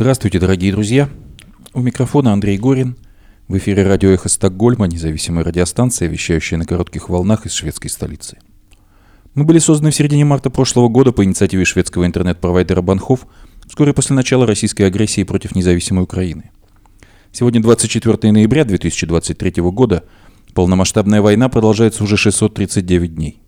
Здравствуйте, 0.00 0.38
дорогие 0.38 0.70
друзья. 0.70 1.08
У 1.74 1.80
микрофона 1.80 2.32
Андрей 2.32 2.56
Горин. 2.56 2.96
В 3.48 3.58
эфире 3.58 3.82
радио 3.82 4.10
«Эхо 4.10 4.28
Стокгольма», 4.28 4.86
независимая 4.86 5.44
радиостанция, 5.44 6.06
вещающая 6.06 6.56
на 6.56 6.64
коротких 6.64 7.08
волнах 7.08 7.46
из 7.46 7.52
шведской 7.52 7.90
столицы. 7.90 8.38
Мы 9.34 9.42
были 9.42 9.58
созданы 9.58 9.90
в 9.90 9.96
середине 9.96 10.24
марта 10.24 10.50
прошлого 10.50 10.88
года 10.88 11.10
по 11.10 11.24
инициативе 11.24 11.64
шведского 11.64 12.06
интернет-провайдера 12.06 12.80
Банхов 12.80 13.26
вскоре 13.66 13.92
после 13.92 14.14
начала 14.14 14.46
российской 14.46 14.82
агрессии 14.82 15.24
против 15.24 15.56
независимой 15.56 16.04
Украины. 16.04 16.52
Сегодня 17.32 17.60
24 17.60 18.30
ноября 18.30 18.64
2023 18.64 19.62
года. 19.62 20.04
Полномасштабная 20.54 21.22
война 21.22 21.48
продолжается 21.48 22.04
уже 22.04 22.16
639 22.16 23.16
дней. 23.16 23.42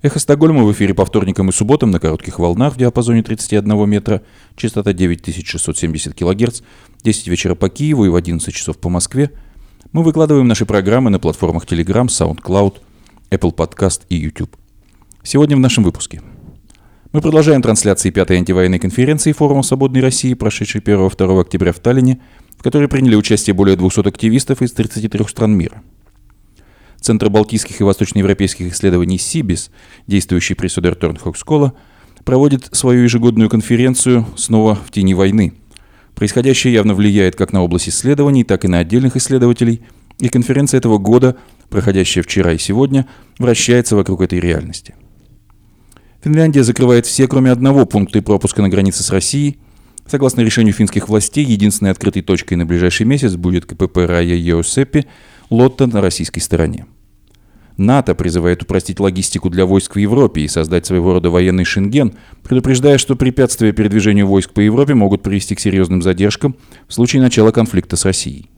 Эхо 0.00 0.20
Стокгольма 0.20 0.62
в 0.62 0.70
эфире 0.70 0.94
по 0.94 1.04
вторникам 1.04 1.48
и 1.48 1.52
субботам 1.52 1.90
на 1.90 1.98
коротких 1.98 2.38
волнах 2.38 2.74
в 2.74 2.78
диапазоне 2.78 3.24
31 3.24 3.88
метра, 3.88 4.22
частота 4.54 4.92
9670 4.92 6.14
кГц, 6.14 6.60
10 7.02 7.26
вечера 7.26 7.56
по 7.56 7.68
Киеву 7.68 8.04
и 8.04 8.08
в 8.08 8.14
11 8.14 8.54
часов 8.54 8.78
по 8.78 8.88
Москве. 8.88 9.32
Мы 9.90 10.04
выкладываем 10.04 10.46
наши 10.46 10.66
программы 10.66 11.10
на 11.10 11.18
платформах 11.18 11.64
Telegram, 11.64 12.06
SoundCloud, 12.06 12.76
Apple 13.32 13.52
Podcast 13.52 14.02
и 14.08 14.14
YouTube. 14.14 14.56
Сегодня 15.24 15.56
в 15.56 15.60
нашем 15.60 15.82
выпуске. 15.82 16.22
Мы 17.10 17.20
продолжаем 17.20 17.60
трансляции 17.60 18.10
пятой 18.10 18.36
антивоенной 18.36 18.78
конференции 18.78 19.32
Форума 19.32 19.64
Свободной 19.64 20.00
России, 20.00 20.34
прошедшей 20.34 20.80
1-2 20.80 21.40
октября 21.40 21.72
в 21.72 21.80
Таллине, 21.80 22.20
в 22.56 22.62
которой 22.62 22.86
приняли 22.86 23.16
участие 23.16 23.52
более 23.52 23.76
200 23.76 24.06
активистов 24.06 24.62
из 24.62 24.70
33 24.70 25.26
стран 25.26 25.56
мира– 25.56 25.82
Центр 27.00 27.30
балтийских 27.30 27.80
и 27.80 27.84
восточноевропейских 27.84 28.72
исследований 28.72 29.18
СИБИС, 29.18 29.70
действующий 30.06 30.54
при 30.54 30.68
Högskola, 30.68 31.72
проводит 32.24 32.68
свою 32.72 33.04
ежегодную 33.04 33.48
конференцию 33.48 34.26
«Снова 34.36 34.74
в 34.74 34.90
тени 34.90 35.14
войны». 35.14 35.54
Происходящее 36.14 36.74
явно 36.74 36.94
влияет 36.94 37.36
как 37.36 37.52
на 37.52 37.62
область 37.62 37.88
исследований, 37.88 38.42
так 38.42 38.64
и 38.64 38.68
на 38.68 38.80
отдельных 38.80 39.16
исследователей, 39.16 39.82
и 40.18 40.28
конференция 40.28 40.78
этого 40.78 40.98
года, 40.98 41.36
проходящая 41.70 42.24
вчера 42.24 42.52
и 42.52 42.58
сегодня, 42.58 43.06
вращается 43.38 43.94
вокруг 43.94 44.20
этой 44.20 44.40
реальности. 44.40 44.96
Финляндия 46.22 46.64
закрывает 46.64 47.06
все, 47.06 47.28
кроме 47.28 47.52
одного 47.52 47.86
пункта 47.86 48.20
пропуска 48.20 48.60
на 48.60 48.68
границе 48.68 49.04
с 49.04 49.10
Россией. 49.10 49.58
Согласно 50.06 50.40
решению 50.40 50.74
финских 50.74 51.08
властей, 51.08 51.44
единственной 51.44 51.92
открытой 51.92 52.22
точкой 52.22 52.54
на 52.54 52.66
ближайший 52.66 53.06
месяц 53.06 53.36
будет 53.36 53.66
КПП 53.66 53.98
Рая 53.98 54.34
Йосеппи– 54.34 55.06
Лотта 55.50 55.86
на 55.86 56.02
российской 56.02 56.40
стороне. 56.40 56.86
НАТО 57.78 58.14
призывает 58.14 58.62
упростить 58.62 59.00
логистику 59.00 59.48
для 59.48 59.64
войск 59.64 59.94
в 59.94 59.98
Европе 59.98 60.42
и 60.42 60.48
создать 60.48 60.84
своего 60.84 61.14
рода 61.14 61.30
военный 61.30 61.64
шенген, 61.64 62.14
предупреждая, 62.42 62.98
что 62.98 63.16
препятствия 63.16 63.72
передвижению 63.72 64.26
войск 64.26 64.52
по 64.52 64.60
Европе 64.60 64.94
могут 64.94 65.22
привести 65.22 65.54
к 65.54 65.60
серьезным 65.60 66.02
задержкам 66.02 66.56
в 66.86 66.92
случае 66.92 67.22
начала 67.22 67.50
конфликта 67.50 67.96
с 67.96 68.04
Россией. 68.04 68.50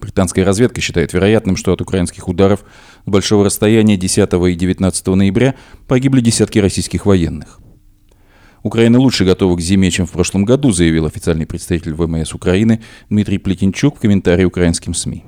Британская 0.00 0.44
разведка 0.44 0.80
считает 0.80 1.12
вероятным, 1.12 1.56
что 1.56 1.72
от 1.72 1.80
украинских 1.80 2.28
ударов 2.28 2.64
с 3.06 3.08
большого 3.08 3.44
расстояния 3.44 3.96
10 3.96 4.32
и 4.32 4.54
19 4.54 5.06
ноября 5.06 5.54
погибли 5.86 6.20
десятки 6.20 6.58
российских 6.58 7.06
военных. 7.06 7.60
Украина 8.62 8.98
лучше 8.98 9.24
готова 9.24 9.56
к 9.56 9.60
зиме, 9.60 9.90
чем 9.90 10.06
в 10.06 10.10
прошлом 10.10 10.44
году, 10.44 10.72
заявил 10.72 11.06
официальный 11.06 11.46
представитель 11.46 11.94
ВМС 11.94 12.34
Украины 12.34 12.82
Дмитрий 13.08 13.38
Плетенчук 13.38 13.96
в 13.96 14.00
комментарии 14.00 14.44
украинским 14.44 14.92
СМИ. 14.92 15.24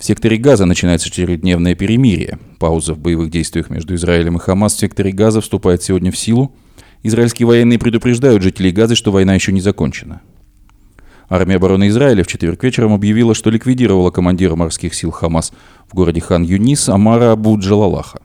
В 0.00 0.04
секторе 0.04 0.38
Газа 0.38 0.64
начинается 0.64 1.10
четырехдневное 1.10 1.74
перемирие. 1.74 2.38
Пауза 2.58 2.94
в 2.94 2.98
боевых 2.98 3.28
действиях 3.28 3.68
между 3.68 3.94
Израилем 3.96 4.38
и 4.38 4.40
Хамас 4.40 4.74
в 4.74 4.78
секторе 4.78 5.12
Газа 5.12 5.42
вступает 5.42 5.82
сегодня 5.82 6.10
в 6.10 6.16
силу. 6.16 6.56
Израильские 7.02 7.46
военные 7.46 7.78
предупреждают 7.78 8.42
жителей 8.42 8.70
Газа, 8.70 8.94
что 8.94 9.12
война 9.12 9.34
еще 9.34 9.52
не 9.52 9.60
закончена. 9.60 10.22
Армия 11.28 11.56
обороны 11.56 11.88
Израиля 11.88 12.24
в 12.24 12.28
четверг 12.28 12.64
вечером 12.64 12.94
объявила, 12.94 13.34
что 13.34 13.50
ликвидировала 13.50 14.10
командира 14.10 14.56
морских 14.56 14.94
сил 14.94 15.10
Хамас 15.10 15.52
в 15.86 15.94
городе 15.94 16.22
Хан-Юнис 16.22 16.88
Амара 16.88 17.32
Абу 17.32 17.58
Джалалаха. 17.58 18.22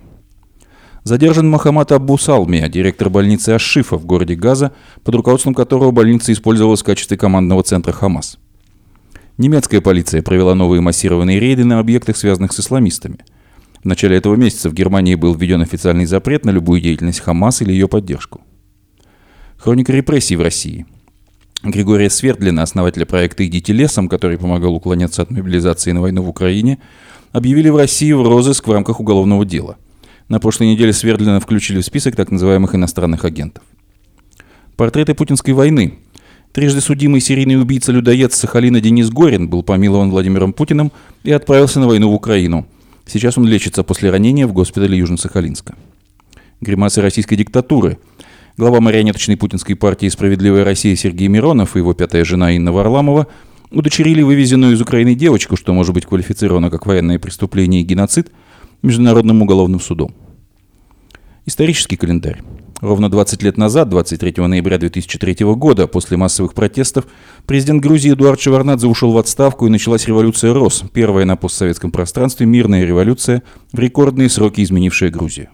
Задержан 1.04 1.50
Махамад 1.50 1.92
Абу 1.92 2.18
Салми, 2.18 2.66
директор 2.70 3.10
больницы 3.10 3.50
Ашифа 3.50 3.98
в 3.98 4.06
городе 4.06 4.36
Газа, 4.36 4.72
под 5.04 5.16
руководством 5.16 5.54
которого 5.54 5.92
больница 5.92 6.32
использовалась 6.32 6.84
в 6.84 6.86
качестве 6.86 7.18
командного 7.18 7.64
центра 7.64 7.92
Хамас– 7.92 8.40
Немецкая 9.38 9.82
полиция 9.82 10.22
провела 10.22 10.56
новые 10.56 10.82
массированные 10.82 11.40
рейды 11.40 11.66
на 11.66 11.80
объектах, 11.80 12.16
связанных 12.16 12.54
с 12.54 12.60
исламистами. 12.62 13.20
В 13.84 13.86
начале 13.86 14.18
этого 14.18 14.36
месяца 14.36 14.70
в 14.70 14.74
Германии 14.74 15.16
был 15.16 15.36
введен 15.36 15.62
официальный 15.62 16.06
запрет 16.06 16.46
на 16.46 16.52
любую 16.52 16.80
деятельность 16.80 17.20
Хамас 17.20 17.62
или 17.62 17.72
ее 17.72 17.88
поддержку. 17.88 18.42
Хроника 19.58 19.92
репрессий 19.92 20.38
в 20.38 20.42
России. 20.42 20.86
Григория 21.64 22.10
Свердлина, 22.10 22.64
основателя 22.64 23.06
проекта 23.06 23.46
«Идите 23.46 23.74
лесом», 23.74 24.08
который 24.08 24.38
помогал 24.38 24.74
уклоняться 24.76 25.22
от 25.22 25.32
мобилизации 25.32 25.92
на 25.92 26.02
войну 26.02 26.22
в 26.22 26.30
Украине, 26.30 26.80
объявили 27.32 27.70
в 27.70 27.76
России 27.76 28.12
в 28.12 28.22
розыск 28.22 28.68
в 28.68 28.72
рамках 28.72 29.00
уголовного 29.00 29.46
дела. 29.46 29.78
На 30.30 30.40
прошлой 30.40 30.68
неделе 30.68 30.94
Свердлина 30.94 31.40
включили 31.40 31.82
в 31.82 31.86
список 31.86 32.16
так 32.16 32.32
называемых 32.32 32.76
иностранных 32.76 33.26
агентов. 33.26 33.64
Портреты 34.76 35.14
путинской 35.14 35.54
войны. 35.54 36.00
Трижды 36.56 36.80
судимый 36.80 37.20
серийный 37.20 37.60
убийца-людоед 37.62 38.32
Сахалина 38.32 38.80
Денис 38.80 39.10
Горин 39.10 39.50
был 39.50 39.62
помилован 39.62 40.10
Владимиром 40.10 40.54
Путиным 40.54 40.94
и 41.26 41.32
отправился 41.34 41.82
на 41.82 41.88
войну 41.90 42.10
в 42.10 42.14
Украину. 42.14 42.66
Сейчас 43.06 43.38
он 43.38 43.46
лечится 43.46 43.84
после 43.84 44.10
ранения 44.10 44.48
в 44.48 44.54
госпитале 44.54 44.98
Южно-Сахалинска. 44.98 45.76
Гримасы 46.62 47.02
российской 47.02 47.36
диктатуры. 47.36 47.98
Глава 48.56 48.80
марионеточной 48.80 49.36
путинской 49.36 49.76
партии 49.76 50.08
«Справедливая 50.08 50.64
Россия» 50.64 50.96
Сергей 50.96 51.28
Миронов 51.28 51.76
и 51.76 51.80
его 51.80 51.94
пятая 51.94 52.24
жена 52.24 52.56
Инна 52.56 52.72
Варламова 52.72 53.28
удочерили 53.70 54.22
вывезенную 54.22 54.76
из 54.76 54.82
Украины 54.82 55.14
девочку, 55.14 55.58
что 55.58 55.74
может 55.74 55.94
быть 55.94 56.06
квалифицировано 56.06 56.70
как 56.70 56.86
военное 56.86 57.20
преступление 57.20 57.82
и 57.82 57.84
геноцид, 57.84 58.32
Международным 58.82 59.42
уголовным 59.42 59.82
судом. 59.82 60.16
Исторический 61.46 61.98
календарь. 61.98 62.42
Ровно 62.86 63.10
20 63.10 63.42
лет 63.42 63.58
назад, 63.58 63.90
23 63.90 64.46
ноября 64.46 64.78
2003 64.78 65.38
года, 65.56 65.88
после 65.88 66.18
массовых 66.18 66.54
протестов, 66.54 67.08
президент 67.48 67.82
Грузии 67.82 68.14
Эдуард 68.14 68.40
Шеварнадзе 68.40 68.86
ушел 68.86 69.12
в 69.12 69.18
отставку 69.18 69.66
и 69.66 69.72
началась 69.72 70.06
революция 70.06 70.54
РОС, 70.54 70.84
первая 70.94 71.26
на 71.26 71.36
постсоветском 71.36 71.90
пространстве 71.90 72.46
мирная 72.46 72.86
революция, 72.86 73.42
в 73.74 73.80
рекордные 73.80 74.30
сроки 74.30 74.62
изменившая 74.62 75.10
Грузию. 75.10 75.50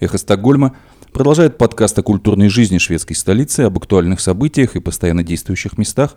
«Эхо 0.00 0.18
Стокгольма» 0.18 0.74
продолжает 1.12 1.56
подкаст 1.56 1.96
о 2.00 2.02
культурной 2.02 2.48
жизни 2.48 2.78
шведской 2.78 3.14
столицы, 3.14 3.60
об 3.60 3.78
актуальных 3.78 4.18
событиях 4.18 4.74
и 4.74 4.80
постоянно 4.80 5.22
действующих 5.22 5.78
местах. 5.78 6.16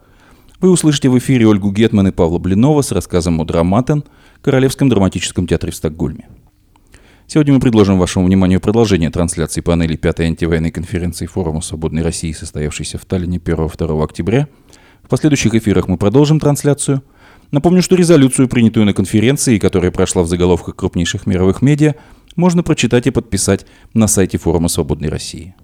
Вы 0.61 0.71
услышите 0.71 1.09
в 1.09 1.17
эфире 1.19 1.45
Ольгу 1.45 1.71
Гетман 1.71 2.07
и 2.07 2.11
Павла 2.11 2.39
Блинова 2.39 2.81
с 2.81 2.91
рассказом 2.91 3.39
о 3.39 3.45
«Драматен» 3.45 4.03
Королевском 4.41 4.89
драматическом 4.89 5.45
театре 5.45 5.71
в 5.71 5.75
Стокгольме. 5.75 6.27
Сегодня 7.33 7.55
мы 7.55 7.59
предложим 7.59 7.97
вашему 7.97 8.27
вниманию 8.27 8.61
продолжение 8.61 9.09
трансляции 9.09 9.61
панели 9.61 9.95
пятой 9.95 10.27
антивоенной 10.27 10.69
конференции 10.69 11.25
Форума 11.25 11.61
Свободной 11.61 12.03
России, 12.03 12.31
состоявшейся 12.31 12.99
в 12.99 13.05
Таллине 13.05 13.39
1-2 13.39 14.03
октября. 14.03 14.47
В 15.01 15.09
последующих 15.09 15.55
эфирах 15.55 15.87
мы 15.87 15.97
продолжим 15.97 16.39
трансляцию. 16.39 17.01
Напомню, 17.49 17.81
что 17.81 17.95
резолюцию, 17.95 18.49
принятую 18.49 18.85
на 18.85 18.93
конференции, 18.93 19.57
которая 19.57 19.89
прошла 19.89 20.21
в 20.21 20.27
заголовках 20.27 20.75
крупнейших 20.75 21.25
мировых 21.25 21.63
медиа, 21.63 21.95
можно 22.35 22.61
прочитать 22.61 23.07
и 23.07 23.09
подписать 23.09 23.65
на 23.95 24.05
сайте 24.05 24.37
Форума 24.37 24.67
Свободной 24.67 25.09
России. 25.09 25.55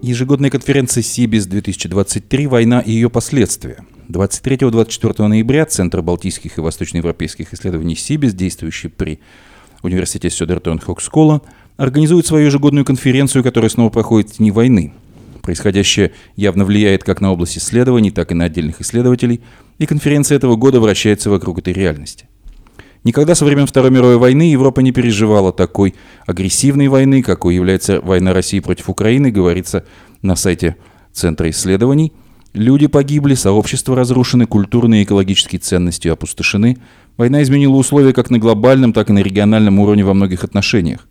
Ежегодная 0.00 0.50
конференция 0.50 1.02
СИБИС 1.02 1.46
2023 1.46 2.46
«Война 2.46 2.78
и 2.78 2.92
ее 2.92 3.10
последствия», 3.10 3.84
23-24 4.08 5.26
ноября 5.26 5.66
Центр 5.66 6.00
балтийских 6.00 6.56
и 6.56 6.60
восточноевропейских 6.62 7.52
исследований 7.52 7.94
СИБИС, 7.94 8.32
действующий 8.32 8.88
при 8.88 9.20
Университете 9.82 10.28
Södertörn 10.28 10.82
Högskola, 10.84 11.42
организует 11.76 12.26
свою 12.26 12.46
ежегодную 12.46 12.86
конференцию, 12.86 13.44
которая 13.44 13.68
снова 13.68 13.90
проходит 13.90 14.30
в 14.30 14.36
тени 14.38 14.50
войны. 14.50 14.94
Происходящее 15.42 16.12
явно 16.36 16.64
влияет 16.64 17.04
как 17.04 17.20
на 17.20 17.32
область 17.32 17.58
исследований, 17.58 18.10
так 18.10 18.32
и 18.32 18.34
на 18.34 18.46
отдельных 18.46 18.80
исследователей, 18.80 19.42
и 19.78 19.84
конференция 19.84 20.36
этого 20.36 20.56
года 20.56 20.80
вращается 20.80 21.28
вокруг 21.28 21.58
этой 21.58 21.74
реальности. 21.74 22.28
Никогда 23.04 23.34
со 23.34 23.44
времен 23.44 23.66
Второй 23.66 23.90
мировой 23.90 24.16
войны 24.16 24.50
Европа 24.50 24.80
не 24.80 24.90
переживала 24.90 25.52
такой 25.52 25.94
агрессивной 26.26 26.88
войны, 26.88 27.22
какой 27.22 27.54
является 27.54 28.00
война 28.00 28.32
России 28.32 28.60
против 28.60 28.88
Украины, 28.88 29.30
говорится 29.30 29.84
на 30.22 30.34
сайте 30.34 30.76
Центра 31.12 31.50
исследований– 31.50 32.14
Люди 32.54 32.86
погибли, 32.86 33.34
сообщества 33.34 33.94
разрушены, 33.94 34.46
культурные 34.46 35.02
и 35.02 35.04
экологические 35.04 35.60
ценности 35.60 36.08
опустошены. 36.08 36.78
Война 37.16 37.42
изменила 37.42 37.76
условия 37.76 38.12
как 38.12 38.30
на 38.30 38.38
глобальном, 38.38 38.92
так 38.92 39.10
и 39.10 39.12
на 39.12 39.18
региональном 39.18 39.78
уровне 39.78 40.04
во 40.04 40.14
многих 40.14 40.44
отношениях. 40.44 41.06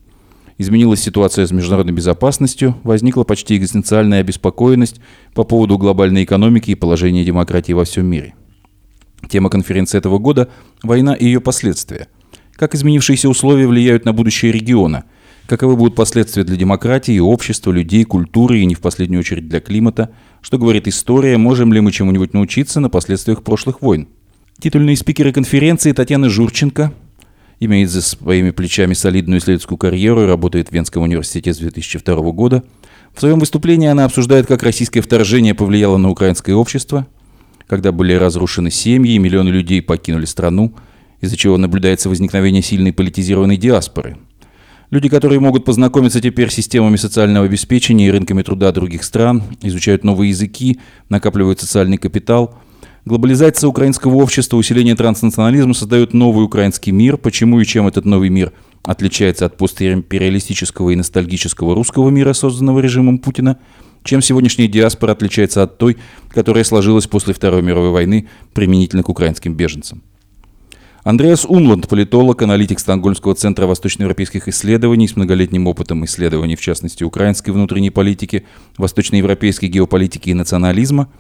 Изменилась 0.58 1.02
ситуация 1.02 1.46
с 1.46 1.52
международной 1.52 1.94
безопасностью, 1.94 2.76
возникла 2.84 3.24
почти 3.24 3.56
экзистенциальная 3.56 4.22
обеспокоенность 4.22 5.00
по 5.36 5.44
поводу 5.44 5.78
глобальной 5.78 6.24
экономики 6.24 6.72
и 6.72 6.76
положения 6.76 7.24
демократии 7.24 7.74
во 7.74 7.86
всем 7.86 8.08
мире. 8.08 8.34
Тема 9.30 9.50
конференции 9.50 9.98
этого 9.98 10.18
года– 10.18 10.50
«Война 10.84 11.14
и 11.14 11.26
ее 11.26 11.42
последствия». 11.42 12.08
Как 12.56 12.74
изменившиеся 12.74 13.30
условия 13.30 13.68
влияют 13.68 14.06
на 14.06 14.14
будущее 14.14 14.52
региона? 14.52 15.04
Каковы 15.48 15.78
будут 15.78 15.96
последствия 15.96 16.44
для 16.44 16.58
демократии, 16.58 17.18
общества, 17.20 17.72
людей, 17.72 18.04
культуры 18.04 18.60
и 18.60 18.66
не 18.66 18.76
в 18.76 18.82
последнюю 18.82 19.22
очередь 19.22 19.48
для 19.48 19.62
климата? 19.62 20.12
Что 20.42 20.58
говорит 20.58 20.90
история? 20.90 21.38
Можем 21.38 21.72
ли 21.72 21.80
мы 21.80 21.94
чему-нибудь 21.94 22.34
научиться 22.34 22.82
на 22.82 22.90
последствиях 22.90 23.44
прошлых 23.44 23.82
войн? 23.82 24.10
Титульные 24.60 24.98
спикеры 24.98 25.32
конференции 25.32 25.94
Татьяна 25.94 26.30
Журченко, 26.30 26.92
имеет 27.62 27.90
за 27.90 28.02
своими 28.02 28.52
плечами 28.52 28.94
солидную 28.94 29.40
исследовательскую 29.40 29.78
карьеру 29.78 30.24
и 30.24 30.28
работает 30.28 30.68
в 30.68 30.74
Венском 30.74 31.04
университете 31.04 31.54
с 31.54 31.58
2002 31.58 32.32
года. 32.32 32.64
В 33.16 33.20
своем 33.22 33.40
выступлении 33.40 33.88
она 33.88 34.04
обсуждает, 34.04 34.48
как 34.48 34.64
российское 34.64 35.00
вторжение 35.00 35.56
повлияло 35.56 35.96
на 35.96 36.10
украинское 36.10 36.56
общество, 36.56 37.08
когда 37.68 37.94
были 37.94 38.14
разрушены 38.14 38.70
семьи, 38.70 39.16
и 39.16 39.20
миллионы 39.20 39.50
людей 39.50 39.82
покинули 39.82 40.26
страну, 40.26 40.76
из-за 41.22 41.38
чего 41.38 41.58
наблюдается 41.58 42.10
возникновение 42.10 42.62
сильной 42.62 42.92
политизированной 42.92 43.58
диаспоры. 43.58 44.18
Люди, 44.90 45.10
которые 45.10 45.40
могут 45.40 45.66
познакомиться 45.66 46.22
теперь 46.22 46.50
с 46.50 46.54
системами 46.54 46.96
социального 46.96 47.46
обеспечения 47.46 48.08
и 48.08 48.12
рынками 48.12 48.42
труда 48.42 48.72
других 48.72 49.04
стран, 49.04 49.44
изучают 49.62 50.04
новые 50.04 50.30
языки, 50.30 50.80
накапливают 51.10 51.60
социальный 51.60 51.98
капитал– 51.98 52.60
Глобализация 53.08 53.70
украинского 53.70 54.16
общества, 54.16 54.58
усиление 54.58 54.94
транснационализма 54.94 55.74
создают 55.74 56.14
новый 56.14 56.44
украинский 56.44 56.92
мир. 56.92 57.16
Почему 57.16 57.62
и 57.62 57.66
чем 57.66 57.88
этот 57.88 58.04
новый 58.04 58.28
мир 58.28 58.52
отличается 58.84 59.46
от 59.46 59.56
постимпериалистического 59.56 60.90
и 60.90 60.96
ностальгического 60.98 61.74
русского 61.74 62.10
мира, 62.10 62.34
созданного 62.34 62.82
режимом 62.82 63.20
Путина? 63.20 63.60
Чем 64.04 64.22
сегодняшняя 64.22 64.68
диаспора 64.68 65.14
отличается 65.14 65.64
от 65.64 65.78
той, 65.78 65.96
которая 66.32 66.66
сложилась 66.66 67.08
после 67.08 67.34
Второй 67.34 67.62
мировой 67.62 67.92
войны 67.92 68.28
применительно 68.54 69.04
к 69.04 69.10
украинским 69.10 69.56
беженцам? 69.56 70.04
Андреас 71.08 71.46
Умланд, 71.46 71.88
политолог, 71.88 72.42
аналитик 72.42 72.82
Стокгольмского 72.82 73.34
центра 73.34 73.66
восточноевропейских 73.66 74.50
исследований 74.50 75.08
с 75.08 75.16
многолетним 75.16 75.68
опытом 75.68 76.04
исследований, 76.04 76.58
в 76.58 76.62
частности, 76.62 77.06
украинской 77.06 77.52
внутренней 77.52 77.92
политики, 77.92 78.46
восточноевропейской 78.78 79.70
геополитики 79.70 80.32
и 80.32 80.34
национализма– 80.34 81.08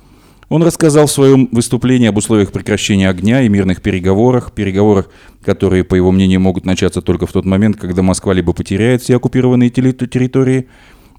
он 0.49 0.63
рассказал 0.63 1.07
в 1.07 1.11
своем 1.11 1.49
выступлении 1.51 2.07
об 2.07 2.15
условиях 2.17 2.53
прекращения 2.53 3.09
огня 3.09 3.41
и 3.41 3.49
мирных 3.49 3.81
переговорах, 3.81 4.53
переговорах, 4.53 5.09
которые, 5.43 5.83
по 5.83 5.95
его 5.95 6.11
мнению, 6.11 6.39
могут 6.39 6.65
начаться 6.65 7.01
только 7.01 7.27
в 7.27 7.33
тот 7.33 7.43
момент, 7.43 7.75
когда 7.75 8.01
Москва 8.01 8.33
либо 8.33 8.53
потеряет 8.53 9.01
все 9.01 9.17
оккупированные 9.17 9.69
территории, 9.69 10.69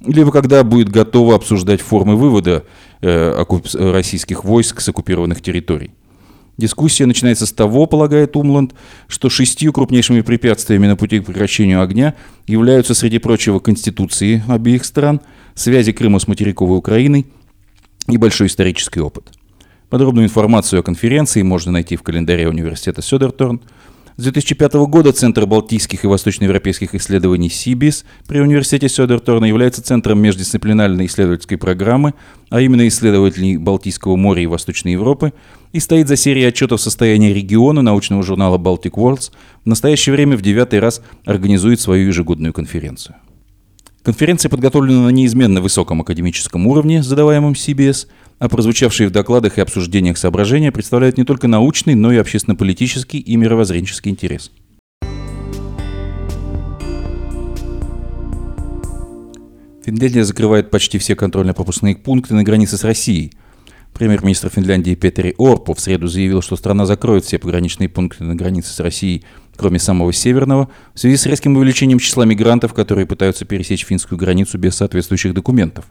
либо 0.01 0.33
когда 0.33 0.65
будет 0.65 0.89
готова 0.89 1.35
обсуждать 1.35 1.83
формы 1.83 2.17
вывода 2.17 2.65
э, 3.03 3.45
российских 3.75 4.45
войск 4.45 4.81
с 4.81 4.89
оккупированных 4.89 5.43
территорий. 5.43 5.91
Дискуссия 6.59 7.07
начинается 7.07 7.47
с 7.47 7.53
того, 7.53 7.87
полагает 7.87 8.37
Умланд, 8.37 8.75
что 9.07 9.31
шестью 9.31 9.73
крупнейшими 9.73 10.21
препятствиями 10.21 10.87
на 10.87 10.97
пути 10.97 11.21
к 11.21 11.25
прекращению 11.25 11.81
огня 11.81 12.15
являются, 12.47 12.95
среди 12.95 13.19
прочего, 13.19 13.61
конституции 13.61 14.43
обеих 14.49 14.85
стран, 14.85 15.21
связи 15.55 15.93
Крыма 15.93 16.19
с 16.19 16.29
материковой 16.29 16.77
Украиной– 16.77 17.27
и 18.09 18.17
большой 18.17 18.47
исторический 18.49 19.01
опыт. 19.01 19.31
Подробную 19.91 20.27
информацию 20.27 20.81
о 20.81 20.83
конференции 20.83 21.43
можно 21.43 21.73
найти 21.73 21.97
в 21.97 22.03
календаре 22.03 22.49
университета 22.49 23.01
Сёдерторн. 23.01 23.61
С 24.19 24.25
2005 24.25 24.75
года 24.89 25.13
Центр 25.13 25.47
балтийских 25.47 26.03
и 26.03 26.09
восточноевропейских 26.09 26.93
исследований 26.97 27.49
СИБИС 27.49 28.05
при 28.27 28.41
университете 28.41 28.89
Сёдерторна 28.89 29.45
является 29.45 29.81
центром 29.81 30.19
междисциплинарной 30.19 31.07
исследовательской 31.07 31.57
программы, 31.57 32.15
а 32.51 32.61
именно 32.61 32.89
исследователей 32.89 33.59
Балтийского 33.59 34.17
моря 34.17 34.43
и 34.43 34.47
Восточной 34.47 34.95
Европы, 34.95 35.35
и 35.73 35.79
стоит 35.79 36.09
за 36.09 36.17
серией 36.17 36.49
отчетов 36.49 36.81
состояния 36.81 37.33
региона 37.33 37.81
научного 37.81 38.25
журнала 38.25 38.59
Baltic 38.59 38.95
Worlds, 38.95 39.31
в 39.65 39.69
настоящее 39.69 40.15
время 40.15 40.37
в 40.37 40.43
девятый 40.43 40.81
раз 40.81 41.01
организует 41.25 41.81
свою 41.81 42.09
ежегодную 42.09 42.53
конференцию. 42.53 43.15
Конференция 44.03 44.49
подготовлена 44.49 45.03
на 45.03 45.11
неизменно 45.11 45.61
высоком 45.61 46.01
академическом 46.01 46.67
уровне, 46.67 47.05
задаваемом 47.05 47.53
CBS, 47.53 48.09
а 48.39 48.49
прозвучавшие 48.49 49.09
в 49.09 49.11
докладах 49.11 49.59
и 49.59 49.61
обсуждениях 49.61 50.19
соображения 50.19 50.73
представляют 50.73 51.19
не 51.19 51.25
только 51.25 51.49
научный, 51.49 51.95
но 51.95 52.13
и 52.13 52.17
общественно-политический 52.17 53.19
и 53.19 53.37
мировоззренческий 53.37 54.11
интерес. 54.11 54.51
Финляндия 59.85 60.25
закрывает 60.25 60.71
почти 60.71 60.99
все 60.99 61.17
контрольно-пропускные 61.17 61.97
пункты 61.97 62.35
на 62.35 62.45
границе 62.45 62.77
с 62.77 62.85
Россией. 62.85 63.33
Премьер-министр 63.95 64.51
Финляндии 64.51 64.95
Петери 64.95 65.35
Орпо 65.39 65.75
в 65.75 65.81
среду 65.81 66.09
заявил, 66.09 66.43
что 66.43 66.57
страна 66.57 66.85
закроет 66.85 67.25
все 67.25 67.39
пограничные 67.39 67.89
пункты 67.89 68.23
на 68.25 68.35
границе 68.35 68.73
с 68.73 68.81
Россией 68.81 69.25
кроме 69.59 69.79
самого 69.79 70.13
северного, 70.13 70.71
в 70.95 71.01
связи 71.01 71.17
с 71.17 71.27
резким 71.27 71.57
увеличением 71.57 71.99
числа 71.99 72.25
мигрантов, 72.25 72.73
которые 72.73 73.07
пытаются 73.07 73.45
пересечь 73.45 73.85
финскую 73.85 74.17
границу 74.17 74.57
без 74.57 74.77
соответствующих 74.77 75.35
документов. 75.35 75.85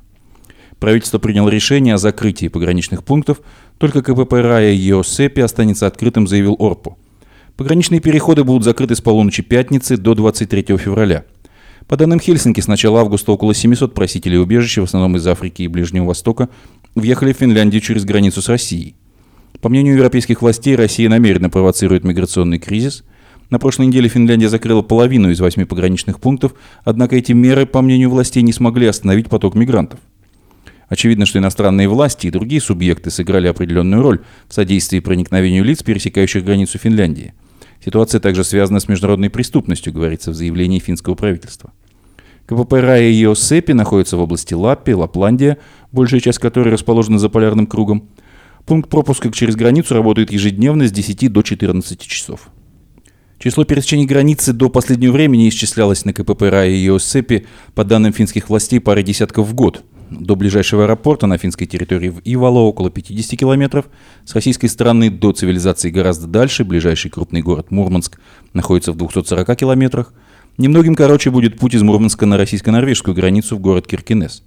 Правительство 0.79 1.17
приняло 1.17 1.49
решение 1.49 1.95
о 1.95 1.97
закрытии 1.97 2.47
пограничных 2.47 3.03
пунктов, 3.03 3.41
только 3.77 4.01
КПП 4.01 4.33
Рая 4.33 4.73
Йосепи 4.73 5.41
останется 5.41 5.87
открытым, 5.87 6.27
заявил 6.27 6.55
Орпу. 6.59 6.97
Пограничные 7.55 7.99
переходы 7.99 8.43
будут 8.43 8.63
закрыты 8.63 8.95
с 8.95 9.01
полуночи 9.01 9.41
пятницы 9.41 9.97
до 9.97 10.13
23 10.13 10.77
февраля. 10.77 11.25
По 11.87 11.97
данным 11.97 12.19
Хельсинки, 12.19 12.61
с 12.61 12.67
начала 12.67 13.01
августа 13.01 13.31
около 13.31 13.55
700 13.55 13.93
просителей 13.93 14.37
убежища, 14.37 14.81
в 14.81 14.83
основном 14.83 15.15
из 15.15 15.25
Африки 15.25 15.63
и 15.63 15.67
Ближнего 15.67 16.05
Востока, 16.05 16.49
въехали 16.93 17.33
в 17.33 17.37
Финляндию 17.37 17.81
через 17.81 18.05
границу 18.05 18.41
с 18.41 18.49
Россией. 18.49 18.95
По 19.61 19.69
мнению 19.69 19.95
европейских 19.95 20.41
властей, 20.43 20.75
Россия 20.75 21.09
намеренно 21.09 21.49
провоцирует 21.49 22.03
миграционный 22.03 22.59
кризис– 22.59 23.03
на 23.49 23.59
прошлой 23.59 23.87
неделе 23.87 24.09
Финляндия 24.09 24.49
закрыла 24.49 24.81
половину 24.81 25.29
из 25.29 25.39
восьми 25.39 25.63
пограничных 25.63 26.19
пунктов, 26.19 26.53
однако 26.83 27.15
эти 27.15 27.31
меры, 27.31 27.65
по 27.65 27.81
мнению 27.81 28.09
властей, 28.09 28.43
не 28.43 28.51
смогли 28.51 28.87
остановить 28.87 29.29
поток 29.29 29.55
мигрантов. 29.55 30.01
Очевидно, 30.89 31.25
что 31.25 31.39
иностранные 31.39 31.89
власти 31.89 32.27
и 32.27 32.31
другие 32.31 32.61
субъекты 32.61 33.11
сыграли 33.11 33.47
определенную 33.47 34.01
роль 34.01 34.21
в 34.47 34.53
содействии 34.53 34.99
проникновению 34.99 35.63
лиц, 35.63 35.83
пересекающих 35.83 36.45
границу 36.45 36.77
Финляндии. 36.77 37.33
Ситуация 37.83 38.19
также 38.19 38.43
связана 38.43 38.79
с 38.79 38.87
международной 38.87 39.29
преступностью, 39.29 39.93
говорится 39.93 40.31
в 40.31 40.35
заявлении 40.35 40.79
финского 40.79 41.15
правительства. 41.15 41.73
КПП 42.45 42.73
Рая 42.73 43.09
и 43.09 43.25
Осепи 43.25 43.73
находятся 43.73 44.15
в 44.15 44.21
области 44.21 44.53
Лаппи, 44.53 44.91
Лапландия, 44.91 45.57
большая 45.91 46.21
часть 46.21 46.39
которой 46.39 46.69
расположена 46.69 47.19
за 47.19 47.27
полярным 47.27 47.67
кругом. 47.67 48.09
Пункт 48.65 48.89
пропуска 48.89 49.31
через 49.31 49.55
границу 49.57 49.93
работает 49.93 50.31
ежедневно 50.31 50.87
с 50.87 50.91
10 50.91 51.31
до 51.31 51.41
14 51.41 51.99
часов. 52.01 52.49
Число 53.37 53.65
пересечений 53.65 54.05
границы 54.05 54.53
до 54.53 54.69
последнего 54.69 55.11
времени 55.11 55.49
исчислялось 55.49 56.05
на 56.05 56.13
КПП 56.13 56.43
Рая 56.43 56.69
и 56.69 56.85
Иосепи 56.87 57.45
по 57.75 57.83
данным 57.83 58.13
финских 58.13 58.49
властей 58.49 58.79
парой 58.79 59.03
десятков 59.03 59.47
в 59.47 59.53
год. 59.53 59.83
До 60.09 60.35
ближайшего 60.35 60.83
аэропорта 60.83 61.27
на 61.27 61.37
финской 61.37 61.67
территории 61.67 62.09
в 62.09 62.21
Ивало 62.23 62.59
около 62.59 62.89
50 62.89 63.39
километров. 63.39 63.85
С 64.25 64.33
российской 64.33 64.67
стороны 64.67 65.09
до 65.09 65.31
цивилизации 65.31 65.89
гораздо 65.89 66.27
дальше. 66.27 66.63
Ближайший 66.63 67.09
крупный 67.09 67.41
город 67.41 67.71
Мурманск 67.71 68.19
находится 68.53 68.91
в 68.91 68.97
240 68.97 69.55
километрах. 69.55 70.13
Немногим 70.57 70.95
короче 70.95 71.29
будет 71.29 71.59
путь 71.59 71.75
из 71.75 71.83
Мурманска 71.83 72.25
на 72.25 72.37
российско-норвежскую 72.37 73.13
границу 73.13 73.57
в 73.57 73.59
город 73.59 73.87
Киркинес. 73.87 74.43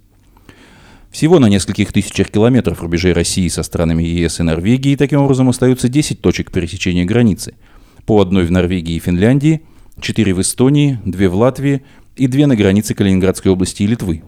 Всего 1.09 1.39
на 1.39 1.47
нескольких 1.47 1.91
тысячах 1.93 2.29
километров 2.29 2.81
рубежей 2.81 3.13
России 3.13 3.47
со 3.49 3.63
странами 3.63 4.03
ЕС 4.03 4.39
и 4.39 4.43
Норвегии 4.43 4.95
таким 4.95 5.21
образом 5.21 5.49
остаются 5.49 5.89
10 5.89 6.21
точек 6.21 6.51
пересечения 6.51 7.05
границы– 7.05 7.53
по 8.05 8.21
одной 8.21 8.45
в 8.45 8.51
Норвегии 8.51 8.95
и 8.95 8.99
Финляндии, 8.99 9.61
четыре 9.99 10.33
в 10.33 10.41
Эстонии, 10.41 10.99
две 11.05 11.29
в 11.29 11.35
Латвии 11.35 11.83
и 12.15 12.27
две 12.27 12.47
на 12.47 12.55
границе 12.55 12.93
Калининградской 12.93 13.51
области 13.51 13.83
и 13.83 13.87
Литвы. 13.87 14.23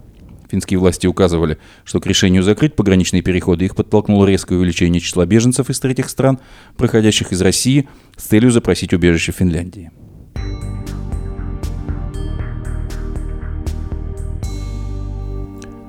Финские 0.54 0.78
власти 0.78 1.08
указывали, 1.08 1.58
что 1.84 2.00
к 2.00 2.06
решению 2.06 2.44
закрыть 2.44 2.76
пограничные 2.76 3.24
переходы 3.24 3.66
их 3.66 3.76
подтолкнуло 3.76 4.28
резкое 4.28 4.54
увеличение 4.54 5.02
числа 5.02 5.26
беженцев 5.26 5.72
из 5.72 5.80
третьих 5.80 6.08
стран, 6.12 6.38
проходящих 6.78 7.32
из 7.32 7.42
России, 7.42 7.90
с 8.18 8.26
целью 8.26 8.52
запросить 8.52 8.94
убежище 8.94 9.32
в 9.32 9.36
Финляндии. 9.38 9.90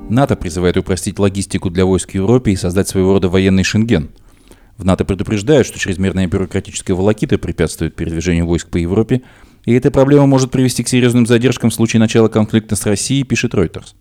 НАТО 0.09 0.35
призывает 0.35 0.79
упростить 0.79 1.19
логистику 1.19 1.69
для 1.69 1.85
войск 1.85 2.13
в 2.13 2.15
Европе 2.15 2.53
и 2.53 2.57
создать 2.57 2.89
своего 2.89 3.13
рода 3.13 3.29
военный 3.29 3.65
Шенген– 3.65 4.13
в 4.77 4.85
НАТО 4.85 5.05
предупреждают, 5.05 5.67
что 5.67 5.79
чрезмерная 5.79 6.27
бюрократическая 6.27 6.97
волокита 6.97 7.39
препятствует 7.39 7.95
передвижению 7.95 8.47
войск 8.47 8.69
по 8.71 8.77
Европе, 8.77 9.23
и 9.65 9.73
эта 9.73 9.91
проблема 9.91 10.27
может 10.27 10.51
привести 10.51 10.83
к 10.83 10.89
серьезным 10.89 11.27
задержкам 11.27 11.71
в 11.71 11.75
случае 11.75 12.01
начала 12.01 12.29
конфликта 12.29 12.75
с 12.75 12.85
Россией, 12.85 13.23
пишет 13.23 13.55
Reuters. 13.55 13.95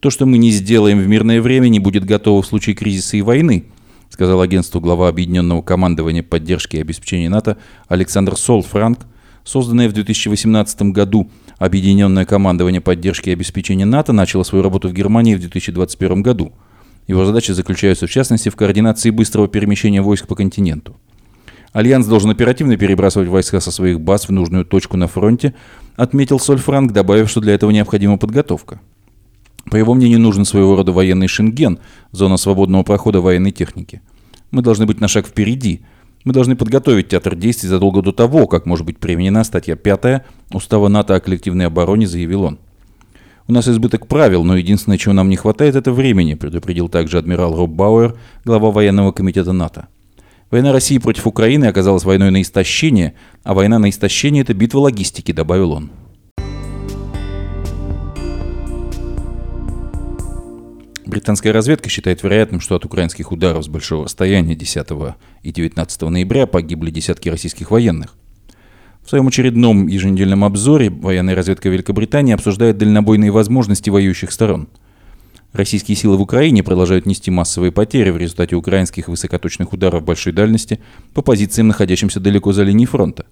То, 0.00 0.10
что 0.10 0.26
мы 0.26 0.38
не 0.38 0.50
сделаем 0.50 1.00
в 1.00 1.08
мирное 1.08 1.42
время, 1.42 1.68
не 1.68 1.80
будет 1.80 2.04
готово 2.04 2.42
в 2.42 2.46
случае 2.46 2.76
кризиса 2.76 3.16
и 3.16 3.22
войны, 3.22 3.64
сказал 4.10 4.40
агентству 4.40 4.80
глава 4.80 5.08
Объединенного 5.08 5.62
командования 5.62 6.22
поддержки 6.22 6.76
и 6.76 6.80
обеспечения 6.80 7.28
НАТО 7.28 7.58
Александр 7.88 8.36
Солфранк, 8.36 9.00
созданное 9.44 9.88
в 9.88 9.92
2018 9.92 10.82
году 10.92 11.30
Объединенное 11.58 12.24
командование 12.24 12.80
поддержки 12.80 13.30
и 13.30 13.32
обеспечения 13.32 13.84
НАТО 13.84 14.12
начало 14.12 14.44
свою 14.44 14.62
работу 14.62 14.88
в 14.88 14.92
Германии 14.92 15.34
в 15.34 15.40
2021 15.40 16.22
году– 16.22 16.52
его 17.08 17.24
задачи 17.24 17.52
заключаются 17.52 18.06
в 18.06 18.10
частности 18.10 18.50
в 18.50 18.56
координации 18.56 19.08
быстрого 19.08 19.48
перемещения 19.48 20.02
войск 20.02 20.26
по 20.26 20.36
континенту. 20.36 20.94
Альянс 21.72 22.06
должен 22.06 22.30
оперативно 22.30 22.76
перебрасывать 22.76 23.28
войска 23.28 23.60
со 23.60 23.70
своих 23.70 24.00
баз 24.00 24.28
в 24.28 24.30
нужную 24.30 24.64
точку 24.64 24.98
на 24.98 25.08
фронте, 25.08 25.54
отметил 25.96 26.38
Сольфранк, 26.38 26.92
добавив, 26.92 27.30
что 27.30 27.40
для 27.40 27.54
этого 27.54 27.70
необходима 27.70 28.18
подготовка. 28.18 28.80
По 29.70 29.76
его 29.76 29.94
мнению, 29.94 30.20
нужен 30.20 30.44
своего 30.44 30.76
рода 30.76 30.92
военный 30.92 31.28
шенген, 31.28 31.78
зона 32.12 32.36
свободного 32.36 32.82
прохода 32.82 33.20
военной 33.20 33.50
техники. 33.50 34.00
Мы 34.50 34.62
должны 34.62 34.86
быть 34.86 35.00
на 35.00 35.08
шаг 35.08 35.26
впереди. 35.26 35.82
Мы 36.24 36.32
должны 36.32 36.56
подготовить 36.56 37.08
театр 37.08 37.36
действий 37.36 37.68
задолго 37.68 38.02
до 38.02 38.12
того, 38.12 38.46
как 38.46 38.66
может 38.66 38.86
быть 38.86 38.98
применена 38.98 39.44
статья 39.44 39.76
5 39.76 40.22
Устава 40.52 40.88
НАТО 40.88 41.14
о 41.14 41.20
коллективной 41.20 41.66
обороне, 41.66 42.06
заявил 42.06 42.42
он. 42.42 42.58
У 43.46 43.52
нас 43.52 43.66
избыток 43.66 44.06
правил, 44.08 44.44
но 44.44 44.56
единственное, 44.56 44.98
чего 44.98 45.14
нам 45.14 45.30
не 45.30 45.36
хватает, 45.36 45.74
это 45.74 45.90
времени, 45.90 46.34
предупредил 46.34 46.88
также 46.88 47.18
адмирал 47.18 47.56
Роб 47.56 47.70
Бауэр, 47.70 48.14
глава 48.44 48.70
военного 48.70 49.12
комитета 49.12 49.52
НАТО. 49.52 49.88
Война 50.50 50.72
России 50.72 50.98
против 50.98 51.26
Украины 51.26 51.66
оказалась 51.66 52.04
войной 52.04 52.30
на 52.30 52.42
истощение, 52.42 53.14
а 53.44 53.54
война 53.54 53.78
на 53.78 53.88
истощение– 53.90 54.42
это 54.44 54.54
битва 54.54 54.80
логистики, 54.80 55.32
добавил 55.32 55.72
он. 55.72 55.90
Британская 61.08 61.52
разведка 61.52 61.88
считает 61.88 62.22
вероятным, 62.22 62.60
что 62.60 62.76
от 62.76 62.84
украинских 62.84 63.32
ударов 63.32 63.64
с 63.64 63.68
большого 63.68 64.04
расстояния 64.04 64.54
10 64.54 64.88
и 65.42 65.52
19 65.52 66.02
ноября 66.02 66.46
погибли 66.46 66.90
десятки 66.90 67.30
российских 67.30 67.70
военных. 67.70 68.14
В 69.02 69.08
своем 69.08 69.26
очередном 69.26 69.86
еженедельном 69.86 70.44
обзоре 70.44 70.90
военная 70.90 71.34
разведка 71.34 71.70
Великобритании 71.70 72.34
обсуждает 72.34 72.76
дальнобойные 72.76 73.30
возможности 73.30 73.88
воюющих 73.88 74.30
сторон. 74.30 74.68
Российские 75.54 75.96
силы 75.96 76.18
в 76.18 76.20
Украине 76.20 76.62
продолжают 76.62 77.06
нести 77.06 77.30
массовые 77.30 77.72
потери 77.72 78.10
в 78.10 78.18
результате 78.18 78.56
украинских 78.56 79.08
высокоточных 79.08 79.72
ударов 79.72 80.04
большой 80.04 80.34
дальности 80.34 80.78
по 81.14 81.22
позициям, 81.22 81.68
находящимся 81.68 82.20
далеко 82.20 82.52
за 82.52 82.64
линией 82.64 82.86
фронта. 82.86 83.24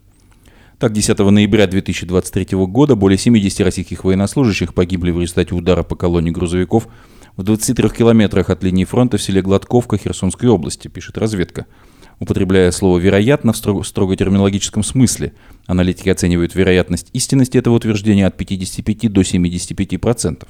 Так, 0.79 0.95
10 0.95 1.19
ноября 1.19 1.67
2023 1.67 2.57
года 2.67 2.97
более 2.97 3.19
70 3.19 3.61
российских 3.61 4.05
военнослужащих 4.05 4.73
погибли 4.73 5.11
в 5.11 5.21
результате 5.21 5.55
удара 5.55 5.83
по 5.83 5.95
колонии 5.95 6.31
грузовиков 6.31 6.89
в 7.37 7.43
23 7.43 7.91
километрах 7.91 8.51
от 8.51 8.63
линии 8.63 8.85
фронта 8.85 9.19
в 9.19 9.23
селе 9.23 9.43
Гладковка 9.43 9.99
Херсонской 9.99 10.49
области, 10.49 10.89
пишет 10.89 11.19
разведка. 11.19 11.67
Употребляя 12.19 12.71
слово 12.71 12.99
«вероятно» 12.99 13.53
в 13.53 13.59
строго, 13.59 13.83
строго 13.83 14.17
терминологическом 14.17 14.83
смысле, 14.83 15.35
аналитики 15.67 16.09
оценивают 16.09 16.55
вероятность 16.55 17.11
истинности 17.13 17.59
этого 17.59 17.75
утверждения 17.75 18.27
от 18.27 18.39
55 18.39 19.13
до 19.13 19.21
75%. 19.21 20.47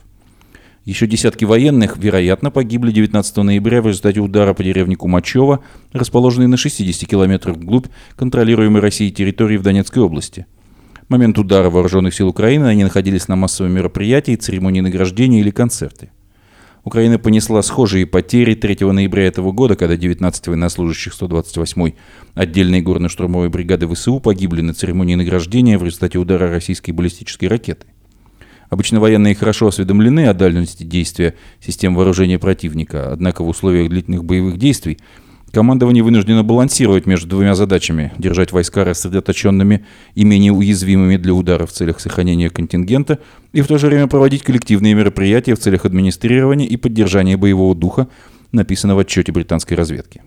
Еще 0.85 1.09
десятки 1.09 1.45
военных, 1.45 1.97
вероятно, 1.97 2.52
погибли 2.52 2.93
19 2.93 3.38
ноября 3.38 3.83
в 3.83 3.88
результате 3.88 4.21
удара 4.21 4.55
по 4.55 4.62
деревне 4.62 4.95
Кумачева, 4.95 5.64
расположенной 5.93 6.47
на 6.47 6.57
60 6.57 7.11
километрах 7.11 7.57
вглубь 7.57 7.88
контролируемой 8.14 8.81
Россией 8.81 9.11
территории 9.11 9.57
в 9.57 9.62
Донецкой 9.62 10.05
области. 10.05 10.47
В 11.09 11.11
момент 11.11 11.37
удара 11.37 11.69
вооруженных 11.69 12.14
сил 12.14 12.28
Украины 12.28 12.66
они 12.66 12.85
находились 12.85 13.26
на 13.26 13.35
массовом 13.35 13.73
мероприятии, 13.73 14.37
церемонии 14.37 14.81
награждения 14.81 15.40
или 15.40 15.50
концерте. 15.50 16.11
Украина 16.87 17.19
понесла 17.19 17.62
схожие 17.62 18.07
потери 18.07 18.55
3 18.55 18.93
ноября 18.93 19.26
этого 19.26 19.50
года, 19.50 19.75
когда 19.75 19.97
19 19.97 20.47
военнослужащих 20.47 21.14
128-й 21.21 21.97
отдельной 22.37 22.81
горно-штурмовой 22.81 23.49
бригады 23.49 23.93
ВСУ 23.93 24.21
погибли 24.21 24.61
на 24.61 24.73
церемонии 24.73 25.16
награждения 25.16 25.78
в 25.78 25.83
результате 25.83 26.19
удара 26.19 26.49
российской 26.49 26.93
баллистической 26.93 27.49
ракеты. 27.49 27.88
Обычно 28.71 29.00
военные 29.00 29.35
хорошо 29.35 29.66
осведомлены 29.66 30.28
о 30.28 30.33
дальности 30.33 30.85
действия 30.85 31.35
систем 31.59 31.97
вооружения 31.97 32.38
противника, 32.38 33.12
однако 33.12 33.43
в 33.43 33.49
условиях 33.49 33.88
длительных 33.88 34.25
боевых 34.25 34.57
действий– 34.57 34.99
Командование 35.53 36.03
вынуждено 36.03 36.43
балансировать 36.43 37.07
между 37.07 37.29
двумя 37.29 37.55
задачами– 37.55 38.12
держать 38.19 38.53
войска 38.53 38.85
рассредоточенными 38.85 39.87
и 40.15 40.25
менее 40.25 40.53
уязвимыми 40.53 41.17
для 41.17 41.33
удара 41.33 41.67
в 41.67 41.73
целях 41.73 42.00
сохранения 42.00 42.50
контингента 42.50 43.21
и 43.53 43.62
в 43.62 43.67
то 43.67 43.79
же 43.79 43.87
время 43.87 44.07
проводить 44.07 44.43
коллективные 44.43 44.95
мероприятия 44.95 45.55
в 45.55 45.59
целях 45.59 45.85
администрирования 45.85 46.67
и 46.67 46.76
поддержания 46.76 47.37
боевого 47.37 47.75
духа, 47.75 48.09
написано 48.53 48.97
в 48.97 48.99
отчете 48.99 49.33
британской 49.33 49.76
разведки. 49.76 50.21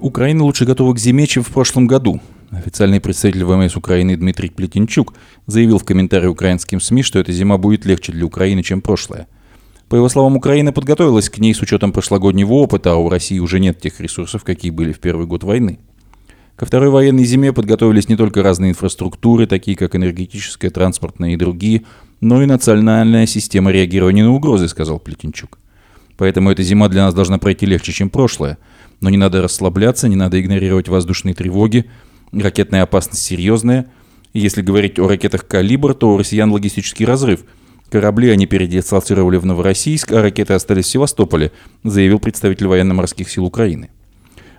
Украина 0.00 0.44
лучше 0.44 0.64
готова 0.64 0.94
к 0.94 0.98
зиме, 0.98 1.26
чем 1.26 1.42
в 1.42 1.48
прошлом 1.50 1.86
году, 1.86 2.20
Официальный 2.50 3.00
представитель 3.00 3.44
ВМС 3.44 3.76
Украины 3.76 4.16
Дмитрий 4.16 4.50
Плетенчук 4.50 5.14
заявил 5.46 5.78
в 5.78 5.84
комментарии 5.84 6.26
украинским 6.26 6.80
СМИ, 6.80 7.04
что 7.04 7.20
эта 7.20 7.30
зима 7.30 7.58
будет 7.58 7.84
легче 7.84 8.10
для 8.10 8.26
Украины, 8.26 8.64
чем 8.64 8.80
прошлая. 8.80 9.28
По 9.88 9.94
его 9.94 10.08
словам, 10.08 10.36
Украина 10.36 10.72
подготовилась 10.72 11.30
к 11.30 11.38
ней 11.38 11.54
с 11.54 11.62
учетом 11.62 11.92
прошлогоднего 11.92 12.52
опыта, 12.54 12.92
а 12.92 12.96
у 12.96 13.08
России 13.08 13.38
уже 13.38 13.60
нет 13.60 13.80
тех 13.80 14.00
ресурсов, 14.00 14.42
какие 14.42 14.72
были 14.72 14.92
в 14.92 14.98
первый 14.98 15.26
год 15.26 15.44
войны. 15.44 15.78
Ко 16.56 16.66
второй 16.66 16.90
военной 16.90 17.24
зиме 17.24 17.52
подготовились 17.52 18.08
не 18.08 18.16
только 18.16 18.42
разные 18.42 18.72
инфраструктуры, 18.72 19.46
такие 19.46 19.76
как 19.76 19.94
энергетическая, 19.94 20.70
транспортная 20.70 21.30
и 21.30 21.36
другие, 21.36 21.82
но 22.20 22.42
и 22.42 22.46
национальная 22.46 23.26
система 23.26 23.70
реагирования 23.70 24.24
на 24.24 24.32
угрозы, 24.32 24.66
сказал 24.66 24.98
Плетенчук. 24.98 25.58
Поэтому 26.16 26.50
эта 26.50 26.64
зима 26.64 26.88
для 26.88 27.04
нас 27.04 27.14
должна 27.14 27.38
пройти 27.38 27.64
легче, 27.64 27.92
чем 27.92 28.10
прошлая. 28.10 28.58
Но 29.00 29.08
не 29.08 29.16
надо 29.16 29.40
расслабляться, 29.40 30.08
не 30.08 30.16
надо 30.16 30.38
игнорировать 30.40 30.88
воздушные 30.88 31.34
тревоги, 31.34 31.86
Ракетная 32.32 32.82
опасность 32.82 33.22
серьезная. 33.22 33.86
Если 34.32 34.62
говорить 34.62 34.98
о 34.98 35.08
ракетах 35.08 35.46
«Калибр», 35.46 35.94
то 35.94 36.12
у 36.12 36.18
россиян 36.18 36.50
логистический 36.52 37.04
разрыв. 37.04 37.40
Корабли 37.90 38.30
они 38.30 38.46
передислоцировали 38.46 39.36
в 39.36 39.46
Новороссийск, 39.46 40.12
а 40.12 40.22
ракеты 40.22 40.54
остались 40.54 40.84
в 40.84 40.90
Севастополе, 40.90 41.50
заявил 41.82 42.20
представитель 42.20 42.68
военно-морских 42.68 43.28
сил 43.28 43.44
Украины. 43.44 43.90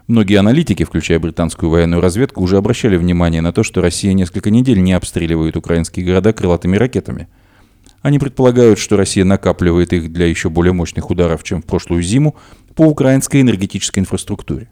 Многие 0.08 0.36
аналитики, 0.36 0.84
включая 0.84 1.20
британскую 1.20 1.70
военную 1.70 2.02
разведку, 2.02 2.42
уже 2.42 2.58
обращали 2.58 2.98
внимание 2.98 3.40
на 3.40 3.54
то, 3.54 3.64
что 3.64 3.80
Россия 3.80 4.12
несколько 4.12 4.50
недель 4.50 4.82
не 4.84 4.92
обстреливает 4.92 5.56
украинские 5.56 6.06
города 6.06 6.34
крылатыми 6.34 6.76
ракетами. 6.76 7.30
Они 8.02 8.20
предполагают, 8.20 8.80
что 8.80 8.98
Россия 8.98 9.24
накапливает 9.24 9.94
их 9.94 10.12
для 10.12 10.26
еще 10.26 10.50
более 10.50 10.74
мощных 10.74 11.10
ударов, 11.10 11.44
чем 11.46 11.62
в 11.62 11.66
прошлую 11.66 12.04
зиму, 12.04 12.36
по 12.76 12.82
украинской 12.82 13.40
энергетической 13.40 14.00
инфраструктуре. 14.00 14.68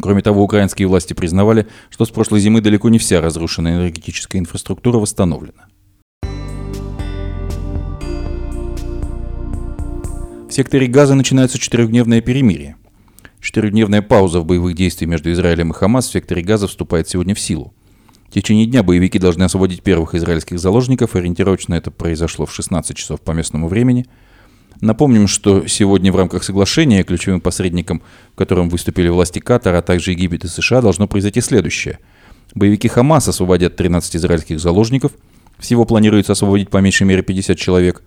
Кроме 0.00 0.20
того, 0.20 0.42
украинские 0.42 0.88
власти 0.88 1.14
признавали, 1.14 1.66
что 1.90 2.04
с 2.04 2.10
прошлой 2.10 2.40
зимы 2.40 2.60
далеко 2.60 2.88
не 2.90 2.98
вся 2.98 3.20
разрушенная 3.20 3.76
энергетическая 3.76 4.40
инфраструктура 4.40 4.98
восстановлена. 4.98 5.66
В 10.48 10.52
секторе 10.52 10.86
Газа 10.86 11.14
начинается 11.14 11.58
четырехдневное 11.58 12.20
перемирие. 12.20 12.76
Четырехдневная 13.40 14.02
пауза 14.02 14.40
в 14.40 14.46
боевых 14.46 14.74
действиях 14.74 15.10
между 15.10 15.32
Израилем 15.32 15.70
и 15.70 15.74
Хамас 15.74 16.08
в 16.08 16.12
секторе 16.12 16.42
Газа 16.42 16.66
вступает 16.66 17.08
сегодня 17.08 17.34
в 17.34 17.40
силу. 17.40 17.74
В 18.28 18.32
течение 18.32 18.66
дня 18.66 18.82
боевики 18.82 19.18
должны 19.18 19.44
освободить 19.44 19.82
первых 19.82 20.14
израильских 20.14 20.58
заложников, 20.58 21.14
ориентировочно 21.14 21.74
это 21.74 21.90
произошло 21.90 22.44
в 22.44 22.52
16 22.52 22.96
часов 22.96 23.20
по 23.22 23.32
местному 23.32 23.68
времени– 23.68 24.06
Напомним, 24.80 25.26
что 25.26 25.66
сегодня 25.66 26.12
в 26.12 26.16
рамках 26.16 26.44
соглашения 26.44 27.02
ключевым 27.02 27.40
посредником, 27.40 28.02
в 28.32 28.36
котором 28.36 28.68
выступили 28.68 29.08
власти 29.08 29.38
Катара, 29.38 29.78
а 29.78 29.82
также 29.82 30.12
Египет 30.12 30.44
и 30.44 30.48
США, 30.48 30.82
должно 30.82 31.08
произойти 31.08 31.40
следующее. 31.40 31.98
Боевики 32.54 32.88
Хамас 32.88 33.28
освободят 33.28 33.76
13 33.76 34.16
израильских 34.16 34.60
заложников. 34.60 35.12
Всего 35.58 35.84
планируется 35.84 36.32
освободить 36.32 36.68
по 36.68 36.78
меньшей 36.78 37.04
мере 37.06 37.22
50 37.22 37.56
человек. 37.58 38.02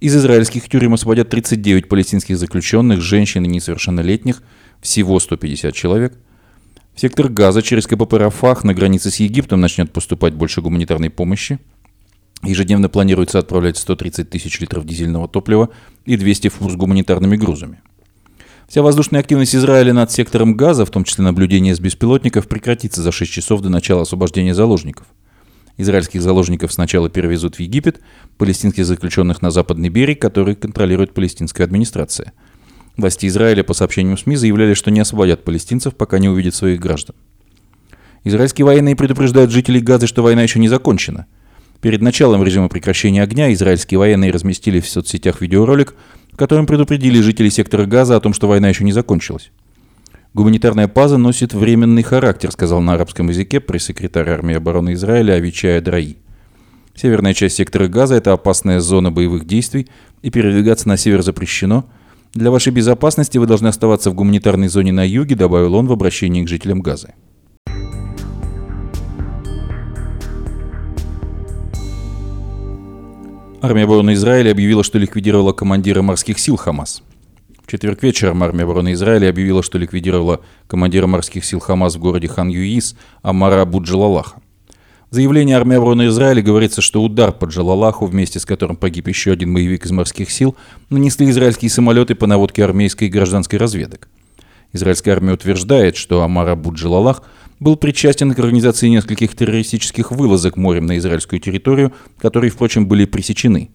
Из 0.00 0.16
израильских 0.16 0.68
тюрем 0.68 0.94
освободят 0.94 1.28
39 1.28 1.88
палестинских 1.88 2.38
заключенных, 2.38 3.00
женщин 3.00 3.44
и 3.44 3.48
несовершеннолетних, 3.48 4.42
всего 4.80 5.18
150 5.18 5.74
человек. 5.74 6.14
В 6.94 7.00
сектор 7.00 7.28
Газа 7.28 7.62
через 7.62 7.86
КПП 7.86 8.14
Рафах 8.14 8.64
на 8.64 8.74
границе 8.74 9.10
с 9.10 9.16
Египтом 9.16 9.60
начнет 9.60 9.92
поступать 9.92 10.34
больше 10.34 10.62
гуманитарной 10.62 11.10
помощи. 11.10 11.58
Ежедневно 12.42 12.88
планируется 12.88 13.38
отправлять 13.38 13.76
130 13.76 14.30
тысяч 14.30 14.60
литров 14.60 14.84
дизельного 14.86 15.28
топлива 15.28 15.70
и 16.04 16.16
200 16.16 16.48
фур 16.48 16.70
с 16.70 16.76
гуманитарными 16.76 17.36
грузами. 17.36 17.80
Вся 18.68 18.82
воздушная 18.82 19.20
активность 19.20 19.56
Израиля 19.56 19.92
над 19.92 20.12
сектором 20.12 20.54
Газа, 20.54 20.84
в 20.84 20.90
том 20.90 21.02
числе 21.02 21.24
наблюдение 21.24 21.74
с 21.74 21.80
беспилотников, 21.80 22.46
прекратится 22.46 23.02
за 23.02 23.10
6 23.10 23.30
часов 23.30 23.60
до 23.62 23.70
начала 23.70 24.02
освобождения 24.02 24.54
заложников. 24.54 25.06
Израильских 25.78 26.22
заложников 26.22 26.72
сначала 26.72 27.08
перевезут 27.08 27.56
в 27.56 27.60
Египет, 27.60 28.00
палестинских 28.36 28.84
заключенных 28.84 29.42
на 29.42 29.50
западный 29.50 29.88
берег, 29.88 30.20
который 30.20 30.54
контролирует 30.54 31.14
палестинская 31.14 31.64
администрация. 31.64 32.32
Власти 32.96 33.26
Израиля, 33.26 33.64
по 33.64 33.74
сообщениям 33.74 34.18
СМИ, 34.18 34.36
заявляли, 34.36 34.74
что 34.74 34.90
не 34.90 35.00
освободят 35.00 35.44
палестинцев, 35.44 35.94
пока 35.94 36.18
не 36.18 36.28
увидят 36.28 36.54
своих 36.54 36.80
граждан. 36.80 37.16
Израильские 38.24 38.64
военные 38.64 38.96
предупреждают 38.96 39.50
жителей 39.50 39.80
Газы, 39.80 40.06
что 40.06 40.22
война 40.22 40.42
еще 40.42 40.58
не 40.58 40.68
закончена– 40.68 41.26
Перед 41.80 42.02
началом 42.02 42.42
режима 42.42 42.68
прекращения 42.68 43.22
огня 43.22 43.52
израильские 43.52 43.98
военные 43.98 44.32
разместили 44.32 44.80
в 44.80 44.88
соцсетях 44.88 45.40
видеоролик, 45.40 45.94
в 46.32 46.36
котором 46.36 46.66
предупредили 46.66 47.20
жителей 47.20 47.50
сектора 47.50 47.86
Газа 47.86 48.16
о 48.16 48.20
том, 48.20 48.34
что 48.34 48.48
война 48.48 48.68
еще 48.68 48.82
не 48.82 48.92
закончилась. 48.92 49.52
Гуманитарная 50.34 50.88
паза 50.88 51.18
носит 51.18 51.54
временный 51.54 52.02
характер, 52.02 52.50
сказал 52.50 52.80
на 52.80 52.94
арабском 52.94 53.28
языке 53.28 53.60
пресс-секретарь 53.60 54.28
армии 54.28 54.56
обороны 54.56 54.94
Израиля 54.94 55.34
Авичая 55.34 55.80
Драи. 55.80 56.16
Северная 56.96 57.32
часть 57.32 57.56
сектора 57.56 57.86
Газа– 57.86 58.14
это 58.16 58.32
опасная 58.32 58.80
зона 58.80 59.12
боевых 59.12 59.46
действий, 59.46 59.88
и 60.22 60.30
передвигаться 60.30 60.88
на 60.88 60.96
север 60.96 61.22
запрещено. 61.22 61.88
Для 62.34 62.50
вашей 62.50 62.72
безопасности 62.72 63.38
вы 63.38 63.46
должны 63.46 63.68
оставаться 63.68 64.10
в 64.10 64.14
гуманитарной 64.14 64.66
зоне 64.66 64.90
на 64.90 65.06
юге, 65.06 65.36
добавил 65.36 65.76
он 65.76 65.86
в 65.86 65.92
обращении 65.92 66.44
к 66.44 66.48
жителям 66.48 66.80
Газы. 66.80 67.14
Армия 73.60 73.84
обороны 73.84 74.12
Израиля 74.12 74.52
объявила, 74.52 74.84
что 74.84 74.98
ликвидировала 74.98 75.52
командира 75.52 76.00
морских 76.00 76.38
сил 76.38 76.56
Хамас. 76.56 77.02
В 77.66 77.68
четверг 77.68 78.04
вечером 78.04 78.44
армия 78.44 78.62
обороны 78.62 78.92
Израиля 78.92 79.30
объявила, 79.30 79.64
что 79.64 79.78
ликвидировала 79.78 80.42
командира 80.68 81.08
морских 81.08 81.44
сил 81.44 81.58
Хамас 81.58 81.96
в 81.96 81.98
городе 81.98 82.28
Хан-Юис 82.28 82.94
Амара 83.22 83.64
Буджалалаха. 83.64 84.40
В 85.10 85.14
заявлении 85.14 85.54
армии 85.54 85.76
обороны 85.76 86.06
Израиля 86.06 86.40
говорится, 86.40 86.80
что 86.80 87.02
удар 87.02 87.32
по 87.32 87.46
Джалалаху, 87.46 88.06
вместе 88.06 88.38
с 88.38 88.46
которым 88.46 88.76
погиб 88.76 89.08
еще 89.08 89.32
один 89.32 89.52
боевик 89.52 89.86
из 89.86 89.90
морских 89.90 90.30
сил, 90.30 90.56
нанесли 90.88 91.28
израильские 91.28 91.70
самолеты 91.70 92.14
по 92.14 92.28
наводке 92.28 92.62
армейской 92.62 93.08
и 93.08 93.10
гражданской 93.10 93.58
разведок. 93.58 94.08
Израильская 94.72 95.10
армия 95.12 95.32
утверждает, 95.32 95.96
что 95.96 96.22
Амар 96.22 96.50
Абу 96.50 96.70
был 97.60 97.76
причастен 97.76 98.32
к 98.34 98.38
организации 98.38 98.88
нескольких 98.88 99.34
террористических 99.34 100.12
вылазок 100.12 100.56
морем 100.56 100.86
на 100.86 100.98
израильскую 100.98 101.40
территорию, 101.40 101.92
которые, 102.18 102.50
впрочем, 102.50 102.86
были 102.86 103.04
пресечены. 103.04 103.70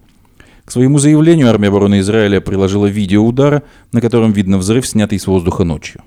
К 0.66 0.72
своему 0.72 0.98
заявлению 0.98 1.50
армия 1.50 1.68
обороны 1.68 2.00
Израиля 2.00 2.40
приложила 2.40 2.86
видео 2.86 3.26
удара, 3.26 3.64
на 3.92 4.00
котором 4.00 4.32
видно 4.32 4.58
взрыв, 4.58 4.88
снятый 4.88 5.20
с 5.20 5.28
воздуха 5.28 5.64
ночью. 5.64 6.02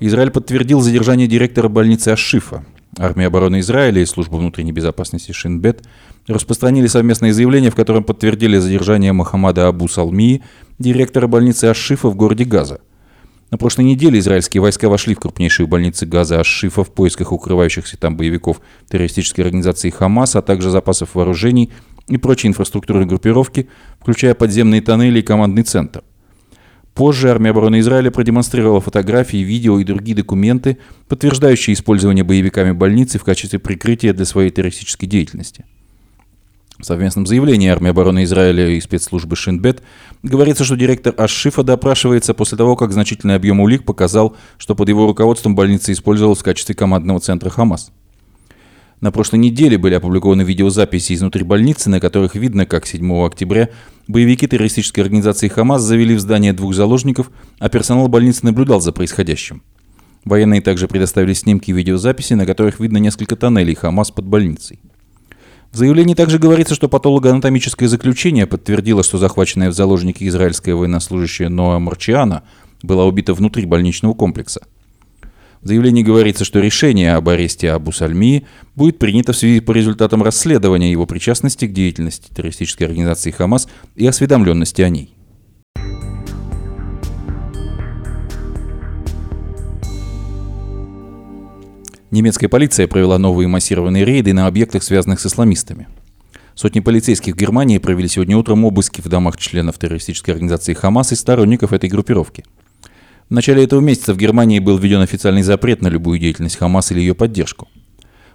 Израиль 0.00 0.30
подтвердил 0.30 0.80
задержание 0.80 1.28
директора 1.28 1.68
больницы 1.68 2.08
Ашифа. 2.08 2.64
Армия 2.98 3.26
обороны 3.26 3.60
Израиля 3.60 4.02
и 4.02 4.06
служба 4.06 4.36
внутренней 4.36 4.72
безопасности 4.72 5.32
Шинбет 5.32 5.82
распространили 6.26 6.86
совместное 6.86 7.32
заявление, 7.32 7.70
в 7.70 7.74
котором 7.74 8.04
подтвердили 8.04 8.58
задержание 8.58 9.12
Мухаммада 9.14 9.66
Абу 9.66 9.88
Салмии, 9.88 10.42
директора 10.78 11.26
больницы 11.26 11.66
Ашифа 11.66 12.08
в 12.08 12.16
городе 12.16 12.44
Газа. 12.44 12.80
На 13.50 13.56
прошлой 13.56 13.86
неделе 13.86 14.18
израильские 14.18 14.60
войска 14.60 14.90
вошли 14.90 15.14
в 15.14 15.20
крупнейшую 15.20 15.68
больницу 15.68 16.06
Газа 16.06 16.40
Ашифа 16.40 16.84
в 16.84 16.90
поисках 16.90 17.32
укрывающихся 17.32 17.96
там 17.96 18.16
боевиков 18.16 18.60
террористической 18.90 19.44
организации 19.44 19.88
Хамас, 19.88 20.36
а 20.36 20.42
также 20.42 20.70
запасов 20.70 21.14
вооружений 21.14 21.70
и 22.08 22.18
прочей 22.18 22.48
инфраструктуры 22.48 23.06
группировки, 23.06 23.68
включая 24.00 24.34
подземные 24.34 24.82
тоннели 24.82 25.20
и 25.20 25.22
командный 25.22 25.62
центр. 25.62 26.02
Позже 26.94 27.30
армия 27.30 27.50
обороны 27.50 27.80
Израиля 27.80 28.10
продемонстрировала 28.10 28.80
фотографии, 28.80 29.38
видео 29.38 29.78
и 29.78 29.84
другие 29.84 30.14
документы, 30.14 30.76
подтверждающие 31.08 31.72
использование 31.72 32.22
боевиками 32.22 32.72
больницы 32.72 33.18
в 33.18 33.24
качестве 33.24 33.58
прикрытия 33.58 34.12
для 34.12 34.26
своей 34.26 34.50
террористической 34.50 35.08
деятельности. 35.08 35.64
В 36.78 36.84
совместном 36.84 37.26
заявлении 37.26 37.68
армии 37.68 37.90
обороны 37.90 38.24
Израиля 38.24 38.68
и 38.68 38.80
спецслужбы 38.80 39.36
Шинбет 39.36 39.82
говорится, 40.22 40.64
что 40.64 40.76
директор 40.76 41.14
Ашифа 41.16 41.62
допрашивается 41.62 42.34
после 42.34 42.58
того, 42.58 42.76
как 42.76 42.92
значительный 42.92 43.36
объем 43.36 43.60
улик 43.60 43.84
показал, 43.84 44.36
что 44.58 44.74
под 44.74 44.88
его 44.88 45.06
руководством 45.06 45.54
больница 45.54 45.92
использовалась 45.92 46.40
в 46.40 46.44
качестве 46.44 46.74
командного 46.74 47.20
центра 47.20 47.50
Хамас. 47.50 47.92
На 49.00 49.10
прошлой 49.12 49.38
неделе 49.38 49.78
были 49.78 49.94
опубликованы 49.94 50.42
видеозаписи 50.42 51.14
изнутри 51.14 51.44
больницы, 51.44 51.90
на 51.90 52.00
которых 52.00 52.34
видно, 52.34 52.66
как 52.66 52.86
7 52.86 53.24
октября 53.24 53.68
боевики 54.08 54.46
террористической 54.46 55.04
организации 55.04 55.48
«Хамас» 55.48 55.82
завели 55.82 56.14
в 56.14 56.20
здание 56.20 56.52
двух 56.52 56.74
заложников, 56.74 57.30
а 57.58 57.68
персонал 57.68 58.08
больницы 58.08 58.44
наблюдал 58.44 58.80
за 58.80 58.92
происходящим. 58.92 59.62
Военные 60.24 60.60
также 60.60 60.88
предоставили 60.88 61.32
снимки 61.32 61.70
и 61.70 61.72
видеозаписи, 61.72 62.34
на 62.34 62.46
которых 62.46 62.80
видно 62.80 62.98
несколько 62.98 63.36
тоннелей 63.36 63.74
«Хамас» 63.74 64.10
под 64.10 64.26
больницей. 64.26 64.80
В 65.72 65.76
заявлении 65.76 66.14
также 66.14 66.38
говорится, 66.38 66.74
что 66.74 66.88
патологоанатомическое 66.88 67.88
заключение 67.88 68.46
подтвердило, 68.46 69.02
что 69.02 69.16
захваченная 69.16 69.70
в 69.70 69.74
заложники 69.74 70.28
израильская 70.28 70.74
военнослужащая 70.74 71.48
Ноа 71.48 71.78
Марчиана 71.78 72.42
была 72.82 73.06
убита 73.06 73.32
внутри 73.32 73.64
больничного 73.64 74.12
комплекса. 74.12 74.66
В 75.62 75.68
заявлении 75.68 76.02
говорится, 76.02 76.44
что 76.44 76.58
решение 76.58 77.14
об 77.14 77.28
аресте 77.28 77.70
Абу 77.70 77.92
Сальмии 77.92 78.46
будет 78.74 78.98
принято 78.98 79.32
в 79.32 79.36
связи 79.36 79.60
по 79.60 79.70
результатам 79.70 80.20
расследования 80.24 80.90
его 80.90 81.06
причастности 81.06 81.66
к 81.66 81.72
деятельности 81.72 82.34
террористической 82.34 82.88
организации 82.88 83.30
Хамас 83.30 83.68
и 83.94 84.04
осведомленности 84.04 84.82
о 84.82 84.88
ней. 84.88 85.14
Немецкая 92.10 92.48
полиция 92.48 92.88
провела 92.88 93.18
новые 93.18 93.46
массированные 93.46 94.04
рейды 94.04 94.34
на 94.34 94.48
объектах, 94.48 94.82
связанных 94.82 95.20
с 95.20 95.26
исламистами. 95.26 95.86
Сотни 96.56 96.80
полицейских 96.80 97.34
в 97.34 97.38
Германии 97.38 97.78
провели 97.78 98.08
сегодня 98.08 98.36
утром 98.36 98.64
обыски 98.64 99.00
в 99.00 99.08
домах 99.08 99.38
членов 99.38 99.78
террористической 99.78 100.34
организации 100.34 100.74
Хамас 100.74 101.12
и 101.12 101.14
сторонников 101.14 101.72
этой 101.72 101.88
группировки– 101.88 102.44
в 103.32 103.34
начале 103.34 103.64
этого 103.64 103.80
месяца 103.80 104.12
в 104.12 104.18
Германии 104.18 104.58
был 104.58 104.76
введен 104.76 105.00
официальный 105.00 105.40
запрет 105.40 105.80
на 105.80 105.88
любую 105.88 106.18
деятельность 106.18 106.56
Хамас 106.56 106.92
или 106.92 107.00
ее 107.00 107.14
поддержку. 107.14 107.66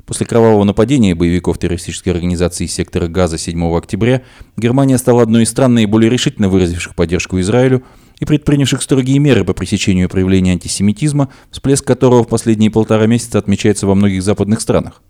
После 0.07 0.25
кровавого 0.25 0.63
нападения 0.63 1.13
боевиков 1.13 1.59
террористической 1.59 2.11
организации 2.11 2.65
сектора 2.65 3.07
Газа 3.07 3.37
7 3.37 3.77
октября 3.77 4.23
Германия 4.57 4.97
стала 4.97 5.21
одной 5.21 5.43
из 5.43 5.49
стран, 5.49 5.75
наиболее 5.75 6.09
решительно 6.09 6.49
выразивших 6.49 6.95
поддержку 6.95 7.39
Израилю 7.39 7.83
и 8.19 8.25
предпринявших 8.25 8.81
строгие 8.81 9.19
меры 9.19 9.43
по 9.43 9.53
пресечению 9.53 10.09
проявления 10.09 10.53
антисемитизма, 10.53 11.29
всплеск 11.51 11.85
которого 11.85 12.23
в 12.23 12.27
последние 12.27 12.71
полтора 12.71 13.05
месяца 13.05 13.37
отмечается 13.37 13.85
во 13.85 13.93
многих 13.93 14.23
западных 14.23 14.61
странах. 14.61 15.03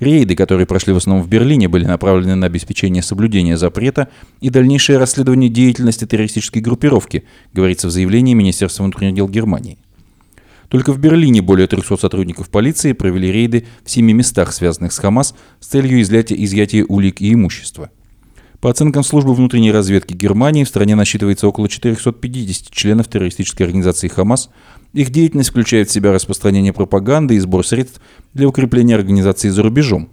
Рейды, 0.00 0.34
которые 0.34 0.66
прошли 0.66 0.94
в 0.94 0.96
основном 0.96 1.24
в 1.24 1.28
Берлине, 1.28 1.68
были 1.68 1.84
направлены 1.84 2.34
на 2.34 2.46
обеспечение 2.46 3.02
соблюдения 3.02 3.58
запрета 3.58 4.08
и 4.40 4.48
дальнейшее 4.48 4.98
расследование 4.98 5.50
деятельности 5.50 6.06
террористической 6.06 6.62
группировки, 6.62 7.24
говорится 7.52 7.86
в 7.86 7.90
заявлении 7.90 8.32
Министерства 8.32 8.82
внутренних 8.82 9.14
дел 9.14 9.28
Германии. 9.28 9.76
Только 10.68 10.92
в 10.92 10.98
Берлине 10.98 11.42
более 11.42 11.66
300 11.66 11.98
сотрудников 11.98 12.48
полиции 12.48 12.92
провели 12.92 13.30
рейды 13.30 13.66
в 13.84 13.90
семи 13.90 14.14
местах, 14.14 14.54
связанных 14.54 14.92
с 14.92 14.98
Хамас, 14.98 15.34
с 15.60 15.66
целью 15.66 16.00
изъятия, 16.00 16.42
изъятия 16.42 16.84
улик 16.88 17.20
и 17.20 17.34
имущества. 17.34 17.90
По 18.60 18.70
оценкам 18.70 19.02
службы 19.02 19.34
внутренней 19.34 19.72
разведки 19.72 20.14
Германии, 20.14 20.64
в 20.64 20.68
стране 20.68 20.94
насчитывается 20.94 21.48
около 21.48 21.68
450 21.68 22.70
членов 22.70 23.08
террористической 23.08 23.66
организации 23.66 24.08
«Хамас», 24.08 24.50
их 24.92 25.10
деятельность 25.10 25.50
включает 25.50 25.88
в 25.88 25.92
себя 25.92 26.12
распространение 26.12 26.72
пропаганды 26.72 27.34
и 27.36 27.38
сбор 27.38 27.66
средств 27.66 28.00
для 28.34 28.48
укрепления 28.48 28.94
организации 28.96 29.48
за 29.48 29.62
рубежом. 29.62 30.10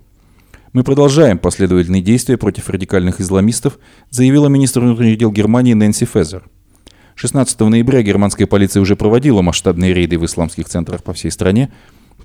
Мы 0.74 0.84
продолжаем 0.84 1.40
последовательные 1.40 2.02
действия 2.02 2.38
против 2.38 2.70
радикальных 2.70 3.20
исламистов, 3.20 3.80
заявила 4.10 4.48
министр 4.48 4.82
внутренних 4.82 5.18
дел 5.18 5.32
Германии 5.32 5.74
Нэнси 5.74 6.06
Фезер. 6.06 6.44
16 7.16 7.60
ноября 7.62 8.04
германская 8.04 8.46
полиция 8.46 8.82
уже 8.82 8.96
проводила 8.96 9.42
масштабные 9.42 9.94
рейды 9.94 10.20
в 10.20 10.26
исламских 10.26 10.68
центрах 10.68 11.04
по 11.04 11.14
всей 11.14 11.32
стране, 11.32 11.72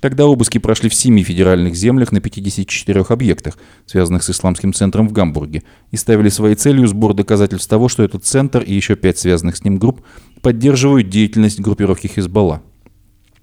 Тогда 0.03 0.25
обыски 0.25 0.57
прошли 0.57 0.89
в 0.89 0.93
семи 0.93 1.23
федеральных 1.23 1.75
землях 1.75 2.11
на 2.11 2.19
54 2.19 3.05
объектах, 3.07 3.57
связанных 3.85 4.23
с 4.23 4.31
исламским 4.31 4.73
центром 4.73 5.07
в 5.07 5.13
Гамбурге, 5.13 5.63
и 5.91 5.95
ставили 5.95 6.27
своей 6.27 6.55
целью 6.55 6.87
сбор 6.87 7.13
доказательств 7.13 7.69
того, 7.69 7.87
что 7.87 8.03
этот 8.03 8.25
центр 8.25 8.61
и 8.61 8.73
еще 8.73 8.97
пять 8.97 9.17
связанных 9.17 9.55
с 9.55 9.63
ним 9.63 9.77
групп 9.77 10.01
поддерживают 10.41 11.07
деятельность 11.07 11.61
группировки 11.61 12.07
Хизбалла. 12.07 12.61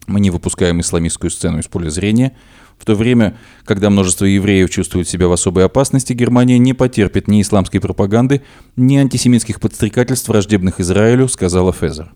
Мы 0.07 0.21
не 0.21 0.29
выпускаем 0.29 0.83
исламистскую 0.83 1.31
сцену 1.31 1.61
из 1.61 1.67
поля 1.67 1.89
зрения. 1.89 2.37
В 2.77 2.85
то 2.85 2.95
время, 2.95 3.39
когда 3.65 3.89
множество 3.89 4.27
евреев 4.27 4.69
чувствуют 4.69 5.09
себя 5.09 5.29
в 5.29 5.33
особой 5.33 5.65
опасности, 5.65 6.13
Германия 6.13 6.59
не 6.59 6.75
потерпит 6.75 7.27
ни 7.27 7.41
исламской 7.41 7.81
пропаганды, 7.81 8.43
ни 8.77 8.99
антисемитских 8.99 9.61
подстрекательств, 9.61 10.29
враждебных 10.29 10.79
Израилю, 10.79 11.27
сказала 11.29 11.73
Фезер. 11.73 12.13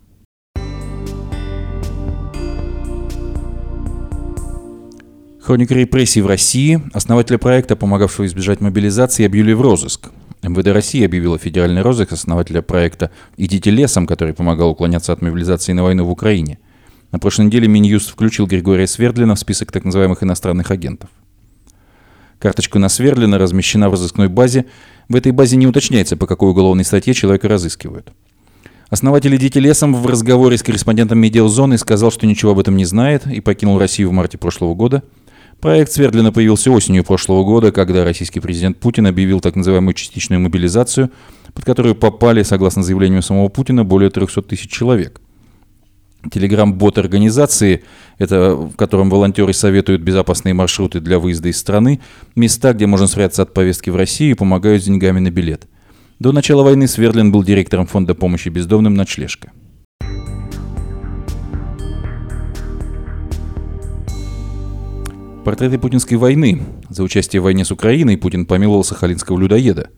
Хроника 5.44 5.74
репрессий 5.74 6.22
в 6.22 6.26
России. 6.26 6.80
Основателя 6.94 7.36
проекта, 7.36 7.76
помогавшего 7.76 8.24
избежать 8.24 8.62
мобилизации, 8.62 9.26
объявили 9.26 9.52
в 9.52 9.60
розыск. 9.60 10.08
МВД 10.40 10.68
России 10.68 11.04
объявила 11.04 11.36
федеральный 11.36 11.82
розыск 11.82 12.12
основателя 12.12 12.62
проекта 12.62 13.10
«Идите 13.36 13.70
лесом», 13.70 14.06
который 14.06 14.32
помогал 14.32 14.70
уклоняться 14.70 15.12
от 15.12 15.20
мобилизации 15.20 15.74
на 15.74 15.82
войну 15.82 16.06
в 16.06 16.10
Украине. 16.10 16.60
На 17.12 17.18
прошлой 17.18 17.44
неделе 17.44 17.68
Минюст 17.68 18.08
включил 18.08 18.46
Григория 18.46 18.86
Свердлина 18.86 19.34
в 19.34 19.38
список 19.38 19.70
так 19.70 19.84
называемых 19.84 20.22
иностранных 20.22 20.70
агентов. 20.70 21.10
Карточка 22.38 22.78
на 22.78 22.88
Свердлина 22.88 23.36
размещена 23.36 23.90
в 23.90 23.92
розыскной 23.92 24.28
базе. 24.28 24.64
В 25.10 25.14
этой 25.14 25.32
базе 25.32 25.58
не 25.58 25.66
уточняется, 25.66 26.16
по 26.16 26.26
какой 26.26 26.52
уголовной 26.52 26.86
статье 26.86 27.12
человека 27.12 27.48
разыскивают. 27.48 28.14
Основатель 28.88 29.36
«Идите 29.36 29.60
лесом» 29.60 29.94
в 29.94 30.06
разговоре 30.06 30.56
с 30.56 30.62
корреспондентом 30.62 31.18
«Медиазоны» 31.18 31.76
сказал, 31.76 32.10
что 32.10 32.26
ничего 32.26 32.52
об 32.52 32.60
этом 32.60 32.78
не 32.78 32.86
знает 32.86 33.26
и 33.26 33.42
покинул 33.42 33.78
Россию 33.78 34.08
в 34.08 34.12
марте 34.12 34.38
прошлого 34.38 34.74
года– 34.74 35.02
Проект 35.60 35.92
Свердлина 35.92 36.32
появился 36.32 36.70
осенью 36.70 37.04
прошлого 37.04 37.44
года, 37.44 37.72
когда 37.72 38.04
российский 38.04 38.40
президент 38.40 38.78
Путин 38.78 39.06
объявил 39.06 39.40
так 39.40 39.56
называемую 39.56 39.94
частичную 39.94 40.40
мобилизацию, 40.40 41.10
под 41.54 41.64
которую 41.64 41.94
попали, 41.94 42.42
согласно 42.42 42.82
заявлению 42.82 43.22
самого 43.22 43.48
Путина, 43.48 43.84
более 43.84 44.10
300 44.10 44.42
тысяч 44.42 44.70
человек. 44.70 45.20
телеграм-бот 46.30 46.98
организации, 46.98 47.84
это, 48.18 48.54
в 48.54 48.76
котором 48.76 49.10
волонтеры 49.10 49.52
советуют 49.52 50.02
безопасные 50.02 50.54
маршруты 50.54 51.00
для 51.00 51.18
выезда 51.18 51.48
из 51.48 51.58
страны, 51.58 52.00
места, 52.34 52.72
где 52.72 52.86
можно 52.86 53.06
спрятаться 53.06 53.42
от 53.42 53.52
повестки 53.52 53.90
в 53.90 53.96
России 53.96 54.32
помогают 54.32 54.82
с 54.82 54.86
деньгами 54.86 55.20
на 55.20 55.30
билет. 55.30 55.66
До 56.18 56.32
начала 56.32 56.62
войны 56.62 56.88
Свердлин 56.88 57.32
был 57.32 57.42
директором 57.42 57.86
фонда 57.86 58.14
помощи 58.14 58.48
бездомным 58.48 58.94
«Ночлежка». 58.94 59.52
Портреты 65.44 65.78
путинской 65.78 66.16
войны. 66.16 66.62
За 66.88 67.02
участие 67.02 67.40
в 67.40 67.44
войне 67.44 67.66
с 67.66 67.70
Украиной 67.70 68.16
Путин 68.16 68.46
помиловал 68.46 68.82
сахалинского 68.82 69.38
людоеда. 69.38 69.90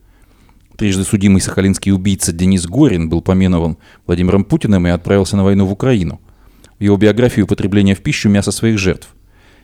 Трижды 0.75 1.05
судимый 1.05 1.39
сахалинский 1.39 1.93
убийца 1.93 2.33
Денис 2.33 2.67
Горин 2.67 3.07
был 3.07 3.21
помилован 3.21 3.77
Владимиром 4.05 4.43
Путиным 4.43 4.85
и 4.87 4.89
отправился 4.89 5.37
на 5.37 5.45
войну 5.45 5.65
в 5.65 5.71
Украину. 5.71 6.19
В 6.77 6.83
его 6.83 6.97
биографии 6.97 7.39
употребление 7.39 7.95
в 7.95 8.01
пищу 8.01 8.27
мяса 8.27 8.51
своих 8.51 8.77
жертв. 8.77 9.07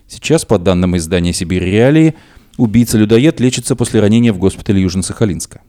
Сейчас, 0.08 0.46
по 0.46 0.58
данным 0.58 0.96
издания 0.96 1.34
«Сибирь 1.34 1.66
Реалии», 1.66 2.16
убийца-людоед 2.58 3.42
лечится 3.42 3.76
после 3.76 4.00
ранения 4.00 4.32
в 4.32 4.38
госпитале 4.38 4.82
Южно-Сахалинска. 4.82 5.60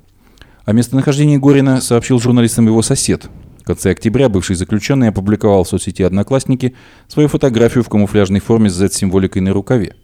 О 0.64 0.72
местонахождении 0.72 1.38
Горина 1.38 1.81
сообщил 1.81 2.20
журналистам 2.20 2.68
его 2.68 2.83
сосед. 2.83 3.29
В 3.61 3.64
конце 3.64 3.90
октября 3.90 4.29
бывший 4.29 4.55
заключенный 4.55 5.09
опубликовал 5.09 5.64
в 5.64 5.68
соцсети 5.68 6.03
«Одноклассники» 6.03 6.77
свою 7.09 7.29
фотографию 7.29 7.83
в 7.83 7.88
камуфляжной 7.88 8.40
форме 8.40 8.70
с 8.70 8.74
Z-символикой 8.74 9.42
на 9.42 9.53
рукаве. 9.53 9.96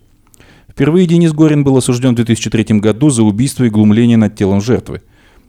Впервые 0.71 1.07
Денис 1.07 1.33
Горин 1.33 1.65
был 1.65 1.77
осужден 1.77 2.13
в 2.13 2.17
2003 2.17 2.79
году 2.79 3.11
за 3.11 3.23
убийство 3.23 3.65
и 3.65 3.71
глумление 3.71 4.17
над 4.17 4.37
телом 4.37 4.61
жертвы. 4.61 5.03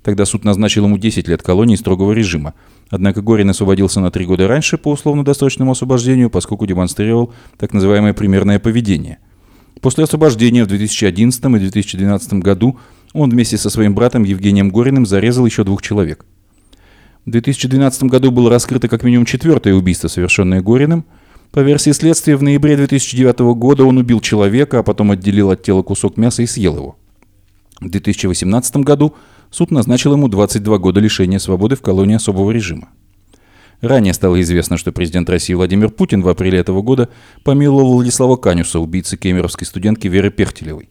Тогда 0.03 0.25
суд 0.25 0.43
назначил 0.43 0.85
ему 0.85 0.97
10 0.97 1.27
лет 1.27 1.43
колонии 1.43 1.75
строгого 1.75 2.11
режима. 2.11 2.55
Однако 2.89 3.21
Горин 3.21 3.49
освободился 3.51 3.99
на 3.99 4.09
три 4.09 4.25
года 4.25 4.47
раньше 4.47 4.79
по 4.79 4.91
условно-досрочному 4.91 5.71
освобождению, 5.71 6.31
поскольку 6.31 6.65
демонстрировал 6.65 7.33
так 7.57 7.71
называемое 7.71 8.13
примерное 8.13 8.57
поведение. 8.57 9.19
После 9.79 10.03
освобождения 10.03 10.63
в 10.63 10.67
2011 10.67 11.43
и 11.43 11.59
2012 11.59 12.33
году 12.33 12.79
он 13.13 13.29
вместе 13.29 13.57
со 13.57 13.69
своим 13.69 13.93
братом 13.93 14.23
Евгением 14.23 14.69
Гориным 14.69 15.05
зарезал 15.05 15.45
еще 15.45 15.63
двух 15.63 15.83
человек. 15.83 16.25
В 17.25 17.29
2012 17.29 18.03
году 18.03 18.31
было 18.31 18.49
раскрыто 18.49 18.87
как 18.87 19.03
минимум 19.03 19.25
четвертое 19.25 19.75
убийство, 19.75 20.07
совершенное 20.07 20.61
Гориным– 20.61 21.05
по 21.51 21.59
версии 21.59 21.91
следствия, 21.91 22.37
в 22.37 22.43
ноябре 22.43 22.77
2009 22.77 23.39
года 23.55 23.83
он 23.83 23.97
убил 23.97 24.21
человека, 24.21 24.79
а 24.79 24.83
потом 24.83 25.11
отделил 25.11 25.51
от 25.51 25.63
тела 25.63 25.83
кусок 25.83 26.17
мяса 26.17 26.41
и 26.43 26.47
съел 26.47 26.77
его. 26.77 26.95
В 27.81 27.89
2018 27.89 28.77
году 28.77 29.15
суд 29.49 29.71
назначил 29.71 30.13
ему 30.13 30.27
22 30.29 30.77
года 30.77 30.99
лишения 30.99 31.39
свободы 31.39 31.75
в 31.75 31.81
колонии 31.81 32.15
особого 32.15 32.51
режима. 32.51 32.89
Ранее 33.81 34.13
стало 34.13 34.39
известно, 34.41 34.77
что 34.77 34.91
президент 34.91 35.29
России 35.29 35.55
Владимир 35.55 35.89
Путин 35.89 36.21
в 36.21 36.29
апреле 36.29 36.59
этого 36.59 36.83
года 36.83 37.09
помиловал 37.43 37.93
Владислава 37.93 38.35
Канюса, 38.35 38.79
убийцы 38.79 39.17
кемеровской 39.17 39.65
студентки 39.65 40.07
Веры 40.07 40.29
Пехтелевой. 40.29 40.89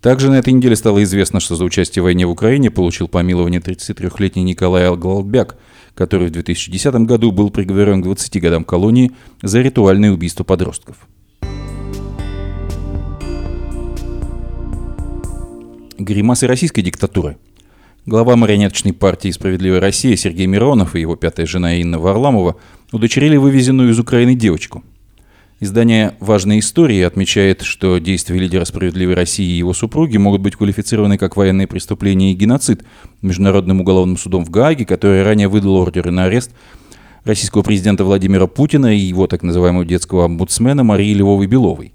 Также 0.00 0.30
на 0.30 0.34
этой 0.34 0.52
неделе 0.52 0.76
стало 0.76 1.02
известно, 1.02 1.40
что 1.40 1.56
за 1.56 1.64
участие 1.64 2.02
в 2.02 2.04
войне 2.04 2.26
в 2.26 2.30
Украине 2.30 2.70
получил 2.70 3.08
помилование 3.08 3.60
33-летний 3.60 4.44
Николай 4.44 4.86
Алгалбяк, 4.86 5.56
который 5.94 6.28
в 6.28 6.32
2010 6.32 6.94
году 7.06 7.32
был 7.32 7.50
приговорен 7.50 8.00
к 8.00 8.04
20 8.04 8.40
годам 8.40 8.64
колонии 8.64 9.12
за 9.42 9.60
ритуальное 9.60 10.12
убийство 10.12 10.44
подростков. 10.44 10.96
Гримасы 15.98 16.46
российской 16.46 16.82
диктатуры. 16.82 17.36
Глава 18.06 18.36
марионеточной 18.36 18.92
партии 18.92 19.30
«Справедливая 19.30 19.80
Россия» 19.80 20.16
Сергей 20.16 20.46
Миронов 20.46 20.94
и 20.94 21.00
его 21.00 21.16
пятая 21.16 21.46
жена 21.46 21.76
Инна 21.76 21.98
Варламова 21.98 22.56
удочерили 22.92 23.36
вывезенную 23.36 23.90
из 23.90 23.98
Украины 23.98 24.34
девочку– 24.34 24.82
Издание 25.60 26.14
«Важные 26.18 26.58
истории» 26.58 27.00
отмечает, 27.02 27.62
что 27.62 27.98
действия 27.98 28.38
лидера 28.40 28.64
«Справедливой 28.64 29.14
России» 29.14 29.46
и 29.46 29.58
его 29.58 29.72
супруги 29.72 30.16
могут 30.16 30.40
быть 30.40 30.56
квалифицированы 30.56 31.16
как 31.16 31.36
военные 31.36 31.68
преступления 31.68 32.32
и 32.32 32.34
геноцид 32.34 32.82
Международным 33.22 33.80
уголовным 33.80 34.16
судом 34.16 34.44
в 34.44 34.50
Гааге, 34.50 34.84
который 34.84 35.22
ранее 35.22 35.46
выдал 35.46 35.76
ордеры 35.76 36.10
на 36.10 36.24
арест 36.24 36.50
российского 37.24 37.62
президента 37.62 38.04
Владимира 38.04 38.48
Путина 38.48 38.94
и 38.94 38.98
его 38.98 39.28
так 39.28 39.44
называемого 39.44 39.84
детского 39.84 40.24
омбудсмена 40.24 40.82
Марии 40.82 41.14
Львовой-Беловой. 41.14 41.92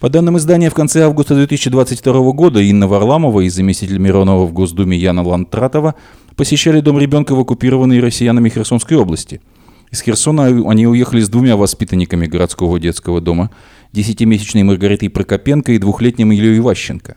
По 0.00 0.08
данным 0.08 0.38
издания, 0.38 0.70
в 0.70 0.74
конце 0.74 1.04
августа 1.04 1.34
2022 1.34 2.32
года 2.32 2.58
Инна 2.58 2.88
Варламова 2.88 3.40
и 3.40 3.50
заместитель 3.50 3.98
Миронова 3.98 4.46
в 4.46 4.52
Госдуме 4.54 4.96
Яна 4.96 5.22
Лантратова 5.22 5.94
посещали 6.36 6.80
дом 6.80 6.98
ребенка 6.98 7.34
в 7.34 7.40
оккупированной 7.40 8.00
россиянами 8.00 8.48
Херсонской 8.48 8.96
области– 8.96 9.42
из 9.92 10.00
Херсона 10.00 10.46
они 10.46 10.86
уехали 10.86 11.20
с 11.20 11.28
двумя 11.28 11.54
воспитанниками 11.56 12.26
городского 12.26 12.80
детского 12.80 13.20
дома, 13.20 13.50
десятимесячной 13.92 14.62
Маргаритой 14.62 15.10
Прокопенко 15.10 15.72
и 15.72 15.78
двухлетним 15.78 16.32
Ильей 16.32 16.56
Иващенко. 16.58 17.16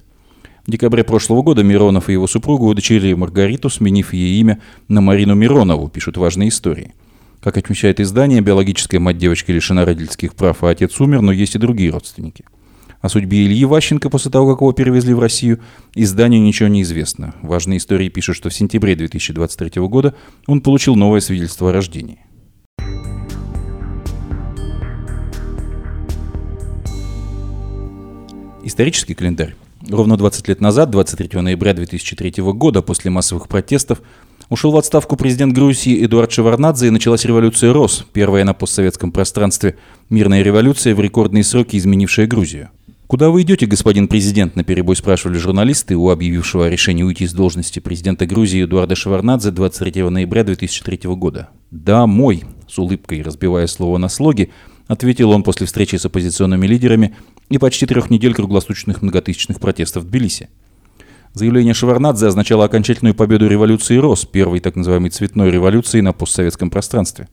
В 0.67 0.71
декабре 0.71 1.05
прошлого 1.05 1.41
года 1.41 1.63
Миронов 1.63 2.09
и 2.09 2.11
его 2.11 2.27
супруга 2.27 2.63
удочерили 2.63 3.13
Маргариту, 3.13 3.69
сменив 3.69 4.11
ей 4.11 4.41
имя 4.41 4.59
на 4.89 4.99
Марину 4.99 5.35
Миронову, 5.35 5.87
пишут 5.87 6.17
важные 6.17 6.49
истории. 6.49 6.93
Как 7.41 7.55
отмечает 7.55 8.01
издание, 8.01 8.41
биологическая 8.41 8.99
мать 8.99 9.17
девочки 9.17 9.51
лишена 9.51 9.85
родительских 9.85 10.35
прав, 10.35 10.61
а 10.63 10.69
отец 10.69 10.99
умер, 10.99 11.21
но 11.21 11.31
есть 11.31 11.55
и 11.55 11.59
другие 11.59 11.91
родственники. 11.91 12.43
О 12.99 13.07
судьбе 13.07 13.45
Ильи 13.45 13.63
Ващенко 13.63 14.09
после 14.09 14.31
того, 14.31 14.51
как 14.51 14.59
его 14.61 14.73
перевезли 14.73 15.13
в 15.13 15.19
Россию, 15.19 15.61
изданию 15.93 16.41
ничего 16.41 16.67
не 16.67 16.81
известно. 16.81 17.35
Важные 17.41 17.77
истории 17.77 18.09
пишут, 18.09 18.35
что 18.35 18.49
в 18.49 18.53
сентябре 18.53 18.97
2023 18.97 19.81
года 19.83 20.13
он 20.45 20.59
получил 20.59 20.95
новое 20.95 21.21
свидетельство 21.21 21.69
о 21.69 21.71
рождении. 21.71 22.19
Исторический 28.65 29.13
календарь. 29.13 29.53
Ровно 29.87 30.17
20 30.17 30.47
лет 30.47 30.59
назад, 30.59 30.89
23 30.89 31.39
ноября 31.39 31.75
2003 31.75 32.41
года, 32.53 32.81
после 32.81 33.11
массовых 33.11 33.47
протестов, 33.47 34.01
ушел 34.49 34.71
в 34.71 34.77
отставку 34.77 35.15
президент 35.17 35.53
Грузии 35.53 36.03
Эдуард 36.03 36.31
Шеварнадзе 36.31 36.87
и 36.87 36.89
началась 36.89 37.25
революция 37.25 37.71
РОС, 37.73 38.07
первая 38.11 38.43
на 38.43 38.55
постсоветском 38.55 39.11
пространстве 39.11 39.77
мирная 40.09 40.41
революция 40.41 40.95
в 40.95 40.99
рекордные 40.99 41.43
сроки, 41.43 41.77
изменившая 41.77 42.25
Грузию. 42.25 42.71
«Куда 43.05 43.29
вы 43.29 43.43
идете, 43.43 43.67
господин 43.67 44.07
президент?»– 44.07 44.55
на 44.55 44.63
перебой 44.63 44.95
спрашивали 44.95 45.37
журналисты 45.37 45.95
у 45.95 46.09
объявившего 46.09 46.65
о 46.65 46.69
решении 46.69 47.03
уйти 47.03 47.27
с 47.27 47.33
должности 47.33 47.77
президента 47.77 48.25
Грузии 48.25 48.63
Эдуарда 48.63 48.95
Шеварнадзе 48.95 49.51
23 49.51 50.09
ноября 50.09 50.43
2003 50.43 51.01
года. 51.13 51.49
«Да, 51.69 52.07
мой»,– 52.07 52.43
с 52.67 52.79
улыбкой 52.79 53.21
разбивая 53.21 53.67
слово 53.67 53.99
на 53.99 54.09
слоги, 54.09 54.49
ответил 54.87 55.29
он 55.29 55.43
после 55.43 55.67
встречи 55.67 55.97
с 55.97 56.05
оппозиционными 56.07 56.65
лидерами 56.65 57.15
и 57.49 57.57
почти 57.57 57.85
трех 57.85 58.09
недель 58.09 58.33
круглосуточных 58.33 59.01
многотысячных 59.01 59.59
протестов 59.59 60.03
в 60.03 60.07
Тбилиси. 60.07 60.49
Заявление 61.33 61.73
Шеварнадзе 61.73 62.27
означало 62.27 62.65
окончательную 62.65 63.13
победу 63.13 63.47
революции 63.47 63.97
РОС, 63.97 64.25
первой 64.25 64.61
так 64.61 64.75
называемой 64.75 65.09
цветной 65.09 65.51
революции 65.51 65.99
на 65.99 66.13
постсоветском 66.13 66.69
пространстве. 66.69 67.27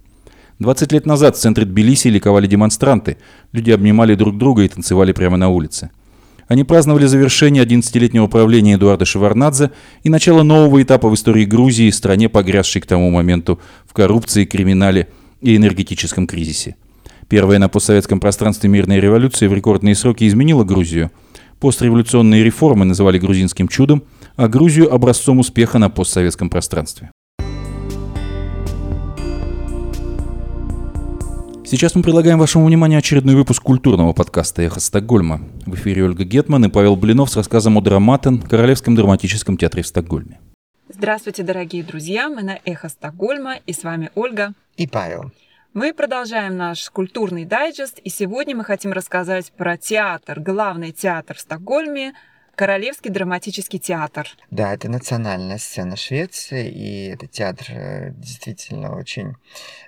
20 0.58 0.92
лет 0.92 1.06
назад 1.06 1.36
в 1.36 1.40
центре 1.40 1.64
Тбилиси 1.64 2.08
ликовали 2.08 2.46
демонстранты, 2.46 3.18
люди 3.52 3.70
обнимали 3.70 4.14
друг 4.14 4.36
друга 4.36 4.62
и 4.62 4.68
танцевали 4.68 5.12
прямо 5.12 5.36
на 5.36 5.48
улице. 5.48 5.90
Они 6.48 6.64
праздновали 6.64 7.06
завершение 7.06 7.64
11-летнего 7.64 8.26
правления 8.26 8.74
Эдуарда 8.74 9.04
Шеварнадзе 9.04 9.70
и 10.02 10.10
начало 10.10 10.42
нового 10.42 10.82
этапа 10.82 11.08
в 11.08 11.14
истории 11.14 11.44
Грузии, 11.44 11.88
стране, 11.90 12.28
погрязшей 12.28 12.82
к 12.82 12.86
тому 12.86 13.10
моменту 13.10 13.60
в 13.86 13.92
коррупции, 13.92 14.44
криминале 14.44 15.08
и 15.40 15.56
энергетическом 15.56 16.26
кризисе. 16.26 16.76
Первая 17.32 17.58
на 17.58 17.70
постсоветском 17.70 18.20
пространстве 18.20 18.68
мирная 18.68 19.00
революция 19.00 19.48
в 19.48 19.54
рекордные 19.54 19.94
сроки 19.94 20.28
изменила 20.28 20.64
Грузию. 20.64 21.10
Постреволюционные 21.60 22.44
реформы 22.44 22.84
называли 22.84 23.18
грузинским 23.18 23.68
чудом, 23.68 24.04
а 24.36 24.48
Грузию– 24.48 24.92
образцом 24.94 25.38
успеха 25.38 25.78
на 25.78 25.88
постсоветском 25.88 26.50
пространстве. 26.50 27.10
Сейчас 31.64 31.94
мы 31.94 32.02
предлагаем 32.02 32.38
вашему 32.38 32.66
вниманию 32.66 32.98
очередной 32.98 33.34
выпуск 33.34 33.62
культурного 33.62 34.12
подкаста 34.12 34.60
«Эхо 34.60 34.80
Стокгольма». 34.80 35.40
В 35.64 35.74
эфире 35.76 36.04
Ольга 36.04 36.24
Гетман 36.24 36.66
и 36.66 36.68
Павел 36.68 36.96
Блинов 36.96 37.30
с 37.30 37.36
рассказом 37.36 37.78
о 37.78 37.80
Драматен, 37.80 38.42
Королевском 38.42 38.94
драматическом 38.94 39.56
театре 39.56 39.82
в 39.82 39.86
Стокгольме. 39.86 40.38
Здравствуйте, 40.90 41.44
дорогие 41.44 41.82
друзья! 41.82 42.28
Мы 42.28 42.42
на 42.42 42.58
«Эхо 42.66 42.90
Стокгольма» 42.90 43.54
и 43.64 43.72
с 43.72 43.84
вами 43.84 44.10
Ольга 44.14 44.52
и 44.76 44.86
Павел. 44.86 45.32
Мы 45.74 45.94
продолжаем 45.94 46.58
наш 46.58 46.90
культурный 46.90 47.46
дайджест, 47.46 47.98
и 47.98 48.10
сегодня 48.10 48.54
мы 48.54 48.62
хотим 48.62 48.92
рассказать 48.92 49.52
про 49.52 49.78
театр, 49.78 50.38
главный 50.38 50.92
театр 50.92 51.34
в 51.34 51.40
Стокгольме, 51.40 52.12
Королевский 52.54 53.10
драматический 53.10 53.78
театр. 53.78 54.28
Да, 54.50 54.74
это 54.74 54.90
национальная 54.90 55.56
сцена 55.56 55.96
Швеции, 55.96 56.70
и 56.70 57.06
это 57.06 57.26
театр 57.26 57.66
э, 57.70 58.10
действительно 58.10 58.94
очень 58.94 59.36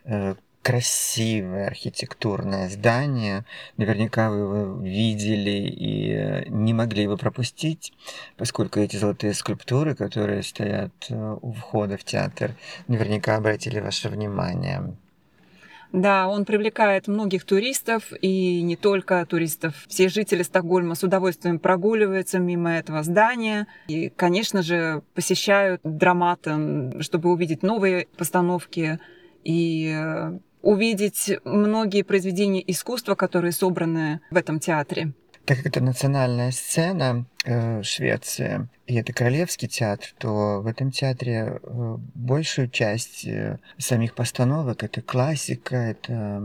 э, 0.07 0.37
красивое 0.63 1.67
архитектурное 1.67 2.71
здание. 2.71 3.45
Наверняка 3.77 4.31
вы 4.31 4.39
его 4.39 4.81
видели 4.81 5.69
и 5.69 6.15
э, 6.15 6.45
не 6.49 6.73
могли 6.73 7.03
его 7.03 7.19
пропустить, 7.19 7.93
поскольку 8.39 8.81
эти 8.81 8.97
золотые 8.97 9.35
скульптуры, 9.35 9.95
которые 9.95 10.43
стоят 10.45 10.95
у 11.11 11.53
входа 11.53 11.99
в 11.99 12.05
театр, 12.05 12.53
наверняка 12.89 13.37
обратили 13.37 13.81
ваше 13.81 14.09
внимание. 14.09 14.97
Да, 15.95 16.27
он 16.27 16.45
привлекает 16.45 17.07
многих 17.07 17.45
туристов, 17.45 18.13
и 18.21 18.63
не 18.63 18.75
только 18.75 19.25
туристов. 19.27 19.85
Все 19.87 20.09
жители 20.09 20.43
Стокгольма 20.43 20.97
с 20.97 21.05
удовольствием 21.05 21.61
прогуливаются 21.61 22.41
мимо 22.41 22.73
этого 22.73 23.05
здания. 23.05 23.69
И, 23.87 24.09
конечно 24.09 24.63
же, 24.63 25.03
посещают 25.15 25.81
Драматен, 25.85 27.01
чтобы 27.01 27.31
увидеть 27.31 27.63
новые 27.63 28.09
постановки 28.17 28.99
и 29.45 29.95
э, 29.97 30.39
увидеть 30.63 31.31
многие 31.45 32.03
произведения 32.03 32.65
искусства, 32.67 33.15
которые 33.15 33.53
собраны 33.53 34.21
в 34.33 34.37
этом 34.37 34.59
театре. 34.59 35.13
Так 35.45 35.59
как 35.59 35.67
это 35.67 35.81
национальная 35.81 36.51
сцена 36.51 37.25
э, 37.45 37.85
Швеции, 37.85 38.69
и 38.87 38.97
это 38.97 39.13
Королевский 39.13 39.69
театр, 39.69 40.09
то 40.19 40.61
в 40.61 40.67
этом 40.67 40.91
театре 40.91 41.59
э, 41.63 41.97
большую 42.15 42.69
часть 42.69 43.27
э, 43.27 43.59
самих 43.79 44.15
постановок 44.15 44.83
это 44.83 45.01
классика, 45.01 45.77
это, 45.77 46.43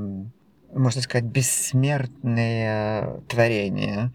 можно 0.73 1.01
сказать, 1.01 1.25
бессмертные 1.25 3.21
творения. 3.27 4.13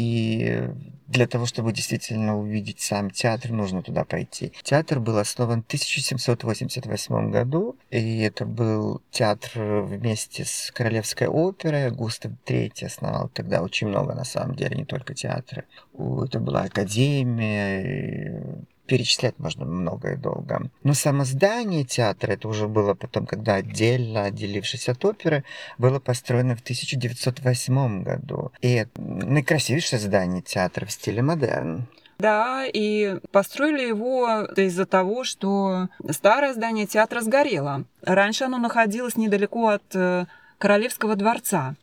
И 0.00 0.66
для 1.08 1.26
того, 1.26 1.44
чтобы 1.44 1.74
действительно 1.74 2.38
увидеть 2.38 2.80
сам 2.80 3.10
театр, 3.10 3.50
нужно 3.50 3.82
туда 3.82 4.04
пойти. 4.04 4.52
Театр 4.62 4.98
был 4.98 5.18
основан 5.18 5.62
в 5.62 5.66
1788 5.66 7.30
году, 7.30 7.76
и 7.90 8.20
это 8.20 8.46
был 8.46 9.02
театр 9.10 9.82
вместе 9.82 10.46
с 10.46 10.70
Королевской 10.72 11.26
оперой. 11.26 11.90
Густав 11.90 12.32
III 12.46 12.86
основал 12.86 13.28
тогда 13.28 13.60
очень 13.60 13.88
много, 13.88 14.14
на 14.14 14.24
самом 14.24 14.54
деле, 14.56 14.74
не 14.74 14.86
только 14.86 15.12
театры. 15.12 15.64
Это 15.92 16.40
была 16.40 16.62
академия, 16.62 18.42
перечислять 18.90 19.38
можно 19.38 19.64
много 19.64 20.14
и 20.14 20.16
долго. 20.16 20.68
Но 20.82 20.94
само 20.94 21.22
здание 21.24 21.84
театра, 21.84 22.32
это 22.32 22.48
уже 22.48 22.66
было 22.66 22.94
потом, 22.94 23.24
когда 23.24 23.54
отдельно, 23.54 24.24
отделившись 24.24 24.88
от 24.88 25.04
оперы, 25.04 25.44
было 25.78 26.00
построено 26.00 26.56
в 26.56 26.60
1908 26.60 28.02
году. 28.02 28.50
И 28.62 28.86
наикрасивейшее 28.96 30.00
здание 30.00 30.42
театра 30.42 30.86
в 30.86 30.90
стиле 30.90 31.22
модерн. 31.22 31.86
Да, 32.18 32.66
и 32.66 33.20
построили 33.30 33.86
его 33.86 34.42
из-за 34.56 34.86
того, 34.86 35.22
что 35.22 35.86
старое 36.10 36.52
здание 36.52 36.86
театра 36.86 37.20
сгорело. 37.20 37.84
Раньше 38.02 38.44
оно 38.44 38.58
находилось 38.58 39.16
недалеко 39.16 39.68
от 39.68 39.84
э, 39.94 40.26
Королевского 40.58 41.14
дворца. 41.14 41.76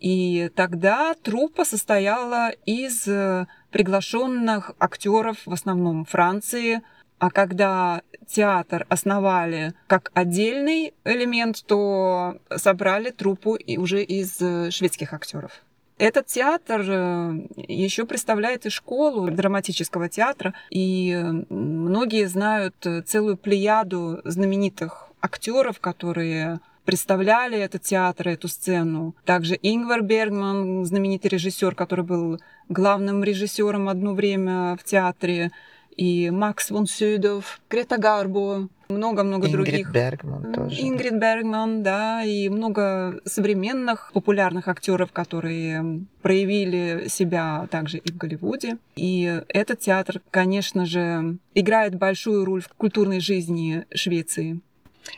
И 0.00 0.50
тогда 0.56 1.14
труппа 1.22 1.64
состояла 1.64 2.50
из 2.66 3.06
э, 3.06 3.46
приглашенных 3.74 4.70
актеров, 4.78 5.38
в 5.46 5.52
основном 5.52 6.04
Франции. 6.04 6.80
А 7.18 7.28
когда 7.28 8.02
театр 8.24 8.86
основали 8.88 9.74
как 9.88 10.12
отдельный 10.14 10.94
элемент, 11.04 11.64
то 11.66 12.38
собрали 12.54 13.10
труппу 13.10 13.58
уже 13.76 14.04
из 14.04 14.40
э, 14.40 14.70
шведских 14.70 15.12
актеров. 15.12 15.50
Этот 15.98 16.26
театр 16.26 16.82
э, 16.86 17.46
еще 17.56 18.06
представляет 18.06 18.64
и 18.64 18.70
школу 18.70 19.28
драматического 19.28 20.08
театра, 20.08 20.54
и 20.70 21.12
многие 21.48 22.26
знают 22.26 22.76
целую 23.06 23.36
плеяду 23.36 24.20
знаменитых 24.24 25.08
актеров, 25.20 25.80
которые 25.80 26.60
представляли 26.84 27.58
этот 27.58 27.82
театр, 27.82 28.28
эту 28.28 28.48
сцену. 28.48 29.14
Также 29.24 29.58
Ингвар 29.62 30.02
Бергман, 30.02 30.84
знаменитый 30.84 31.30
режиссер, 31.30 31.74
который 31.74 32.04
был 32.04 32.40
главным 32.68 33.24
режиссером 33.24 33.88
одно 33.88 34.14
время 34.14 34.76
в 34.76 34.84
театре, 34.84 35.50
и 35.96 36.30
Макс 36.30 36.68
фон 36.68 36.86
Сюдов, 36.86 37.60
Крета 37.68 37.98
Гарбо, 37.98 38.68
много-много 38.88 39.48
других. 39.48 39.92
Бергман 39.92 40.52
тоже. 40.52 40.80
Ингрид 40.82 41.14
Бергман, 41.14 41.82
да, 41.82 42.22
и 42.22 42.48
много 42.48 43.20
современных 43.24 44.10
популярных 44.12 44.68
актеров, 44.68 45.12
которые 45.12 46.04
проявили 46.22 47.06
себя 47.08 47.66
также 47.70 47.98
и 47.98 48.12
в 48.12 48.16
Голливуде. 48.16 48.78
И 48.96 49.42
этот 49.48 49.80
театр, 49.80 50.20
конечно 50.30 50.84
же, 50.84 51.38
играет 51.54 51.94
большую 51.94 52.44
роль 52.44 52.62
в 52.62 52.68
культурной 52.68 53.20
жизни 53.20 53.86
Швеции. 53.94 54.60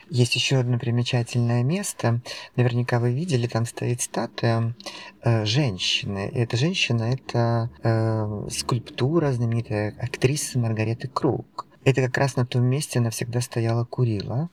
Есть 0.09 0.35
еще 0.35 0.57
одно 0.57 0.79
примечательное 0.79 1.63
место. 1.63 2.21
Наверняка 2.55 2.99
вы 2.99 3.13
видели, 3.13 3.47
там 3.47 3.65
стоит 3.65 4.01
статуя 4.01 4.73
э, 5.23 5.45
женщины. 5.45 6.29
И 6.33 6.39
эта 6.39 6.57
женщина 6.57 7.03
это 7.03 7.69
э, 7.83 8.47
скульптура 8.49 9.31
знаменитой 9.31 9.89
актрисы 9.89 10.59
Маргареты 10.59 11.07
Круг. 11.07 11.65
Это 11.83 12.01
как 12.01 12.17
раз 12.17 12.35
на 12.35 12.45
том 12.45 12.63
месте 12.63 12.99
она 12.99 13.09
всегда 13.09 13.41
стояла 13.41 13.85
курила 13.85 14.49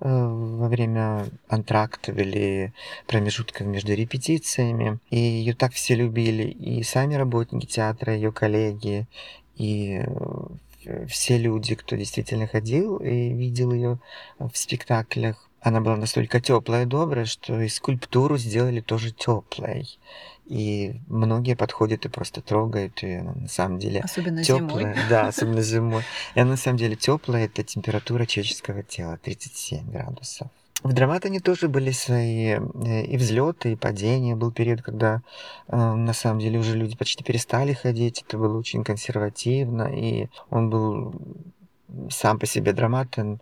э, 0.00 0.08
во 0.08 0.68
время 0.68 1.26
антрактов 1.48 2.16
или 2.16 2.72
промежутков 3.06 3.66
между 3.66 3.94
репетициями. 3.94 4.98
И 5.10 5.18
ее 5.18 5.54
так 5.54 5.72
все 5.72 5.94
любили, 5.94 6.44
и 6.44 6.82
сами 6.82 7.14
работники 7.14 7.66
театра, 7.66 8.14
ее 8.14 8.32
коллеги, 8.32 9.06
и 9.56 10.02
э, 10.04 10.06
все 11.08 11.38
люди, 11.38 11.74
кто 11.74 11.96
действительно 11.96 12.46
ходил 12.46 12.96
и 12.98 13.32
видел 13.32 13.72
ее 13.72 13.98
в 14.38 14.52
спектаклях, 14.54 15.48
она 15.60 15.80
была 15.80 15.96
настолько 15.96 16.40
теплая 16.40 16.84
и 16.84 16.86
добрая, 16.86 17.24
что 17.24 17.60
и 17.60 17.68
скульптуру 17.68 18.38
сделали 18.38 18.80
тоже 18.80 19.10
теплой. 19.10 19.98
И 20.46 20.94
многие 21.08 21.56
подходят 21.56 22.06
и 22.06 22.08
просто 22.08 22.40
трогают 22.40 23.02
ее. 23.02 23.22
на 23.22 23.48
самом 23.48 23.78
деле 23.78 24.00
особенно 24.00 24.42
теплая. 24.42 24.94
Зимой. 24.94 24.96
Да, 25.10 25.26
особенно 25.28 25.60
зимой. 25.60 26.04
И 26.34 26.40
она 26.40 26.52
на 26.52 26.56
самом 26.56 26.78
деле 26.78 26.96
теплая. 26.96 27.46
Это 27.46 27.62
температура 27.64 28.24
человеческого 28.24 28.82
тела 28.82 29.18
37 29.22 29.90
градусов. 29.90 30.48
В 30.84 30.92
Драматоне 30.92 31.40
тоже 31.40 31.68
были 31.68 31.90
свои 31.90 32.54
э, 32.54 33.04
и 33.04 33.16
взлеты, 33.16 33.72
и 33.72 33.76
падения. 33.76 34.36
Был 34.36 34.52
период, 34.52 34.80
когда 34.82 35.22
э, 35.66 35.76
на 35.76 36.12
самом 36.12 36.38
деле 36.38 36.60
уже 36.60 36.76
люди 36.76 36.96
почти 36.96 37.24
перестали 37.24 37.72
ходить. 37.72 38.22
Это 38.26 38.38
было 38.38 38.56
очень 38.56 38.84
консервативно, 38.84 39.92
и 39.92 40.28
он 40.50 40.70
был 40.70 41.14
сам 42.10 42.38
по 42.38 42.46
себе 42.46 42.72
Драматон 42.72 43.40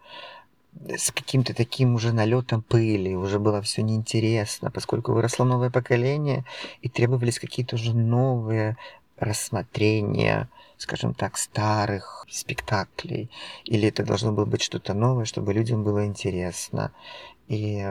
с 0.88 1.11
каким-то 1.11 1.55
таким 1.55 1.94
уже 1.94 2.12
налетом 2.12 2.62
пыли, 2.62 3.14
уже 3.14 3.38
было 3.38 3.62
все 3.62 3.83
неинтересно, 3.83 4.70
поскольку 4.70 5.12
выросло 5.12 5.44
новое 5.44 5.70
поколение, 5.70 6.44
и 6.83 6.88
требовались 6.88 7.38
какие-то 7.38 7.77
уже 7.77 7.94
новые 7.94 8.77
рассмотрения, 9.18 10.48
скажем 10.76 11.14
так, 11.14 11.37
старых 11.38 12.26
спектаклей, 12.31 13.31
или 13.64 13.88
это 13.88 14.05
должно 14.05 14.33
было 14.33 14.44
быть 14.44 14.62
что-то 14.62 14.94
новое, 14.94 15.24
чтобы 15.24 15.52
людям 15.52 15.85
было 15.85 16.07
интересно. 16.07 16.92
И 17.48 17.87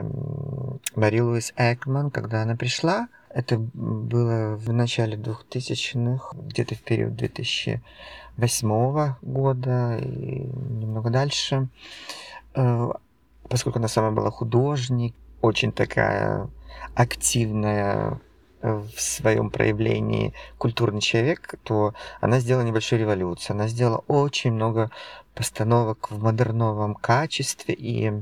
Мари 0.94 1.20
Луис 1.20 1.52
Экман, 1.56 2.10
когда 2.10 2.42
она 2.42 2.56
пришла, 2.56 3.08
это 3.30 3.58
было 3.58 4.56
в 4.56 4.72
начале 4.72 5.16
2000-х, 5.16 6.36
где-то 6.38 6.74
в 6.74 6.82
период 6.82 7.16
2008 7.16 9.14
года 9.22 9.98
и 9.98 10.40
немного 10.40 11.10
дальше, 11.10 11.68
э, 12.54 12.90
поскольку 13.48 13.78
она 13.78 13.88
сама 13.88 14.10
была 14.10 14.30
художник, 14.30 15.14
очень 15.42 15.72
такая 15.72 16.48
активная 16.94 18.20
в 18.62 18.90
своем 18.96 19.50
проявлении 19.50 20.32
культурный 20.58 21.00
человек, 21.00 21.54
то 21.62 21.94
она 22.20 22.40
сделала 22.40 22.64
небольшую 22.64 23.00
революцию. 23.00 23.54
Она 23.54 23.68
сделала 23.68 24.04
очень 24.08 24.52
много 24.52 24.90
постановок 25.34 26.10
в 26.10 26.22
модерновом 26.22 26.94
качестве 26.94 27.74
и 27.74 28.12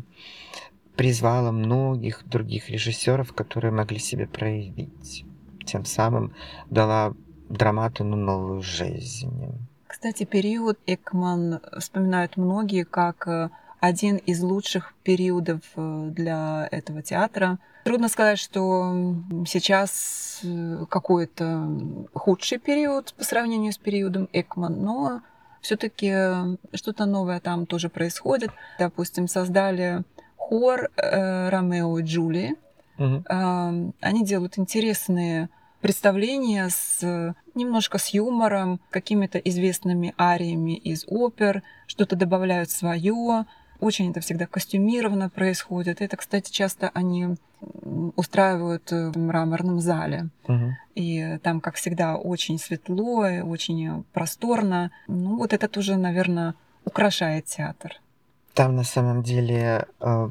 призвала 0.96 1.52
многих 1.52 2.26
других 2.26 2.68
режиссеров, 2.68 3.32
которые 3.32 3.72
могли 3.72 3.98
себя 3.98 4.26
проявить. 4.26 5.24
Тем 5.66 5.84
самым 5.84 6.34
дала 6.70 7.14
драматону 7.48 8.16
новую 8.16 8.62
жизнь. 8.62 9.58
Кстати, 9.86 10.24
период 10.24 10.78
Экман 10.86 11.60
вспоминают 11.78 12.36
многие 12.36 12.84
как 12.84 13.28
э, 13.28 13.50
один 13.80 14.16
из 14.16 14.42
лучших 14.42 14.92
периодов 15.02 15.60
э, 15.76 16.10
для 16.10 16.68
этого 16.70 17.02
театра. 17.02 17.58
Трудно 17.84 18.08
сказать, 18.08 18.38
что 18.38 19.14
сейчас 19.46 20.40
э, 20.42 20.86
какой-то 20.88 21.68
худший 22.14 22.58
период 22.58 23.12
по 23.14 23.24
сравнению 23.24 23.72
с 23.72 23.78
периодом 23.78 24.28
Экман, 24.32 24.82
но 24.82 25.20
все-таки 25.60 26.12
что-то 26.72 27.04
новое 27.04 27.40
там 27.40 27.66
тоже 27.66 27.90
происходит. 27.90 28.50
Допустим, 28.78 29.28
создали 29.28 30.02
хор 30.36 30.90
э, 30.96 31.48
Ромео 31.50 31.98
и 31.98 32.02
Джули. 32.02 32.56
Угу. 32.98 33.24
Они 33.28 34.24
делают 34.24 34.58
интересные 34.58 35.48
представления 35.80 36.68
с 36.70 37.34
немножко 37.54 37.98
с 37.98 38.08
юмором, 38.08 38.80
какими-то 38.90 39.38
известными 39.38 40.14
ариями 40.16 40.76
из 40.76 41.04
опер, 41.08 41.62
что-то 41.86 42.16
добавляют 42.16 42.70
свое. 42.70 43.44
Очень 43.80 44.10
это 44.10 44.20
всегда 44.20 44.46
костюмированно 44.46 45.30
происходит. 45.30 46.00
Это, 46.00 46.16
кстати, 46.16 46.50
часто 46.50 46.90
они 46.94 47.36
устраивают 48.16 48.90
в 48.90 49.18
мраморном 49.18 49.80
зале. 49.80 50.28
Угу. 50.46 50.76
И 50.94 51.38
там, 51.42 51.60
как 51.60 51.74
всегда, 51.76 52.16
очень 52.16 52.58
светло, 52.58 53.26
и 53.26 53.40
очень 53.40 54.04
просторно. 54.12 54.90
Ну, 55.08 55.36
вот 55.36 55.52
это 55.52 55.68
тоже, 55.68 55.96
наверное, 55.96 56.54
украшает 56.84 57.46
театр. 57.46 58.00
Там 58.54 58.76
на 58.76 58.84
самом 58.84 59.22
деле 59.22 59.86
э, 60.00 60.28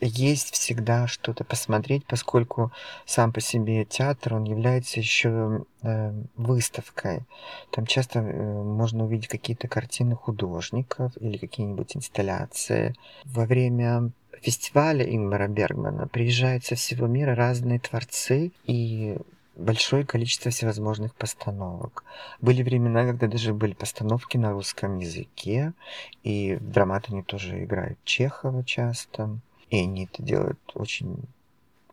есть 0.00 0.52
всегда 0.52 1.06
что-то 1.06 1.44
посмотреть, 1.44 2.04
поскольку 2.06 2.72
сам 3.06 3.32
по 3.32 3.40
себе 3.40 3.84
театр, 3.84 4.34
он 4.34 4.44
является 4.44 5.00
еще 5.00 5.64
э, 5.82 6.12
выставкой. 6.36 7.22
Там 7.70 7.86
часто 7.86 8.20
э, 8.20 8.62
можно 8.62 9.04
увидеть 9.04 9.28
какие-то 9.28 9.68
картины 9.68 10.14
художников 10.14 11.12
или 11.20 11.38
какие-нибудь 11.38 11.96
инсталляции. 11.96 12.94
Во 13.24 13.46
время 13.46 14.10
фестиваля 14.42 15.04
Ингмара 15.04 15.48
Бергмана 15.48 16.08
приезжают 16.08 16.64
со 16.64 16.74
всего 16.74 17.06
мира 17.06 17.34
разные 17.34 17.80
творцы 17.80 18.52
и 18.64 19.16
большое 19.56 20.04
количество 20.04 20.50
всевозможных 20.50 21.14
постановок. 21.14 22.04
Были 22.40 22.62
времена, 22.62 23.06
когда 23.06 23.26
даже 23.26 23.54
были 23.54 23.72
постановки 23.72 24.36
на 24.36 24.52
русском 24.52 24.98
языке, 24.98 25.72
и 26.22 26.56
в 26.56 26.70
драматоне 26.70 27.22
тоже 27.22 27.64
играют 27.64 27.98
Чехова 28.04 28.64
часто. 28.64 29.38
И 29.70 29.78
они 29.80 30.04
это 30.04 30.22
делают 30.22 30.58
очень, 30.74 31.18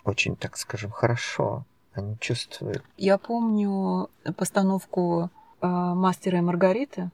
очень, 0.04 0.36
так 0.36 0.58
скажем, 0.58 0.92
хорошо. 0.92 1.66
Они 1.94 2.18
чувствуют. 2.20 2.84
Я 2.98 3.18
помню 3.18 4.10
постановку 4.36 5.30
э, 5.62 5.68
«Мастера 5.68 6.40
и 6.40 6.42
Маргариты». 6.42 7.12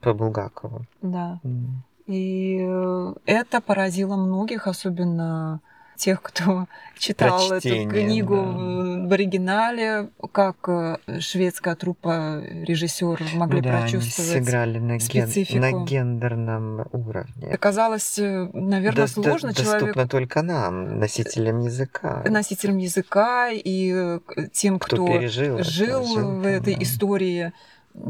По 0.00 0.14
Булгакову. 0.14 0.84
Да. 1.02 1.40
Mm. 1.42 1.66
И 2.06 2.58
э, 2.60 3.14
это 3.26 3.60
поразило 3.60 4.16
многих, 4.16 4.68
особенно 4.68 5.60
тех, 5.98 6.22
кто 6.22 6.66
читал 6.98 7.48
Прочтение, 7.48 7.84
эту 7.84 7.90
книгу 7.90 8.36
да. 8.36 9.08
в 9.08 9.12
оригинале, 9.12 10.08
как 10.32 10.56
э, 10.68 10.96
шведская 11.20 11.74
труппа 11.74 12.42
режиссеров 12.42 13.34
могли 13.34 13.60
да, 13.60 13.80
прочувствовать 13.80 14.30
они 14.30 14.44
сыграли 14.44 14.78
на, 14.78 14.96
ген, 14.96 15.60
на 15.60 15.84
гендерном 15.84 16.86
уровне. 16.92 17.52
Оказалось, 17.52 18.18
э, 18.18 18.48
наверное, 18.52 19.06
да, 19.06 19.12
сложно 19.12 19.52
человеку... 19.52 19.86
Доступно 19.86 20.08
только 20.08 20.42
нам, 20.42 20.98
носителям 20.98 21.60
языка. 21.60 22.24
Носителям 22.26 22.78
языка 22.78 23.50
и 23.52 24.18
тем, 24.52 24.78
кто, 24.78 24.96
кто 24.96 25.18
пережил 25.18 25.58
жил 25.62 26.04
это, 26.04 26.26
в 26.26 26.46
этой 26.46 26.74
да. 26.74 26.82
истории 26.82 27.52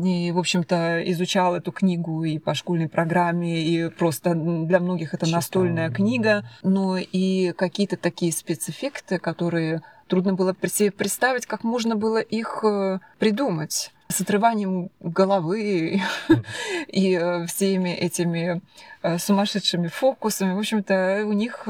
и, 0.04 0.30
в 0.32 0.38
общем-то, 0.38 1.02
изучал 1.12 1.56
эту 1.56 1.72
книгу 1.72 2.24
и 2.24 2.38
по 2.38 2.54
школьной 2.54 2.88
программе, 2.88 3.62
и 3.62 3.88
просто 3.88 4.34
для 4.34 4.80
многих 4.80 5.14
это 5.14 5.26
Читал. 5.26 5.38
настольная 5.38 5.90
книга, 5.90 6.44
но 6.62 6.98
и 6.98 7.52
какие-то 7.52 7.96
такие 7.96 8.32
спецэффекты, 8.32 9.18
которые 9.18 9.82
трудно 10.08 10.34
было 10.34 10.54
себе 10.66 10.90
представить, 10.90 11.46
как 11.46 11.64
можно 11.64 11.96
было 11.96 12.18
их 12.18 12.64
э, 12.64 12.98
придумать 13.18 13.92
с 14.08 14.20
отрыванием 14.20 14.90
головы 15.00 16.00
и 16.88 17.14
э, 17.14 17.46
всеми 17.46 17.90
этими 17.90 18.62
э, 19.02 19.18
сумасшедшими 19.18 19.88
фокусами. 19.88 20.54
В 20.54 20.58
общем-то, 20.58 21.24
у 21.26 21.32
них 21.32 21.68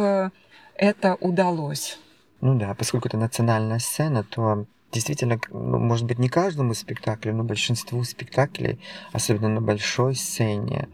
это 0.75 1.15
удалось. 1.21 1.99
Ну 2.41 2.57
да, 2.57 2.75
поскольку 2.75 3.09
это 3.09 3.17
национальная 3.17 3.81
сцена, 3.81 4.23
то 4.23 4.67
действительно, 4.93 5.39
ну, 5.51 5.79
может 5.79 6.07
быть, 6.07 6.19
не 6.19 6.29
каждому 6.29 6.75
спектаклю, 6.75 7.35
но 7.35 7.45
большинству 7.45 8.03
спектаклей, 8.05 8.81
особенно 9.13 9.49
на 9.49 9.61
большой 9.61 10.15
сцене, 10.15 10.89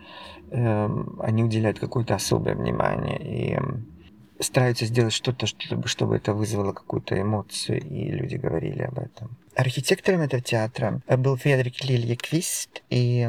э, 0.50 0.88
они 1.20 1.44
уделяют 1.44 1.78
какое-то 1.78 2.14
особое 2.14 2.54
внимание 2.54 3.18
и 3.20 3.58
стараются 4.40 4.86
сделать 4.86 5.12
что-то, 5.12 5.46
чтобы, 5.46 5.88
чтобы 5.88 6.16
это 6.16 6.34
вызвало 6.34 6.72
какую-то 6.72 7.20
эмоцию, 7.20 7.80
и 7.80 8.10
люди 8.10 8.36
говорили 8.36 8.82
об 8.82 8.98
этом. 8.98 9.36
Архитектором 9.56 10.22
этого 10.22 10.42
театра 10.42 11.00
был 11.06 11.36
Фредерик 11.36 11.84
Лильеквист, 11.84 12.82
и 12.90 13.28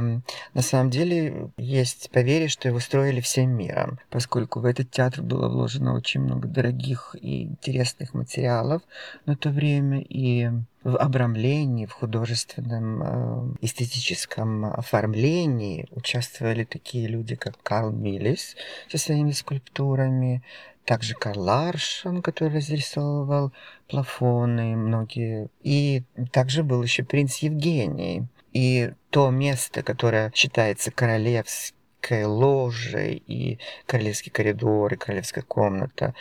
на 0.54 0.62
самом 0.62 0.90
деле 0.90 1.50
есть 1.58 2.10
поверье, 2.12 2.48
что 2.48 2.68
его 2.68 2.80
строили 2.80 3.22
всем 3.22 3.52
миром, 3.52 4.00
поскольку 4.10 4.60
в 4.60 4.66
этот 4.66 4.90
театр 4.92 5.22
было 5.22 5.48
вложено 5.48 5.96
очень 5.96 6.22
много 6.22 6.48
дорогих 6.48 7.16
и 7.22 7.44
интересных 7.44 8.14
материалов 8.14 8.82
на 9.26 9.36
то 9.36 9.50
время, 9.50 10.02
и 10.02 10.50
в 10.84 10.98
обрамлении, 10.98 11.88
в 11.88 11.92
художественном 11.94 13.02
э, 13.02 13.56
эстетическом 13.62 14.66
оформлении 14.66 15.88
участвовали 15.92 16.64
такие 16.64 17.08
люди, 17.08 17.36
как 17.36 17.56
Карл 17.64 17.92
Миллис 17.92 18.56
со 18.88 19.00
своими 19.00 19.32
скульптурами, 19.32 20.44
также 20.86 21.16
Карл 21.16 21.42
Ларшин, 21.42 22.22
который 22.22 22.56
разрисовывал 22.56 23.52
плафоны 23.88 24.76
многие. 24.76 25.50
И 25.62 26.04
также 26.32 26.64
был 26.64 26.84
еще 26.84 27.04
принц 27.04 27.38
Евгений. 27.38 28.24
И 28.54 28.92
то 29.10 29.32
место, 29.32 29.84
которое 29.84 30.32
считается 30.34 30.92
королевской 30.92 32.24
ложей 32.24 33.22
и 33.28 33.60
королевский 33.86 34.32
коридор, 34.32 34.94
и 34.94 34.98
королевская 34.98 35.44
комната, 35.44 36.14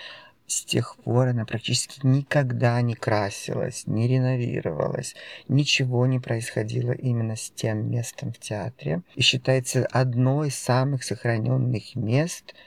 с 0.47 0.65
тех 0.65 0.97
пор 0.97 1.29
она 1.29 1.45
практически 1.45 2.01
никогда 2.03 2.81
не 2.81 2.95
красилась, 2.95 3.87
не 3.87 4.09
реновировалась, 4.09 5.15
ничего 5.49 6.07
не 6.07 6.21
происходило 6.21 6.93
именно 6.93 7.37
с 7.37 7.51
тем 7.51 7.91
местом 7.91 8.33
в 8.33 8.39
театре. 8.39 9.03
И 9.15 9.23
считается 9.23 9.87
одной 9.87 10.49
из 10.49 10.57
самых 10.57 11.05
сохраненных 11.05 11.95
мест– 11.95 12.55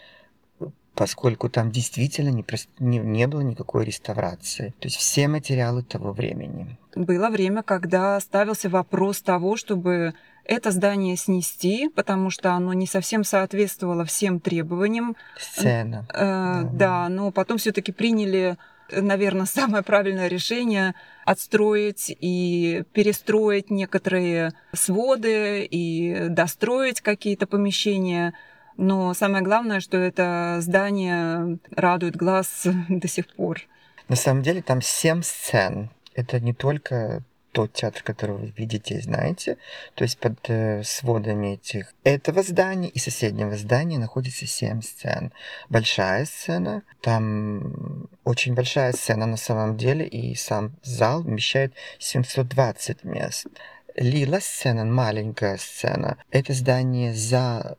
поскольку 0.98 1.48
там 1.48 1.70
действительно 1.70 2.30
не, 2.30 2.44
не, 2.80 2.98
не 2.98 3.28
было 3.28 3.42
никакой 3.42 3.86
реставрации. 3.86 4.74
То 4.80 4.88
есть 4.88 4.98
все 4.98 5.28
материалы 5.28 5.84
того 5.84 6.12
времени. 6.12 6.78
Было 6.96 7.30
время, 7.30 7.62
когда 7.62 8.20
ставился 8.20 8.68
вопрос 8.68 9.22
того, 9.22 9.58
чтобы 9.58 10.16
это 10.44 10.72
здание 10.72 11.16
снести, 11.16 11.90
потому 11.90 12.32
что 12.32 12.54
оно 12.54 12.74
не 12.74 12.88
совсем 12.88 13.24
соответствовало 13.24 14.06
всем 14.06 14.40
требованиям. 14.40 15.16
Сцена. 15.40 16.08
Э, 16.10 16.64
да. 16.64 16.70
да, 16.74 17.10
но 17.10 17.32
потом 17.32 17.60
все-таки 17.60 17.92
приняли 17.92 18.58
наверное, 18.90 19.46
самое 19.60 19.84
правильное 19.84 20.28
решение 20.28 20.96
отстроить 21.26 22.16
и 22.20 22.84
перестроить 22.94 23.70
некоторые 23.70 24.54
своды 24.74 25.64
и 25.70 26.28
достроить 26.30 27.02
какие-то 27.02 27.46
помещения 27.46 28.34
но 28.78 29.14
самое 29.14 29.44
главное, 29.44 29.80
что 29.80 29.98
это 29.98 30.58
здание 30.62 31.58
радует 31.76 32.16
глаз 32.16 32.68
до 32.90 33.08
сих 33.08 33.28
пор. 33.36 33.62
На 34.08 34.16
самом 34.16 34.44
деле 34.44 34.62
там 34.62 34.82
семь 34.82 35.22
сцен. 35.22 35.90
Это 36.14 36.40
не 36.40 36.54
только 36.54 37.24
тот 37.52 37.74
театр, 37.74 38.04
который 38.04 38.36
вы 38.36 38.54
видите 38.56 38.96
и 38.96 39.02
знаете. 39.02 39.58
То 39.96 40.04
есть 40.04 40.20
под 40.20 40.38
э, 40.48 40.84
сводами 40.84 41.54
этих 41.56 41.92
этого 42.04 42.44
здания 42.44 42.90
и 42.90 43.00
соседнего 43.00 43.58
здания 43.58 43.98
находится 43.98 44.46
семь 44.46 44.82
сцен. 44.84 45.34
Большая 45.68 46.26
сцена, 46.26 46.84
там 47.02 48.10
очень 48.24 48.54
большая 48.54 48.94
сцена 48.94 49.26
на 49.26 49.38
самом 49.38 49.76
деле, 49.76 50.06
и 50.06 50.36
сам 50.36 50.74
зал 50.84 51.24
вмещает 51.24 51.74
720 51.98 53.04
мест. 53.04 53.48
Лила 53.96 54.40
сцена, 54.40 54.86
маленькая 54.86 55.58
сцена, 55.58 56.18
это 56.30 56.54
здание 56.54 57.12
за 57.16 57.76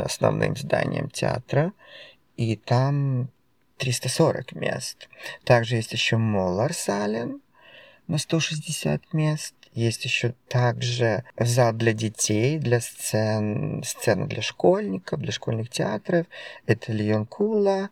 основным 0.00 0.56
зданием 0.56 1.08
театра, 1.10 1.72
и 2.36 2.56
там 2.56 3.28
340 3.78 4.52
мест. 4.52 5.08
Также 5.44 5.76
есть 5.76 5.92
еще 5.92 6.16
Моллар-Сален 6.16 7.40
на 8.06 8.18
160 8.18 9.12
мест. 9.12 9.54
Есть 9.74 10.04
еще 10.04 10.34
также 10.48 11.24
зал 11.38 11.72
для 11.72 11.92
детей, 11.92 12.58
для 12.58 12.80
сцен, 12.80 13.82
сцена 13.84 14.26
для 14.26 14.42
школьников, 14.42 15.20
для 15.20 15.32
школьных 15.32 15.70
театров. 15.70 16.26
Это 16.66 16.92
Лион 16.92 17.24
Кула, 17.26 17.88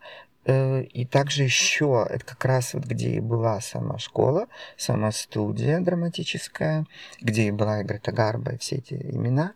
и 0.47 1.07
также 1.11 1.43
еще, 1.43 2.07
это 2.09 2.25
как 2.25 2.45
раз 2.45 2.75
вот 2.75 2.85
где 2.85 3.11
и 3.11 3.21
была 3.21 3.61
сама 3.61 3.99
школа, 3.99 4.47
сама 4.77 5.13
студия 5.13 5.81
драматическая, 5.81 6.87
где 7.21 7.49
и 7.49 7.51
была 7.51 7.81
и 7.81 7.85
Грета 7.85 8.11
Гарба, 8.11 8.53
и 8.53 8.59
все 8.59 8.77
эти 8.77 8.95
имена, 8.95 9.53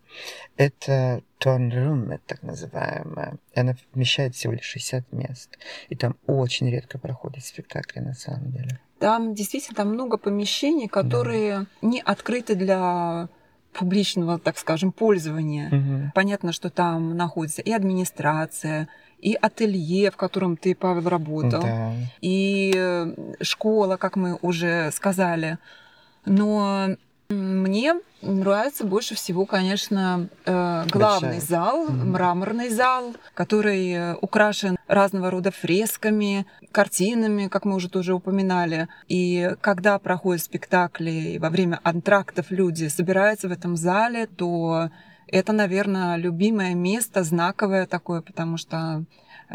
это 0.57 1.23
Торнрумме, 1.39 2.21
так 2.27 2.43
называемая. 2.43 3.39
И 3.55 3.61
она 3.61 3.75
вмещает 3.93 4.35
всего 4.35 4.53
лишь 4.53 4.65
60 4.65 5.13
мест. 5.13 5.59
И 5.89 5.97
там 5.97 6.17
очень 6.27 6.71
редко 6.71 6.99
проходят 6.99 7.45
спектакли 7.45 8.01
на 8.01 8.15
самом 8.15 8.53
деле. 8.53 8.79
Там 8.99 9.35
действительно 9.35 9.77
там 9.77 9.89
много 9.89 10.17
помещений, 10.17 10.89
которые 10.89 11.61
да. 11.61 11.67
не 11.83 12.01
открыты 12.01 12.55
для 12.55 13.29
публичного, 13.75 14.39
так 14.39 14.57
скажем, 14.57 14.93
пользования. 14.93 15.69
Угу. 15.69 16.13
Понятно, 16.15 16.53
что 16.53 16.71
там 16.71 17.17
находится 17.17 17.61
и 17.61 17.73
администрация, 17.73 18.89
и 19.25 19.35
ателье, 19.41 20.11
в 20.11 20.17
котором 20.17 20.57
ты, 20.57 20.75
Павел, 20.75 21.09
работал, 21.09 21.63
да. 21.63 21.93
и 22.21 22.73
э, 22.77 23.15
школа, 23.41 23.97
как 23.97 24.17
мы 24.17 24.39
уже 24.43 24.91
сказали. 24.93 25.57
Но 26.27 26.89
мне 27.31 27.95
нравится 28.21 28.85
больше 28.85 29.15
всего, 29.15 29.47
конечно, 29.47 30.29
э, 30.45 30.85
главный 30.91 31.39
Большая. 31.39 31.41
зал, 31.41 31.87
mm-hmm. 31.87 32.05
мраморный 32.05 32.69
зал, 32.69 33.15
который 33.33 33.93
э, 33.93 34.15
украшен 34.21 34.77
разного 34.89 35.31
рода 35.31 35.51
фресками, 35.51 36.47
картинами, 36.71 37.49
как 37.49 37.65
мы 37.65 37.77
уже 37.77 37.89
тоже 37.89 38.13
упоминали. 38.13 38.89
И 39.09 39.55
когда 39.63 39.99
проходят 39.99 40.43
спектакли, 40.43 41.39
во 41.39 41.49
время 41.49 41.81
антрактов 41.83 42.51
люди 42.51 42.89
собираются 42.89 43.49
в 43.49 43.53
этом 43.53 43.77
зале, 43.77 44.27
то 44.27 44.91
это, 45.29 45.53
наверное, 45.53 46.17
любимое 46.17 46.75
место, 46.75 47.23
знаковое 47.23 47.87
такое, 47.87 48.21
потому 48.21 48.57
что 48.57 49.05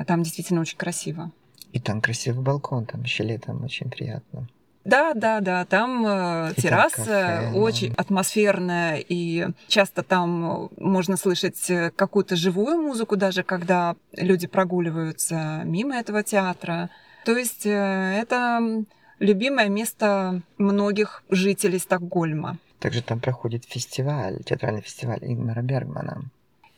там 0.08 0.24
действительно 0.24 0.62
очень 0.62 0.78
красиво. 0.78 1.32
И 1.72 1.80
там 1.80 2.02
красивый 2.02 2.44
балкон, 2.44 2.86
там 2.86 3.04
еще 3.04 3.24
летом 3.24 3.64
очень 3.64 3.90
приятно. 3.90 4.48
Да, 4.86 5.14
да, 5.14 5.40
да, 5.42 5.66
там 5.66 6.06
э, 6.08 6.54
терраса 6.56 6.96
кафе, 6.96 7.50
да. 7.52 7.60
очень 7.60 7.94
атмосферная, 7.96 9.04
и 9.08 9.48
часто 9.68 10.04
там 10.04 10.70
можно 10.78 11.18
слышать 11.18 11.70
э, 11.70 11.92
какую-то 11.96 12.36
живую 12.36 12.82
музыку, 12.82 13.18
даже 13.18 13.44
когда 13.44 13.96
люди 14.14 14.48
прогуливаются 14.48 15.62
мимо 15.66 15.96
этого 15.96 16.24
театра. 16.24 16.90
То 17.26 17.38
есть 17.38 17.66
э, 17.66 17.70
это 17.70 18.84
любимое 19.20 19.68
место 19.68 20.42
многих 20.58 21.24
жителей 21.30 21.78
Стокгольма. 21.78 22.58
Также 22.80 23.02
там 23.02 23.20
проходит 23.20 23.66
фестиваль, 23.66 24.42
театральный 24.44 24.82
фестиваль 24.82 25.20
Ингмара 25.22 25.62
Бергмана. 25.62 26.24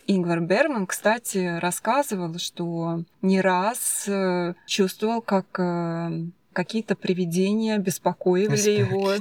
Ингвар 0.07 0.41
Бергман, 0.41 0.87
кстати, 0.87 1.59
рассказывал, 1.59 2.37
что 2.39 3.03
не 3.21 3.39
раз 3.39 4.05
э, 4.07 4.55
чувствовал, 4.65 5.21
как 5.21 5.59
э, 5.59 6.25
какие-то 6.53 6.95
привидения 6.95 7.77
беспокоили 7.77 8.79
его. 8.79 9.13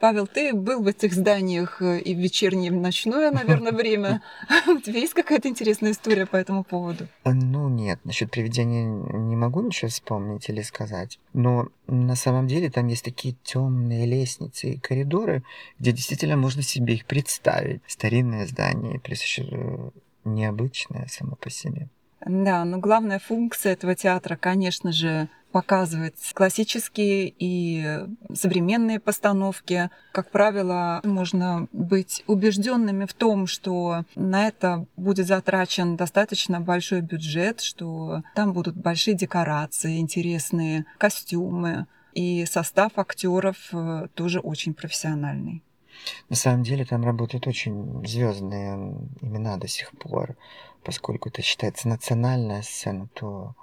Павел, 0.00 0.26
ты 0.26 0.52
был 0.52 0.82
в 0.82 0.86
этих 0.86 1.12
зданиях 1.12 1.82
э, 1.82 1.98
и 1.98 2.14
в 2.14 2.18
вечернее, 2.18 2.68
и 2.68 2.70
в 2.70 2.76
ночное, 2.76 3.32
наверное, 3.32 3.72
время. 3.72 4.22
У 4.68 4.78
тебя 4.78 5.00
есть 5.00 5.14
какая-то 5.14 5.48
интересная 5.48 5.90
история 5.90 6.24
по 6.24 6.36
этому 6.36 6.62
поводу? 6.62 7.08
А, 7.24 7.32
Ну 7.32 7.68
нет, 7.68 7.98
насчет 8.04 8.30
привидения 8.30 8.84
не 8.86 9.34
могу 9.34 9.60
ничего 9.60 9.88
вспомнить 9.88 10.48
или 10.48 10.62
сказать. 10.62 11.18
Но 11.32 11.68
на 11.88 12.14
самом 12.14 12.46
деле 12.46 12.70
там 12.70 12.86
есть 12.86 13.04
такие 13.04 13.34
темные 13.42 14.06
лестницы 14.06 14.70
и 14.70 14.78
коридоры, 14.78 15.42
где 15.80 15.90
действительно 15.90 16.36
можно 16.36 16.62
себе 16.62 16.94
их 16.94 17.04
представить. 17.04 17.82
Старинное 17.88 18.46
здание, 18.46 19.00
плюс 19.00 19.20
еще 19.20 19.42
э, 19.50 19.90
необычное 20.24 21.06
само 21.10 21.34
по 21.34 21.50
себе. 21.50 21.88
Да, 22.24 22.64
но 22.64 22.78
главная 22.78 23.18
функция 23.18 23.72
этого 23.72 23.94
театра, 23.94 24.36
конечно 24.36 24.92
же, 24.92 25.28
показывать 25.52 26.32
классические 26.34 27.32
и 27.38 28.06
современные 28.34 29.00
постановки. 29.00 29.90
Как 30.12 30.30
правило, 30.30 31.00
можно 31.04 31.68
быть 31.72 32.22
убежденными 32.26 33.06
в 33.06 33.14
том, 33.14 33.46
что 33.46 34.04
на 34.14 34.48
это 34.48 34.86
будет 34.96 35.26
затрачен 35.26 35.96
достаточно 35.96 36.60
большой 36.60 37.00
бюджет, 37.00 37.60
что 37.60 38.22
там 38.34 38.52
будут 38.52 38.76
большие 38.76 39.16
декорации, 39.16 39.98
интересные 39.98 40.84
костюмы, 40.98 41.86
и 42.14 42.44
состав 42.46 42.98
актеров 42.98 43.56
э, 43.72 44.08
тоже 44.14 44.40
очень 44.40 44.74
профессиональный. 44.74 45.62
На 46.28 46.36
самом 46.36 46.62
деле 46.62 46.84
там 46.84 47.04
работают 47.04 47.46
очень 47.46 48.04
звездные 48.06 48.94
имена 49.20 49.56
до 49.56 49.68
сих 49.68 49.92
пор, 49.92 50.36
поскольку 50.82 51.28
это 51.28 51.42
считается 51.42 51.88
национальная 51.88 52.62
сцена, 52.62 53.08
то 53.14 53.54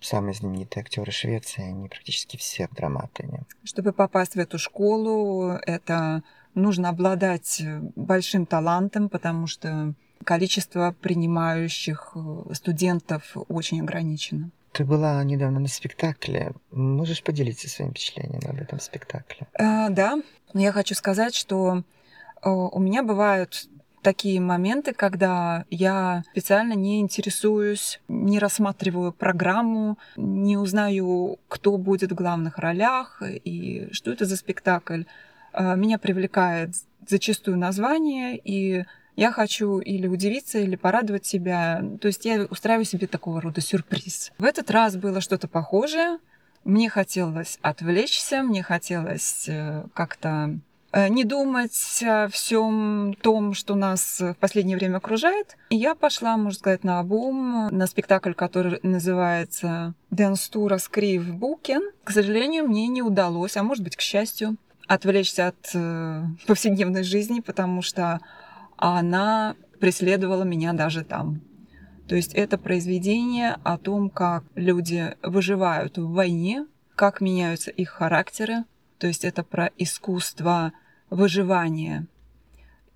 самые 0.00 0.34
знаменитые 0.34 0.82
актеры 0.82 1.12
Швеции, 1.12 1.62
они 1.62 1.88
практически 1.88 2.36
все 2.36 2.68
в 2.68 2.74
драматоне. 2.74 3.44
Чтобы 3.64 3.92
попасть 3.92 4.34
в 4.34 4.38
эту 4.38 4.58
школу, 4.58 5.52
это 5.66 6.22
нужно 6.54 6.88
обладать 6.88 7.62
большим 7.96 8.46
талантом, 8.46 9.08
потому 9.08 9.46
что 9.46 9.94
количество 10.24 10.94
принимающих 11.00 12.12
э, 12.14 12.54
студентов 12.54 13.36
очень 13.48 13.80
ограничено. 13.80 14.50
Ты 14.72 14.84
была 14.84 15.22
недавно 15.24 15.60
на 15.60 15.68
спектакле. 15.68 16.52
Можешь 16.70 17.22
поделиться 17.22 17.68
своим 17.68 17.90
впечатлением 17.90 18.42
об 18.48 18.60
этом 18.60 18.78
спектакле? 18.80 19.48
А, 19.58 19.88
да, 19.88 20.20
но 20.52 20.60
я 20.60 20.72
хочу 20.72 20.94
сказать, 20.94 21.34
что 21.34 21.82
э, 22.42 22.50
у 22.50 22.78
меня 22.78 23.02
бывают 23.02 23.68
такие 24.02 24.40
моменты, 24.40 24.92
когда 24.92 25.64
я 25.70 26.22
специально 26.32 26.74
не 26.74 27.00
интересуюсь, 27.00 28.00
не 28.08 28.38
рассматриваю 28.38 29.12
программу, 29.12 29.98
не 30.16 30.56
узнаю, 30.56 31.38
кто 31.48 31.76
будет 31.76 32.12
в 32.12 32.14
главных 32.14 32.58
ролях 32.58 33.22
и 33.22 33.88
что 33.92 34.10
это 34.10 34.24
за 34.24 34.36
спектакль. 34.36 35.04
А, 35.52 35.74
Меня 35.74 35.98
привлекает 35.98 36.74
зачастую 37.06 37.58
название, 37.58 38.38
и 38.38 38.84
я 39.16 39.32
хочу 39.32 39.80
или 39.80 40.06
удивиться, 40.06 40.58
или 40.58 40.76
порадовать 40.76 41.26
себя. 41.26 41.84
То 42.00 42.08
есть 42.08 42.24
я 42.24 42.44
устраиваю 42.44 42.84
себе 42.84 43.06
такого 43.06 43.40
рода 43.40 43.60
сюрприз. 43.60 44.32
В 44.38 44.44
этот 44.44 44.70
раз 44.70 44.96
было 44.96 45.20
что-то 45.20 45.48
похожее. 45.48 46.18
Мне 46.64 46.88
хотелось 46.88 47.58
отвлечься, 47.62 48.42
мне 48.42 48.62
хотелось 48.62 49.48
э, 49.48 49.84
как-то 49.94 50.58
не 50.92 51.24
думать 51.24 52.02
о 52.04 52.28
всем 52.28 53.14
том, 53.22 53.54
что 53.54 53.74
нас 53.74 54.20
в 54.20 54.34
последнее 54.40 54.76
время 54.76 54.96
окружает. 54.96 55.56
И 55.70 55.76
я 55.76 55.94
пошла, 55.94 56.36
можно 56.36 56.58
сказать, 56.58 56.84
на 56.84 56.98
обум 56.98 57.68
на 57.70 57.86
спектакль, 57.86 58.32
который 58.32 58.80
называется 58.82 59.94
«Dance 60.10 60.50
Тура 60.50 60.78
Скрив 60.78 61.26
Букен». 61.34 61.82
К 62.04 62.10
сожалению, 62.10 62.66
мне 62.66 62.88
не 62.88 63.02
удалось, 63.02 63.56
а 63.56 63.62
может 63.62 63.84
быть, 63.84 63.96
к 63.96 64.00
счастью, 64.00 64.56
отвлечься 64.88 65.48
от 65.48 65.70
э, 65.74 66.24
повседневной 66.48 67.04
жизни, 67.04 67.38
потому 67.38 67.80
что 67.80 68.20
она 68.76 69.54
преследовала 69.78 70.42
меня 70.42 70.72
даже 70.72 71.04
там. 71.04 71.42
То 72.08 72.16
есть 72.16 72.34
это 72.34 72.58
произведение 72.58 73.56
о 73.62 73.78
том, 73.78 74.10
как 74.10 74.42
люди 74.56 75.14
выживают 75.22 75.96
в 75.96 76.10
войне, 76.10 76.66
как 76.96 77.20
меняются 77.20 77.70
их 77.70 77.90
характеры. 77.90 78.64
То 79.00 79.06
есть 79.06 79.24
это 79.24 79.42
про 79.42 79.70
искусство 79.78 80.72
выживания. 81.08 82.06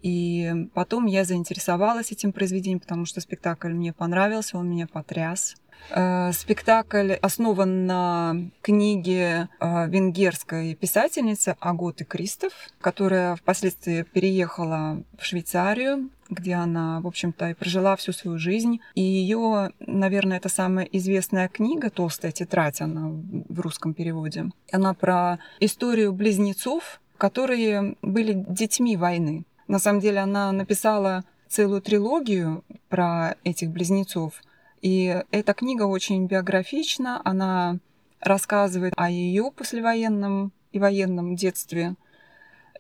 И 0.05 0.69
потом 0.75 1.07
я 1.07 1.25
заинтересовалась 1.25 2.13
этим 2.13 2.33
произведением, 2.33 2.79
потому 2.79 3.07
что 3.07 3.23
спектакль 3.23 3.73
мне 3.73 3.95
понравился, 3.95 4.59
он 4.59 4.69
меня 4.69 4.87
потряс. 4.87 5.57
Э, 5.91 6.31
Спектакль 6.33 7.15
основан 7.15 7.87
на 7.87 8.37
книге 8.61 9.49
э, 9.61 9.89
венгерской 9.89 10.75
писательницы 10.75 11.57
Аготы 11.59 12.05
Кристоф, 12.05 12.53
которая 12.83 13.35
впоследствии 13.37 14.03
переехала 14.03 15.03
в 15.19 15.25
Швейцарию, 15.25 16.11
где 16.29 16.53
она, 16.53 17.01
в 17.01 17.07
общем-то, 17.07 17.49
и 17.49 17.55
прожила 17.55 17.97
всю 17.97 18.13
свою 18.13 18.37
жизнь. 18.37 18.81
И 18.95 19.01
ее, 19.01 19.71
наверное, 19.81 20.37
это 20.37 20.51
самая 20.51 20.85
известная 20.85 21.49
книга 21.49 21.89
«Толстая 21.89 22.31
тетрадь», 22.31 22.83
она 22.83 23.09
в 23.49 23.59
русском 23.59 23.95
переводе. 23.95 24.51
Она 24.71 24.93
про 24.93 25.39
историю 25.61 26.13
близнецов, 26.13 27.01
которые 27.17 27.97
были 28.03 28.45
детьми 28.47 28.99
войны. 28.99 29.45
На 29.69 29.79
самом 29.79 30.01
деле 30.01 30.21
она 30.21 30.53
написала 30.53 31.25
целую 31.49 31.81
трилогию 31.81 32.65
про 32.89 33.37
этих 33.45 33.71
близнецов. 33.71 34.43
И 34.83 35.23
эта 35.31 35.55
книга 35.55 35.85
очень 35.85 36.27
биографична, 36.27 37.21
она 37.25 37.79
рассказывает 38.21 38.93
о 38.97 39.11
ее 39.11 39.51
послевоенном 39.55 40.53
и 40.73 40.79
военном 40.79 41.37
детстве 41.37 41.95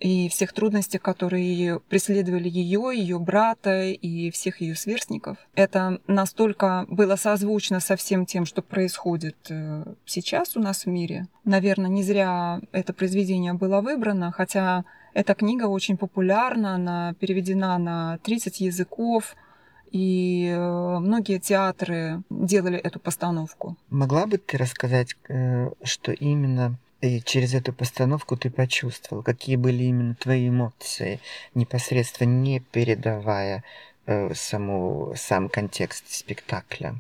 и 0.01 0.28
всех 0.28 0.53
трудностях, 0.53 1.01
которые 1.01 1.80
преследовали 1.89 2.49
ее, 2.49 2.91
ее 2.95 3.18
брата 3.18 3.85
и 3.85 4.30
всех 4.30 4.61
ее 4.61 4.74
сверстников. 4.74 5.39
Это 5.55 6.01
настолько 6.07 6.85
было 6.89 7.16
созвучно 7.16 7.80
со 7.80 7.97
всем 7.97 8.26
тем, 8.26 8.45
что 8.45 8.61
происходит 8.61 9.37
э, 9.51 9.85
сейчас 10.05 10.57
у 10.57 10.61
нас 10.61 10.85
в 10.85 10.89
мире. 10.89 11.28
Наверное, 11.45 11.89
не 11.89 12.03
зря 12.03 12.61
это 12.72 12.93
произведение 12.93 13.55
было 13.55 13.80
выбрано, 13.80 14.32
хотя 14.32 14.85
эта 15.15 15.35
книга 15.35 15.65
очень 15.65 15.97
популярна, 15.97 16.75
она 16.75 17.15
переведена 17.15 17.79
на 17.79 18.19
30 18.19 18.61
языков, 18.61 19.37
и 19.91 20.53
э, 20.53 20.99
многие 20.99 21.39
театры 21.39 22.23
делали 22.29 22.77
эту 22.77 22.99
постановку. 22.99 23.77
Могла 23.91 24.27
бы 24.27 24.39
ты 24.39 24.59
рассказать, 24.59 25.17
э, 25.29 25.71
что 25.85 26.11
именно 26.12 26.77
и 27.01 27.21
через 27.21 27.55
эту 27.55 27.73
постановку 27.73 28.37
ты 28.37 28.51
почувствовал? 28.51 29.23
Какие 29.23 29.57
были 29.57 29.85
именно 29.85 30.15
твои 30.17 30.49
эмоции, 30.49 31.21
непосредственно 31.55 32.31
не 32.31 32.61
передавая 32.61 33.62
э, 34.07 34.35
саму, 34.35 35.12
сам 35.17 35.49
контекст 35.49 36.11
спектакля? 36.11 36.97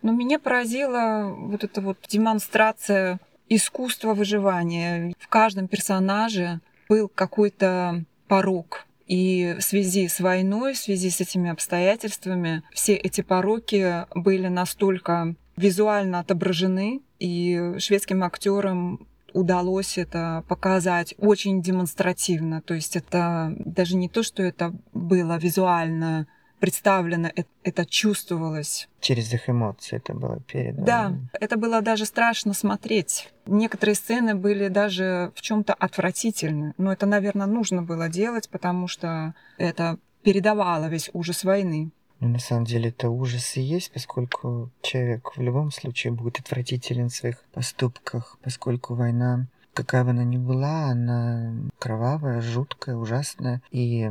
Но 0.00 0.12
меня 0.12 0.38
поразила 0.38 1.34
вот 1.36 1.62
эта 1.62 1.80
вот 1.80 1.98
демонстрация 2.08 3.18
искусства 3.48 4.14
выживания. 4.14 5.14
В 5.18 5.28
каждом 5.28 5.68
персонаже 5.68 6.60
был 6.88 7.08
какой-то 7.08 8.04
порог. 8.28 8.86
И 9.06 9.56
в 9.58 9.62
связи 9.62 10.08
с 10.08 10.20
войной, 10.20 10.72
в 10.72 10.78
связи 10.78 11.10
с 11.10 11.20
этими 11.20 11.50
обстоятельствами, 11.50 12.62
все 12.72 12.94
эти 12.94 13.20
пороки 13.20 14.06
были 14.14 14.48
настолько 14.48 15.34
визуально 15.56 16.20
отображены, 16.20 17.02
и 17.18 17.74
шведским 17.78 18.24
актерам 18.24 19.06
удалось 19.32 19.98
это 19.98 20.44
показать 20.48 21.14
очень 21.18 21.60
демонстративно. 21.60 22.62
То 22.62 22.74
есть 22.74 22.96
это 22.96 23.54
даже 23.58 23.96
не 23.96 24.08
то, 24.08 24.22
что 24.22 24.42
это 24.42 24.72
было 24.92 25.36
визуально 25.36 26.26
представлено, 26.64 27.30
это, 27.34 27.48
это 27.62 27.84
чувствовалось. 27.84 28.88
Через 29.00 29.34
их 29.34 29.50
эмоции 29.50 29.96
это 29.96 30.14
было 30.14 30.40
передано. 30.40 30.86
Да, 30.86 31.12
это 31.38 31.58
было 31.58 31.82
даже 31.82 32.06
страшно 32.06 32.54
смотреть. 32.54 33.28
Некоторые 33.44 33.94
сцены 33.94 34.34
были 34.34 34.68
даже 34.68 35.30
в 35.34 35.42
чем-то 35.42 35.74
отвратительны. 35.74 36.72
Но 36.78 36.90
это, 36.90 37.04
наверное, 37.04 37.46
нужно 37.46 37.82
было 37.82 38.08
делать, 38.08 38.48
потому 38.48 38.88
что 38.88 39.34
это 39.58 39.98
передавало 40.22 40.86
весь 40.86 41.10
ужас 41.12 41.44
войны. 41.44 41.90
Ну, 42.20 42.28
на 42.28 42.38
самом 42.38 42.64
деле 42.64 42.88
это 42.88 43.10
ужас 43.10 43.58
и 43.58 43.60
есть, 43.60 43.92
поскольку 43.92 44.70
человек 44.80 45.36
в 45.36 45.42
любом 45.42 45.70
случае 45.70 46.14
будет 46.14 46.40
отвратителен 46.40 47.10
в 47.10 47.14
своих 47.14 47.42
поступках, 47.52 48.38
поскольку 48.42 48.94
война, 48.94 49.48
какая 49.74 50.02
бы 50.02 50.10
она 50.10 50.24
ни 50.24 50.38
была, 50.38 50.86
она 50.86 51.52
кровавая, 51.78 52.40
жуткая, 52.40 52.96
ужасная, 52.96 53.60
и 53.70 54.10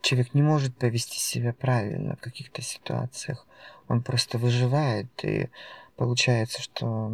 человек 0.00 0.34
не 0.34 0.42
может 0.42 0.76
повести 0.76 1.18
себя 1.18 1.52
правильно 1.52 2.16
в 2.16 2.20
каких-то 2.20 2.62
ситуациях. 2.62 3.46
Он 3.88 4.02
просто 4.02 4.38
выживает, 4.38 5.08
и 5.22 5.48
получается, 5.96 6.62
что 6.62 7.12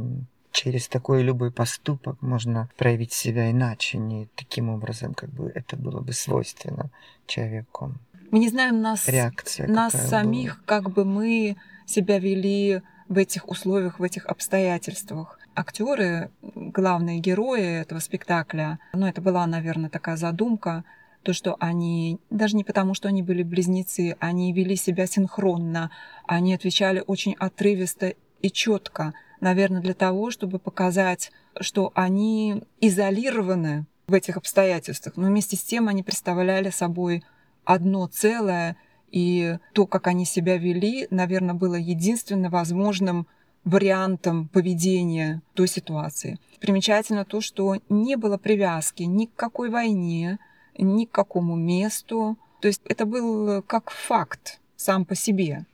через 0.53 0.89
такой 0.89 1.22
любой 1.22 1.51
поступок 1.51 2.20
можно 2.22 2.68
проявить 2.76 3.12
себя 3.12 3.51
иначе, 3.51 3.99
не 3.99 4.28
таким 4.37 4.70
образом, 4.70 5.14
как 5.14 5.30
бы 5.30 5.53
это 5.55 5.76
было 5.76 6.01
бы 6.01 6.12
свойственно 6.12 6.91
человеку. 7.26 7.95
Мы 8.30 8.39
не 8.39 8.49
знаем 8.49 8.80
нас, 8.80 9.07
Реакция 9.09 9.68
нас 9.68 9.93
самих, 9.93 10.57
была. 10.57 10.62
как 10.66 10.91
бы 10.91 11.05
мы 11.05 11.57
себя 11.87 12.18
вели 12.18 12.82
в 13.09 13.18
этих 13.18 13.49
условиях, 13.49 13.99
в 13.99 14.03
этих 14.03 14.26
обстоятельствах. 14.26 15.39
Актеры, 15.55 16.30
главные 16.43 17.18
герои 17.18 17.80
этого 17.80 17.99
спектакля, 18.01 18.78
ну, 18.93 19.07
это 19.07 19.20
была, 19.20 19.47
наверное, 19.47 19.89
такая 19.89 20.16
задумка, 20.16 20.84
то, 21.27 21.33
что 21.33 21.57
они, 21.59 22.20
даже 22.31 22.55
не 22.55 22.62
потому, 22.62 22.95
что 22.95 23.09
они 23.09 23.20
были 23.20 23.43
близнецы, 23.43 24.16
они 24.20 24.53
вели 24.53 24.77
себя 24.77 25.09
синхронно, 25.09 25.91
они 26.24 26.55
отвечали 26.55 27.03
очень 27.05 27.35
отрывисто 27.35 28.14
и 28.43 28.49
четко, 28.49 29.12
наверное, 29.41 29.81
для 29.81 29.95
того, 29.95 30.31
чтобы 30.31 30.61
показать, 30.61 31.33
что 31.59 31.91
они 31.97 32.62
изолированы 32.81 33.87
в 34.07 34.14
этих 34.14 34.37
обстоятельствах, 34.37 35.16
но 35.16 35.27
вместе 35.27 35.57
с 35.57 35.64
тем 35.64 35.89
они 35.89 36.05
представляли 36.05 36.70
собой 36.70 37.24
одно 37.64 38.07
целое, 38.07 38.77
и 39.11 39.59
то, 39.72 39.89
как 39.89 40.07
они 40.07 40.27
себя 40.27 40.59
вели, 40.59 41.09
наверное, 41.11 41.57
было 41.57 41.74
единственно 41.74 42.51
возможным 42.51 43.27
вариантом 43.64 44.47
поведения 44.47 45.43
той 45.55 45.66
ситуации. 45.66 46.39
Примечательно 46.61 47.24
то, 47.24 47.41
что 47.41 47.79
не 47.89 48.14
было 48.14 48.39
привязки 48.39 49.03
ни 49.03 49.27
к 49.27 49.35
какой 49.35 49.70
войне, 49.70 50.39
ни 50.83 51.05
к 51.05 51.11
какому 51.11 51.57
месту. 51.57 52.37
То 52.61 52.68
есть 52.68 52.83
это 52.85 53.07
был 53.07 53.62
как 53.62 53.91
факт 53.91 54.61
сам 54.77 55.05
по 55.05 55.14
себе. 55.14 55.64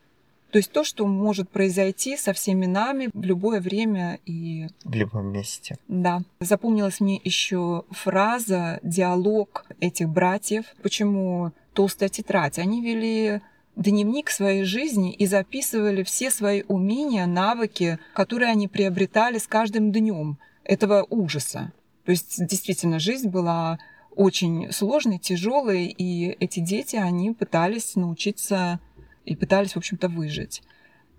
То 0.50 0.58
есть 0.58 0.70
то, 0.70 0.84
что 0.84 1.06
может 1.06 1.48
произойти 1.48 2.16
со 2.18 2.34
всеми 2.34 2.66
нами 2.66 3.08
в 3.14 3.22
любое 3.22 3.58
время 3.60 4.18
и 4.26 4.66
В 4.84 4.94
любом 4.94 5.32
месте. 5.32 5.76
да. 5.88 6.22
Запомнилась 6.40 7.00
мне 7.00 7.18
еще 7.24 7.84
фраза, 7.90 8.78
диалог 8.82 9.64
этих 9.80 10.10
братьев. 10.10 10.66
Почему 10.82 11.52
толстая 11.72 12.10
тетрадь? 12.10 12.58
Они 12.58 12.82
вели 12.82 13.40
дневник 13.76 14.28
своей 14.28 14.64
жизни 14.64 15.14
и 15.14 15.24
записывали 15.26 16.02
все 16.02 16.30
свои 16.30 16.64
умения, 16.68 17.24
навыки, 17.24 17.98
которые 18.12 18.50
они 18.50 18.68
приобретали 18.68 19.38
с 19.38 19.46
каждым 19.46 19.90
днем 19.90 20.36
этого 20.64 21.06
ужаса. 21.08 21.72
То 22.04 22.10
есть 22.12 22.44
действительно 22.46 22.98
жизнь 22.98 23.30
была 23.30 23.78
очень 24.14 24.72
сложной, 24.72 25.18
тяжелой, 25.18 25.86
и 25.86 26.36
эти 26.40 26.60
дети, 26.60 26.96
они 26.96 27.32
пытались 27.32 27.96
научиться 27.96 28.80
и 29.24 29.36
пытались, 29.36 29.72
в 29.72 29.78
общем-то, 29.78 30.08
выжить. 30.08 30.62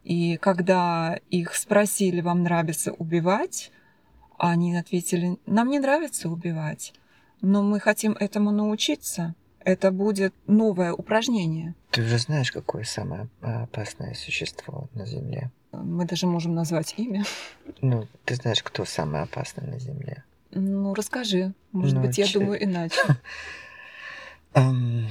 И 0.03 0.37
когда 0.37 1.19
их 1.29 1.55
спросили, 1.55 2.21
вам 2.21 2.43
нравится 2.43 2.91
убивать, 2.91 3.71
они 4.37 4.75
ответили, 4.75 5.37
нам 5.45 5.69
не 5.69 5.79
нравится 5.79 6.29
убивать, 6.29 6.93
но 7.41 7.63
мы 7.63 7.79
хотим 7.79 8.13
этому 8.13 8.51
научиться. 8.51 9.35
Это 9.59 9.91
будет 9.91 10.33
новое 10.45 10.91
упражнение. 10.91 11.73
Ты 11.91 12.01
уже 12.01 12.17
знаешь, 12.17 12.51
какое 12.51 12.83
самое 12.83 13.29
опасное 13.41 14.13
существо 14.13 14.89
на 14.93 15.05
Земле? 15.05 15.51
Мы 15.71 16.05
даже 16.05 16.27
можем 16.27 16.53
назвать 16.53 16.95
имя. 16.97 17.23
Ну, 17.81 18.07
ты 18.25 18.35
знаешь, 18.35 18.61
кто 18.61 18.83
самый 18.83 19.21
опасный 19.21 19.65
на 19.65 19.79
Земле? 19.79 20.23
Ну, 20.55 20.93
расскажи. 20.93 21.53
Может 21.71 21.95
Ну, 21.95 22.01
быть, 22.01 22.17
я 22.17 22.27
думаю 22.31 22.63
иначе. 22.63 22.95
В- 24.53 25.09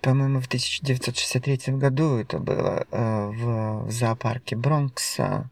По-моему, 0.00 0.40
в 0.40 0.46
1963 0.46 1.74
году 1.76 2.16
это 2.16 2.38
было 2.40 2.86
э, 2.90 3.26
в, 3.28 3.88
зоопарке 3.90 4.56
Бронкса 4.56 5.48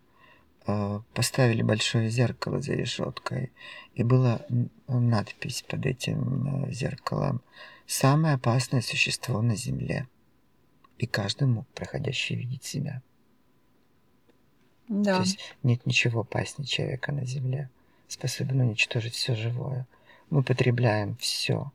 э, 0.66 1.00
поставили 1.14 1.62
большое 1.62 2.10
зеркало 2.10 2.60
за 2.60 2.72
решеткой, 2.74 3.52
и 3.94 4.02
была 4.02 4.40
надпись 4.88 5.62
под 5.68 5.86
этим 5.86 6.64
э, 6.64 6.72
зеркалом 6.72 7.42
«Самое 7.86 8.34
опасное 8.34 8.80
существо 8.80 9.40
на 9.40 9.54
Земле». 9.54 10.08
И 10.98 11.06
каждый 11.06 11.46
мог, 11.46 11.68
проходящий, 11.68 12.34
видеть 12.34 12.64
себя. 12.64 13.02
То 14.88 14.94
Да. 14.94 15.20
есть 15.20 15.38
нет 15.62 15.86
ничего 15.86 16.22
опаснее 16.22 16.66
человека 16.66 17.12
на 17.12 17.24
Земле, 17.24 17.70
способен 18.12 18.60
уничтожить 18.60 19.14
все 19.14 19.34
живое. 19.34 19.86
Мы 20.30 20.42
потребляем 20.42 21.16
все. 21.16 21.72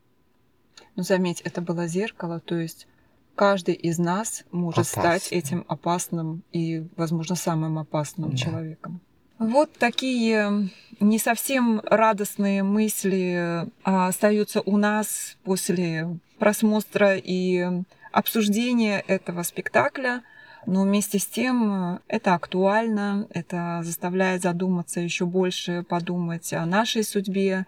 Но 0.95 1.03
заметь, 1.03 1.41
это 1.41 1.61
было 1.61 1.87
зеркало, 1.87 2.39
то 2.39 2.55
есть 2.55 2.87
каждый 3.35 3.73
из 3.73 3.97
нас 3.99 4.45
может 4.51 4.87
стать 4.87 5.27
Опасным. 5.27 5.39
этим 5.39 5.65
опасным 5.67 6.43
и, 6.53 6.87
возможно, 6.95 7.35
самым 7.35 7.77
опасным 7.79 8.31
Да. 8.31 8.37
человеком. 8.37 9.01
Вот 9.37 9.73
такие 9.73 10.69
не 11.01 11.19
совсем 11.19 11.81
радостные 11.83 12.63
мысли 12.63 13.67
а, 13.83 14.07
остаются 14.07 14.61
у 14.61 14.77
нас 14.77 15.35
после 15.43 16.17
просмотра 16.39 17.17
и 17.17 17.67
обсуждения 18.13 19.01
этого 19.05 19.43
спектакля. 19.43 20.23
Но 20.65 20.83
вместе 20.83 21.19
с 21.19 21.25
тем 21.25 21.95
э, 21.95 21.99
это 22.07 22.33
актуально, 22.33 23.27
это 23.29 23.81
заставляет 23.83 24.41
задуматься 24.41 24.99
еще 24.99 25.25
больше, 25.25 25.83
подумать 25.83 26.53
о 26.53 26.65
нашей 26.65 27.03
судьбе 27.03 27.65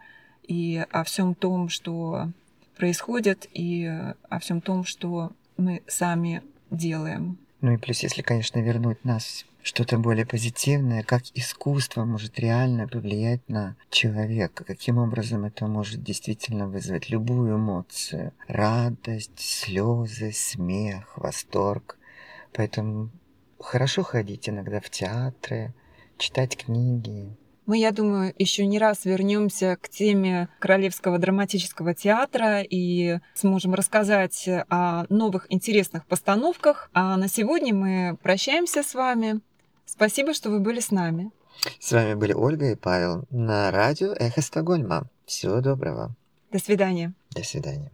и 0.48 0.86
о 0.92 1.04
всем 1.04 1.36
том, 1.36 1.70
что 1.70 2.30
происходит, 2.78 3.48
и 3.54 3.86
о 4.30 4.40
всем 4.40 4.62
том, 4.62 4.84
что 4.84 5.32
мы 5.58 5.82
сами 5.88 6.44
делаем. 6.72 7.38
Ну 7.62 7.74
и 7.74 7.78
плюс, 7.78 8.04
если, 8.04 8.22
конечно, 8.22 8.60
вернуть 8.60 9.04
нас 9.04 9.46
что-то 9.68 9.98
более 9.98 10.26
позитивное, 10.26 11.04
как 11.04 11.24
искусство 11.34 12.06
может 12.06 12.40
реально 12.40 12.88
повлиять 12.88 13.42
на 13.50 13.76
человека, 13.90 14.64
каким 14.64 14.98
образом 14.98 15.44
это 15.44 15.68
может 15.68 16.04
действительно 16.04 16.68
вызвать 16.68 17.10
любую 17.10 17.58
эмоцию, 17.58 18.32
радость, 18.48 19.40
слезы, 19.40 20.32
смех, 20.32 21.18
восторг. 21.18 21.97
Поэтому 22.58 23.12
хорошо 23.60 24.02
ходить 24.02 24.50
иногда 24.50 24.82
в 24.82 24.90
театры, 24.90 25.76
читать 26.18 26.58
книги. 26.58 27.38
Мы, 27.68 27.78
я 27.78 27.92
думаю, 27.92 28.34
еще 28.38 28.66
не 28.66 28.80
раз 28.80 29.06
вернемся 29.06 29.78
к 29.80 29.90
теме 29.90 30.50
Королевского 30.60 31.20
драматического 31.20 31.94
театра 31.94 32.62
и 32.62 33.20
сможем 33.36 33.76
рассказать 33.76 34.50
о 34.70 35.06
новых 35.10 35.46
интересных 35.50 36.08
постановках. 36.08 36.90
А 36.94 37.16
на 37.18 37.28
сегодня 37.28 37.76
мы 37.76 38.18
прощаемся 38.24 38.82
с 38.82 38.96
вами. 38.96 39.42
Спасибо, 39.86 40.34
что 40.34 40.50
вы 40.50 40.60
были 40.60 40.80
с 40.80 40.90
нами. 40.90 41.30
С 41.80 41.92
вами 41.92 42.16
были 42.16 42.34
Ольга 42.34 42.72
и 42.72 42.76
Павел 42.76 43.26
на 43.30 43.70
радио 43.70 44.14
Эхо 44.14 44.42
Стокгольма. 44.42 45.10
Всего 45.26 45.62
доброго. 45.62 46.16
До 46.52 46.58
свидания. 46.58 47.14
До 47.32 47.44
свидания. 47.44 47.92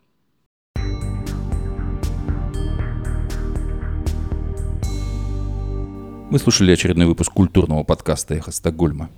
Мы 6.33 6.39
слушали 6.39 6.71
очередной 6.71 7.05
выпуск 7.05 7.31
культурного 7.31 7.83
подкаста 7.83 8.33
«Эхо 8.33 8.51
Стокгольма». 8.51 9.11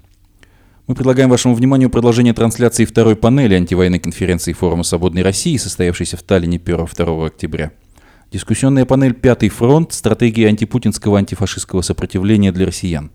Мы 0.86 0.96
предлагаем 0.96 1.30
вашему 1.30 1.56
вниманию 1.56 1.90
продолжение 1.90 2.34
трансляции 2.34 2.84
второй 2.84 3.16
панели 3.16 3.54
антивоенной 3.56 4.00
конференции 4.00 4.52
Форума 4.52 4.84
Свободной 4.84 5.22
России, 5.22 5.56
состоявшейся 5.56 6.18
в 6.18 6.24
Таллине 6.24 6.58
1-2 6.58 7.28
октября. 7.28 7.72
Дискуссионная 8.34 8.84
панель 8.84 9.14
«Пятый 9.14 9.48
фронт. 9.48 9.94
Стратегии 9.94 10.44
антипутинского 10.44 11.18
антифашистского 11.18 11.84
сопротивления 11.84 12.52
для 12.52 12.66
россиян». 12.66 13.12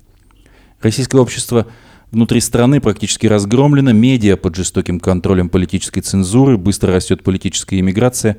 Российское 0.80 1.18
общество 1.18 1.66
внутри 2.10 2.40
страны 2.40 2.80
практически 2.80 3.26
разгромлено, 3.26 3.92
медиа 3.92 4.38
под 4.38 4.56
жестоким 4.56 4.98
контролем 4.98 5.50
политической 5.50 6.00
цензуры, 6.00 6.56
быстро 6.56 6.94
растет 6.94 7.22
политическая 7.22 7.78
иммиграция. 7.78 8.38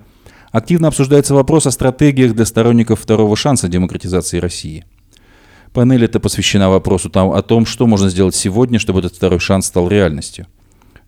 Активно 0.52 0.88
обсуждается 0.88 1.36
вопрос 1.36 1.68
о 1.68 1.72
стратегиях 1.72 2.34
для 2.34 2.46
сторонников 2.46 3.00
второго 3.00 3.36
шанса 3.36 3.68
демократизации 3.68 4.40
России. 4.40 4.86
Панель 5.74 6.04
эта 6.04 6.20
посвящена 6.20 6.70
вопросу 6.70 7.10
там- 7.10 7.32
о 7.32 7.42
том, 7.42 7.66
что 7.66 7.88
можно 7.88 8.10
сделать 8.10 8.36
сегодня, 8.36 8.78
чтобы 8.78 9.00
этот 9.00 9.16
второй 9.16 9.40
шанс 9.40 9.68
стал 9.68 9.88
реальностью. 9.88 10.48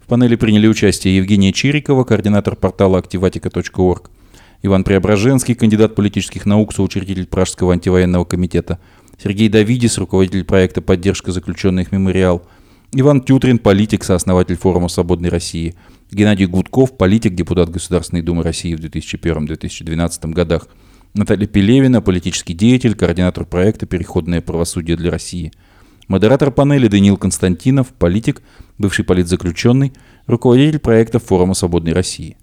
В 0.02 0.08
панели 0.08 0.36
приняли 0.36 0.68
участие 0.68 1.18
Евгения 1.18 1.52
Чирикова, 1.52 2.06
координатор 2.06 2.56
портала 2.56 2.98
activatica.org, 2.98 4.10
Иван 4.62 4.86
Преображенский, 4.86 5.56
кандидат 5.56 5.96
политических 5.96 6.46
наук, 6.46 6.74
соучредитель 6.74 7.28
Пражского 7.28 7.74
антивоенного 7.74 8.24
комитета, 8.24 8.80
Сергей 9.22 9.50
Давидис, 9.50 9.98
руководитель 9.98 10.46
проекта 10.46 10.82
«Поддержка 10.82 11.34
заключенных 11.34 11.92
Мемориал», 11.92 12.44
Иван 12.94 13.22
Тютрин, 13.22 13.60
политик, 13.60 14.04
сооснователь 14.04 14.56
форума 14.56 14.88
«Свободной 14.88 15.30
России», 15.30 15.76
Геннадий 16.12 16.46
Гудков, 16.46 16.96
политик, 16.96 17.36
депутат 17.36 17.70
Государственной 17.70 18.22
Думы 18.22 18.44
России 18.44 18.76
в 18.76 18.80
2001-2012 18.80 20.32
годах, 20.32 20.68
Наталья 21.14 21.46
Пелевина, 21.46 22.02
политический 22.02 22.56
деятель, 22.56 22.96
координатор 22.96 23.46
проекта 23.46 23.86
«Переходное 23.86 24.42
правосудие 24.42 24.98
для 24.98 25.12
России». 25.12 25.52
Модератор 26.08 26.50
панели 26.50 26.88
Даниил 26.88 27.18
Константинов, 27.18 27.94
политик, 27.94 28.42
бывший 28.80 29.06
политзаключенный, 29.06 29.94
руководитель 30.26 30.80
проекта 30.80 31.20
Форума 31.20 31.54
Свободной 31.54 31.94
России. 31.94 32.36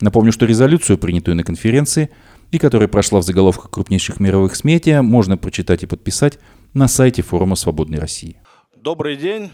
Напомню, 0.00 0.30
что 0.30 0.46
резолюцию, 0.46 0.98
принятую 0.98 1.34
на 1.34 1.42
конференции, 1.42 2.10
и 2.52 2.60
которая 2.60 2.86
прошла 2.86 3.18
в 3.18 3.24
заголовках 3.24 3.72
крупнейших 3.72 4.20
мировых 4.20 4.54
СМИ, 4.54 4.80
можно 5.02 5.36
прочитать 5.36 5.82
и 5.82 5.86
подписать 5.86 6.38
на 6.74 6.86
сайте 6.86 7.22
Форума 7.22 7.56
Свободной 7.56 7.98
России. 7.98 8.36
Добрый 8.76 9.16
день. 9.16 9.50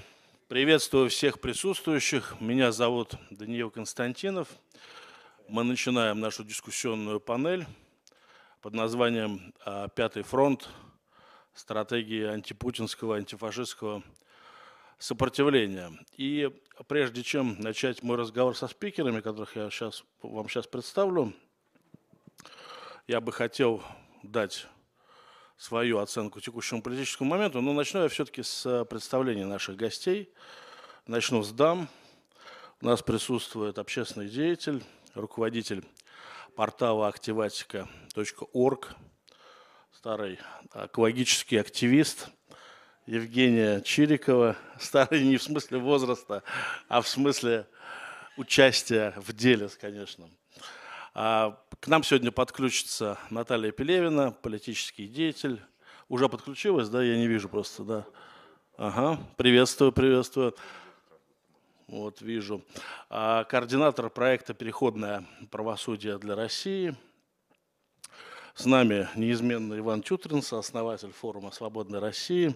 Приветствую 0.48 1.08
всех 1.08 1.40
присутствующих. 1.40 2.36
Меня 2.38 2.70
зовут 2.72 3.14
Даниил 3.30 3.70
Константинов. 3.70 4.48
Мы 5.48 5.64
начинаем 5.64 6.20
нашу 6.20 6.44
дискуссионную 6.44 7.18
панель 7.18 7.66
под 8.60 8.74
названием 8.74 9.54
а, 9.64 9.88
«Пятый 9.88 10.22
фронт. 10.22 10.68
Стратегии 11.54 12.24
антипутинского, 12.24 13.16
антифашистского 13.16 14.02
сопротивления». 14.98 15.92
И 16.16 16.50
прежде 16.88 17.22
чем 17.22 17.58
начать 17.60 18.02
мой 18.02 18.16
разговор 18.16 18.56
со 18.56 18.66
спикерами, 18.68 19.20
которых 19.20 19.56
я 19.56 19.70
сейчас, 19.70 20.04
вам 20.22 20.48
сейчас 20.48 20.66
представлю, 20.66 21.32
я 23.06 23.20
бы 23.20 23.32
хотел 23.32 23.82
дать 24.22 24.66
свою 25.56 25.98
оценку 25.98 26.40
текущему 26.40 26.82
политическому 26.82 27.30
моменту, 27.30 27.60
но 27.60 27.72
начну 27.72 28.02
я 28.02 28.08
все-таки 28.08 28.42
с 28.42 28.84
представления 28.84 29.46
наших 29.46 29.76
гостей. 29.76 30.32
Начну 31.06 31.42
с 31.42 31.52
дам. 31.52 31.88
У 32.80 32.86
нас 32.86 33.02
присутствует 33.02 33.78
общественный 33.78 34.28
деятель, 34.28 34.82
руководитель 35.14 35.84
портала 36.58 37.06
активатика.орг, 37.06 38.96
старый 39.92 40.40
экологический 40.74 41.56
активист 41.56 42.30
Евгения 43.06 43.80
Чирикова, 43.80 44.56
старый 44.80 45.22
не 45.22 45.36
в 45.36 45.42
смысле 45.44 45.78
возраста, 45.78 46.42
а 46.88 47.00
в 47.00 47.06
смысле 47.06 47.68
участия 48.36 49.14
в 49.18 49.32
деле, 49.34 49.68
конечно. 49.80 50.28
А, 51.14 51.62
к 51.78 51.86
нам 51.86 52.02
сегодня 52.02 52.32
подключится 52.32 53.20
Наталья 53.30 53.70
Пелевина, 53.70 54.32
политический 54.32 55.06
деятель. 55.06 55.62
Уже 56.08 56.28
подключилась, 56.28 56.88
да? 56.88 57.04
Я 57.04 57.18
не 57.18 57.28
вижу 57.28 57.48
просто, 57.48 57.84
да. 57.84 58.06
Ага, 58.76 59.20
приветствую, 59.36 59.92
приветствую. 59.92 60.56
Вот, 61.88 62.20
вижу. 62.20 62.62
А, 63.08 63.44
координатор 63.44 64.10
проекта 64.10 64.52
«Переходное 64.52 65.24
правосудие 65.50 66.18
для 66.18 66.36
России». 66.36 66.94
С 68.54 68.66
нами 68.66 69.08
неизменно 69.14 69.78
Иван 69.78 70.02
Тютрин, 70.02 70.42
основатель 70.50 71.12
форума 71.12 71.50
«Свободной 71.50 71.98
России». 71.98 72.54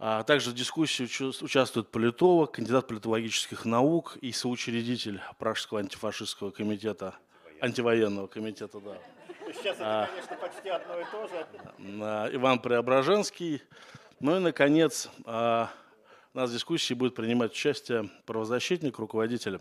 А 0.00 0.24
также 0.24 0.50
в 0.50 0.54
дискуссии 0.54 1.04
участвует 1.44 1.92
политолог, 1.92 2.50
кандидат 2.50 2.88
политологических 2.88 3.64
наук 3.64 4.18
и 4.20 4.32
соучредитель 4.32 5.20
Пражского 5.38 5.78
антифашистского 5.78 6.50
комитета, 6.50 7.14
антивоенного 7.60 8.26
комитета, 8.26 8.80
да. 8.80 8.98
Сейчас 9.52 9.76
это, 9.76 10.08
конечно, 10.10 10.36
почти 10.38 10.68
одно 10.70 10.98
и 10.98 11.04
то 11.04 11.28
же. 11.28 12.36
Иван 12.36 12.58
Преображенский. 12.58 13.62
Ну 14.18 14.38
и, 14.38 14.40
наконец, 14.40 15.08
а, 15.24 15.70
у 16.34 16.38
нас 16.38 16.50
в 16.50 16.52
дискуссии 16.54 16.94
будет 16.94 17.14
принимать 17.14 17.52
участие 17.52 18.08
правозащитник, 18.24 18.98
руководитель 18.98 19.60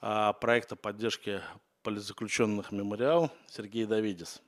а, 0.00 0.32
проекта 0.32 0.76
поддержки 0.76 1.42
политзаключенных 1.82 2.72
«Мемориал» 2.72 3.30
Сергей 3.48 3.84
Давидис. 3.84 4.40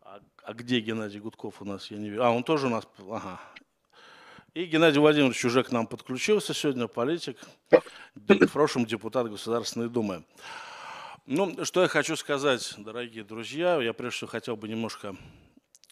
А, 0.00 0.20
а 0.44 0.54
где 0.54 0.80
Геннадий 0.80 1.20
Гудков 1.20 1.60
у 1.60 1.66
нас? 1.66 1.90
Я 1.90 1.98
не 1.98 2.08
вижу. 2.08 2.24
А, 2.24 2.30
он 2.30 2.42
тоже 2.42 2.68
у 2.68 2.70
нас. 2.70 2.88
Ага. 2.98 3.38
И 4.54 4.64
Геннадий 4.64 5.00
Владимирович 5.00 5.44
уже 5.44 5.62
к 5.62 5.70
нам 5.72 5.86
подключился 5.86 6.54
сегодня, 6.54 6.86
политик, 6.86 7.36
в 8.14 8.48
прошлом 8.48 8.86
депутат 8.86 9.28
Государственной 9.28 9.90
Думы. 9.90 10.24
Ну, 11.26 11.64
что 11.64 11.82
я 11.82 11.88
хочу 11.88 12.16
сказать, 12.16 12.74
дорогие 12.78 13.24
друзья, 13.24 13.80
я 13.82 13.92
прежде 13.92 14.16
всего 14.16 14.30
хотел 14.30 14.56
бы 14.56 14.68
немножко 14.68 15.16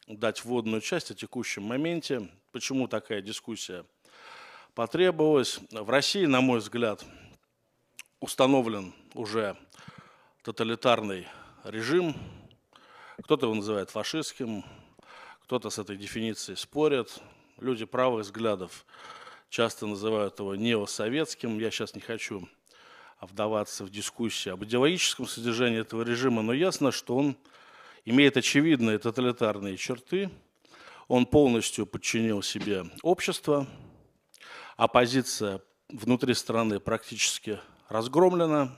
дать 0.06 0.44
вводную 0.44 0.80
часть 0.80 1.10
о 1.10 1.14
текущем 1.14 1.62
моменте, 1.62 2.28
почему 2.50 2.88
такая 2.88 3.22
дискуссия 3.22 3.84
потребовалась. 4.74 5.60
В 5.70 5.88
России, 5.90 6.26
на 6.26 6.40
мой 6.40 6.58
взгляд, 6.58 7.04
установлен 8.20 8.94
уже 9.14 9.56
тоталитарный 10.42 11.28
режим. 11.64 12.16
Кто-то 13.22 13.46
его 13.46 13.54
называет 13.54 13.90
фашистским, 13.90 14.64
кто-то 15.44 15.70
с 15.70 15.78
этой 15.78 15.96
дефиницией 15.96 16.56
спорит. 16.56 17.20
Люди 17.58 17.84
правых 17.84 18.24
взглядов 18.24 18.84
часто 19.50 19.86
называют 19.86 20.38
его 20.40 20.56
неосоветским. 20.56 21.58
Я 21.58 21.70
сейчас 21.70 21.94
не 21.94 22.00
хочу 22.00 22.48
вдаваться 23.20 23.84
в 23.84 23.90
дискуссии 23.90 24.50
об 24.50 24.64
идеологическом 24.64 25.28
содержании 25.28 25.80
этого 25.80 26.02
режима, 26.02 26.42
но 26.42 26.52
ясно, 26.52 26.90
что 26.90 27.16
он 27.16 27.36
имеет 28.04 28.36
очевидные 28.36 28.98
тоталитарные 28.98 29.76
черты. 29.76 30.30
Он 31.08 31.26
полностью 31.26 31.86
подчинил 31.86 32.42
себе 32.42 32.84
общество. 33.02 33.66
Оппозиция 34.76 35.60
внутри 35.88 36.34
страны 36.34 36.80
практически 36.80 37.60
разгромлена. 37.88 38.76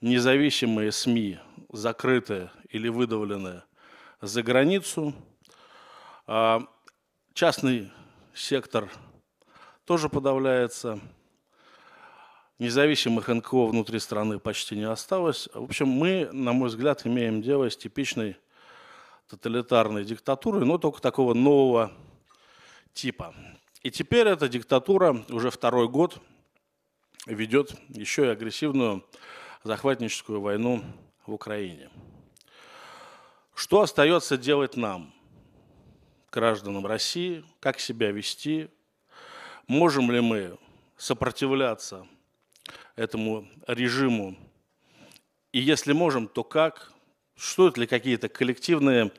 Независимые 0.00 0.92
СМИ 0.92 1.38
закрыты 1.72 2.50
или 2.68 2.88
выдавлены 2.88 3.62
за 4.20 4.42
границу. 4.42 5.14
А 6.26 6.62
частный 7.32 7.90
сектор 8.34 8.90
тоже 9.84 10.08
подавляется. 10.08 11.00
Независимых 12.60 13.26
НКО 13.26 13.66
внутри 13.66 13.98
страны 13.98 14.38
почти 14.38 14.76
не 14.76 14.84
осталось. 14.84 15.48
В 15.54 15.64
общем, 15.64 15.88
мы, 15.88 16.28
на 16.32 16.52
мой 16.52 16.68
взгляд, 16.68 17.04
имеем 17.04 17.42
дело 17.42 17.68
с 17.68 17.76
типичной 17.76 18.36
тоталитарной 19.28 20.04
диктатурой, 20.04 20.64
но 20.64 20.78
только 20.78 21.00
такого 21.00 21.34
нового 21.34 21.92
типа. 22.92 23.34
И 23.82 23.90
теперь 23.90 24.28
эта 24.28 24.48
диктатура 24.48 25.24
уже 25.30 25.50
второй 25.50 25.88
год 25.88 26.20
ведет 27.26 27.74
еще 27.88 28.26
и 28.26 28.28
агрессивную 28.28 29.04
захватническую 29.64 30.40
войну 30.40 30.84
в 31.26 31.32
Украине. 31.32 31.90
Что 33.54 33.80
остается 33.80 34.36
делать 34.36 34.76
нам, 34.76 35.12
гражданам 36.30 36.86
России, 36.86 37.44
как 37.58 37.80
себя 37.80 38.12
вести, 38.12 38.68
можем 39.66 40.10
ли 40.12 40.20
мы 40.20 40.56
сопротивляться 40.96 42.06
этому 42.96 43.48
режиму? 43.66 44.36
И 45.52 45.60
если 45.60 45.92
можем, 45.92 46.28
то 46.28 46.44
как? 46.44 46.92
Существуют 47.36 47.78
ли 47.78 47.86
какие-то 47.86 48.28
коллективные 48.28 49.10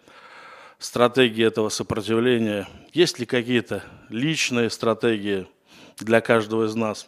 стратегии 0.79 1.45
этого 1.45 1.69
сопротивления? 1.69 2.67
Есть 2.93 3.19
ли 3.19 3.25
какие-то 3.25 3.83
личные 4.09 4.69
стратегии 4.69 5.47
для 5.97 6.21
каждого 6.21 6.65
из 6.65 6.75
нас? 6.75 7.07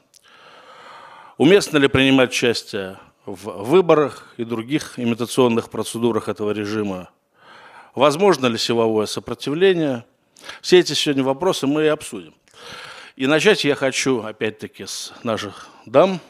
Уместно 1.38 1.78
ли 1.78 1.88
принимать 1.88 2.32
участие 2.32 2.97
в 3.26 3.63
выборах 3.63 4.34
и 4.38 4.43
других 4.43 4.99
имитационных 4.99 5.70
процедурах 5.70 6.30
этого 6.30 6.51
режима? 6.51 7.09
Возможно 7.95 8.47
ли 8.47 8.57
силовое 8.57 9.05
сопротивление? 9.05 10.05
Все 10.61 10.80
эти 10.80 10.93
сегодня 10.93 11.24
вопросы 11.24 11.68
мы 11.68 11.86
и 11.86 11.88
обсудим. 11.88 12.34
И 13.15 13.28
начать 13.28 13.63
я 13.63 13.76
хочу, 13.76 14.22
опять-таки, 14.22 14.86
с 14.86 15.13
наших 15.24 15.68
дам– 15.86 16.20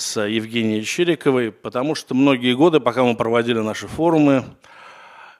с 0.00 0.20
Евгенией 0.20 0.84
Чириковой, 0.84 1.52
потому 1.52 1.94
что 1.94 2.14
многие 2.14 2.54
годы, 2.54 2.80
пока 2.80 3.02
мы 3.04 3.14
проводили 3.14 3.58
наши 3.58 3.86
форумы, 3.86 4.44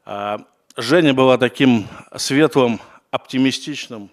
а, 0.04 0.40
Женя 0.76 1.14
была 1.14 1.38
таким 1.38 1.86
светлым, 2.16 2.80
оптимистичным 3.10 4.10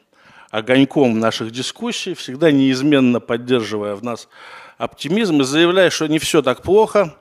огоньком 0.50 1.20
наших 1.20 1.52
дискуссий, 1.52 2.14
всегда 2.14 2.52
неизменно 2.52 3.20
поддерживая 3.20 3.96
в 3.96 4.04
нас 4.04 4.28
оптимизм 4.78 5.42
и 5.42 5.44
заявляя, 5.44 5.90
что 5.90 6.08
не 6.08 6.20
все 6.20 6.42
так 6.42 6.64
плохо, 6.64 7.16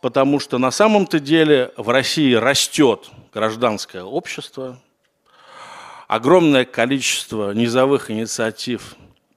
потому 0.00 0.40
что 0.40 0.58
на 0.58 0.70
самом-то 0.70 1.20
деле 1.20 1.72
в 1.76 1.88
России 1.90 2.34
растет 2.34 3.10
гражданское 3.32 4.02
общество, 4.02 4.80
огромное 6.08 6.64
количество 6.64 7.52
низовых 7.52 8.10
инициатив 8.10 8.96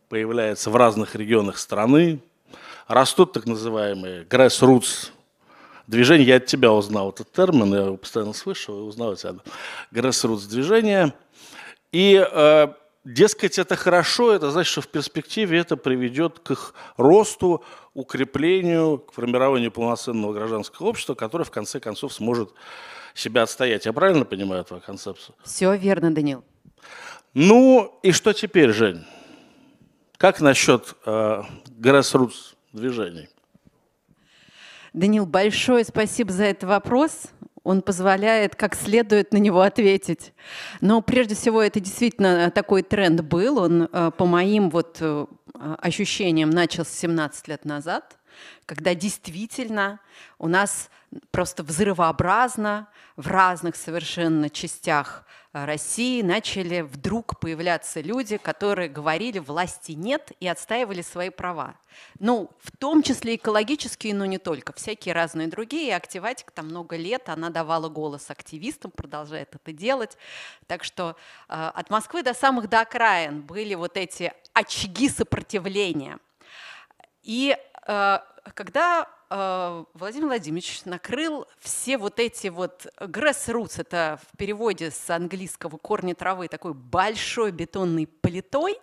появляется 0.10 0.70
в 0.70 0.76
разных 0.76 1.16
регионах 1.16 1.58
страны, 1.58 2.20
растут 2.88 3.34
так 3.34 3.46
называемые 3.46 4.24
grassroots 4.24 5.12
движения. 5.88 6.24
Я 6.24 6.36
от 6.38 6.46
тебя 6.46 6.72
узнал 6.72 7.10
этот 7.10 7.32
термин, 7.32 7.74
я 7.74 7.82
его 7.82 7.98
постоянно 7.98 8.34
слышал 8.34 8.78
и 8.80 8.82
узнал 8.82 9.12
от 9.12 9.20
тебя. 9.20 9.36
Grassroots 9.92 10.48
движения. 10.50 11.14
И 11.92 12.16
э, 12.16 12.68
дескать, 13.04 13.60
это 13.60 13.76
хорошо, 13.76 14.34
это 14.34 14.52
значит, 14.52 14.72
что 14.72 14.82
в 14.82 14.88
перспективе 14.88 15.60
это 15.60 15.78
приведет 15.78 16.40
к 16.40 16.52
их 16.52 16.74
росту, 16.98 17.64
укреплению, 17.94 19.00
к 19.00 19.14
формированию 19.14 19.72
полноценного 19.72 20.34
гражданского 20.34 20.88
общества, 20.88 21.14
которое 21.14 21.44
в 21.44 21.52
конце 21.52 21.80
концов 21.80 22.14
сможет 22.14 22.52
себя 23.14 23.44
отстоять. 23.44 23.86
Я 23.86 23.94
правильно 23.94 24.26
понимаю 24.26 24.64
твою 24.64 24.82
концепцию? 24.82 25.36
Все 25.44 25.76
верно, 25.76 26.14
Данил. 26.14 26.44
Ну 27.34 28.00
и 28.02 28.12
что 28.12 28.34
теперь, 28.34 28.72
Жень? 28.72 29.06
Как 30.18 30.40
насчет 30.40 30.96
э, 31.06 31.44
grassroots 31.80 32.53
движений? 32.74 33.30
Данил, 34.94 35.26
большое 35.26 35.86
спасибо 35.86 36.32
за 36.32 36.46
этот 36.46 36.64
вопрос. 36.66 37.28
Он 37.64 37.82
позволяет 37.82 38.56
как 38.56 38.76
следует 38.76 39.32
на 39.32 39.38
него 39.38 39.62
ответить. 39.62 40.34
Но 40.82 41.02
прежде 41.02 41.36
всего 41.36 41.62
это 41.62 41.80
действительно 41.80 42.52
такой 42.52 42.84
тренд 42.84 43.22
был. 43.22 43.58
Он, 43.58 43.84
э, 43.92 44.12
по 44.18 44.26
моим 44.26 44.70
вот 44.70 44.98
э, 45.00 45.26
ощущениям, 45.54 46.50
начался 46.50 46.92
17 46.92 47.48
лет 47.48 47.64
назад, 47.64 48.18
когда 48.66 48.94
действительно 48.94 50.00
у 50.40 50.48
нас 50.48 50.90
просто 51.32 51.64
взрывообразно 51.64 52.90
в 53.16 53.28
разных 53.28 53.76
совершенно 53.76 54.50
частях 54.50 55.26
России 55.54 56.24
начали 56.24 56.82
вдруг 56.82 57.40
появляться 57.40 58.02
люди, 58.02 58.38
которые 58.38 58.90
говорили 58.90 59.38
власти 59.38 59.92
нет 59.92 60.32
и 60.40 60.48
отстаивали 60.48 61.04
свои 61.04 61.30
права. 61.30 61.76
Ну, 62.20 62.50
в 62.60 62.76
том 62.76 63.04
числе 63.04 63.36
экологические, 63.36 64.16
но 64.16 64.26
не 64.26 64.40
только, 64.40 64.74
всякие 64.74 65.14
разные 65.14 65.48
другие. 65.48 65.90
И 65.90 65.92
активатик 65.92 66.50
там 66.50 66.66
много 66.66 66.96
лет, 66.96 67.30
она 67.30 67.52
давала 67.52 67.88
голос 67.88 68.32
активистам, 68.32 68.90
продолжает 68.90 69.54
это 69.54 69.72
делать. 69.72 70.18
Так 70.66 70.84
что 70.84 71.16
э, 71.48 71.54
от 71.54 71.92
Москвы 71.92 72.24
до 72.24 72.34
самых 72.34 72.68
до 72.68 72.82
окраин 72.82 73.42
были 73.42 73.76
вот 73.76 73.96
эти 73.96 74.34
очаги 74.54 75.08
сопротивления. 75.08 76.18
И 77.22 77.56
э, 77.88 78.20
когда 78.56 79.02
э, 79.04 79.23
Владимир 79.34 80.28
Владимирович 80.28 80.86
накрыл 80.86 81.48
все 81.60 81.98
вот 81.98 82.20
эти 82.20 82.50
вот 82.50 82.86
grassroots, 83.00 83.82
это 83.82 84.20
в 84.32 84.38
переводе 84.38 84.92
с 84.92 85.10
английского 85.10 85.78
корни 85.78 86.14
травы 86.14 86.48
такой 86.48 86.76
большой 86.76 87.52
бетонной 87.52 88.06
плитой, 88.06 88.78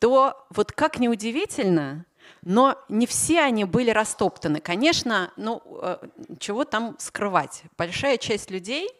то 0.00 0.46
вот 0.50 0.72
как 0.72 0.98
неудивительно, 0.98 2.06
но 2.42 2.76
не 2.88 3.06
все 3.06 3.40
они 3.40 3.66
были 3.66 3.90
растоптаны. 3.90 4.60
Конечно, 4.60 5.32
ну, 5.36 5.62
э, 5.80 5.98
чего 6.40 6.64
там 6.64 6.96
скрывать? 6.98 7.62
Большая 7.76 8.16
часть 8.18 8.50
людей, 8.50 8.90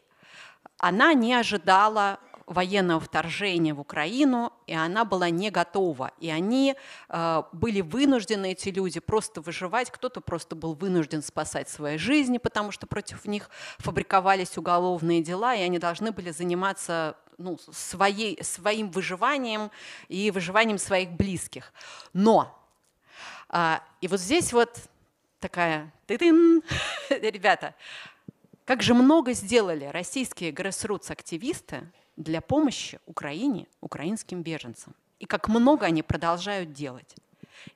она 0.79 1.13
не 1.13 1.35
ожидала 1.35 2.21
военного 2.49 2.99
вторжения 2.99 3.75
в 3.75 3.81
Украину, 3.81 4.53
и 4.67 4.75
она 4.75 5.05
была 5.05 5.31
не 5.31 5.51
готова. 5.51 6.13
И 6.19 6.31
они 6.31 6.75
э, 7.09 7.43
были 7.53 7.83
вынуждены, 7.83 8.53
эти 8.53 8.71
люди, 8.71 9.01
просто 9.01 9.41
выживать. 9.41 9.91
Кто-то 9.91 10.21
просто 10.21 10.57
был 10.57 10.75
вынужден 10.75 11.23
спасать 11.23 11.69
свои 11.69 11.99
жизни, 11.99 12.39
потому 12.39 12.73
что 12.73 12.87
против 12.87 13.27
них 13.27 13.51
фабриковались 13.79 14.57
уголовные 14.57 15.23
дела, 15.23 15.55
и 15.55 15.61
они 15.61 15.79
должны 15.79 16.11
были 16.11 16.31
заниматься 16.31 17.17
ну, 17.37 17.59
своей, 17.71 18.43
своим 18.43 18.91
выживанием 18.91 19.71
и 20.09 20.31
выживанием 20.31 20.79
своих 20.79 21.11
близких. 21.13 21.73
Но, 22.15 22.59
э, 23.51 23.77
и 24.01 24.09
вот 24.09 24.21
здесь 24.21 24.53
вот 24.53 24.79
такая, 25.39 25.93
ты 26.07 26.17
ребята, 27.11 27.75
как 28.65 28.83
же 28.83 28.95
много 28.95 29.33
сделали 29.35 29.85
российские 29.87 30.51
грассрутс-активисты 30.53 31.91
для 32.19 32.41
помощи 32.41 32.99
Украине, 33.07 33.67
украинским 33.81 34.43
беженцам. 34.43 34.95
И 35.21 35.25
как 35.25 35.49
много 35.49 35.87
они 35.87 36.03
продолжают 36.03 36.73
делать. 36.73 37.15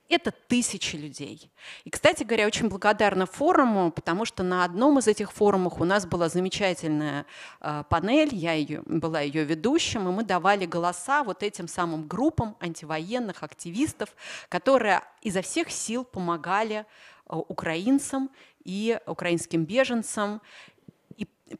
Это 0.09 0.31
тысячи 0.31 0.95
людей. 0.95 1.49
И, 1.83 1.89
кстати 1.89 2.23
говоря, 2.23 2.45
очень 2.47 2.69
благодарна 2.69 3.25
форуму, 3.25 3.91
потому 3.91 4.25
что 4.25 4.43
на 4.43 4.63
одном 4.63 4.99
из 4.99 5.07
этих 5.07 5.31
форумов 5.31 5.81
у 5.81 5.85
нас 5.85 6.05
была 6.05 6.29
замечательная 6.29 7.25
э, 7.59 7.83
панель, 7.89 8.33
я 8.33 8.53
ее, 8.53 8.81
была 8.85 9.21
ее 9.21 9.43
ведущим, 9.43 10.07
и 10.07 10.11
мы 10.11 10.23
давали 10.23 10.65
голоса 10.65 11.23
вот 11.23 11.43
этим 11.43 11.67
самым 11.67 12.07
группам 12.07 12.55
антивоенных 12.59 13.43
активистов, 13.43 14.15
которые 14.49 15.01
изо 15.21 15.41
всех 15.41 15.69
сил 15.69 16.05
помогали 16.05 16.85
э, 17.27 17.35
украинцам 17.35 18.29
и 18.63 18.99
украинским 19.05 19.65
беженцам. 19.65 20.41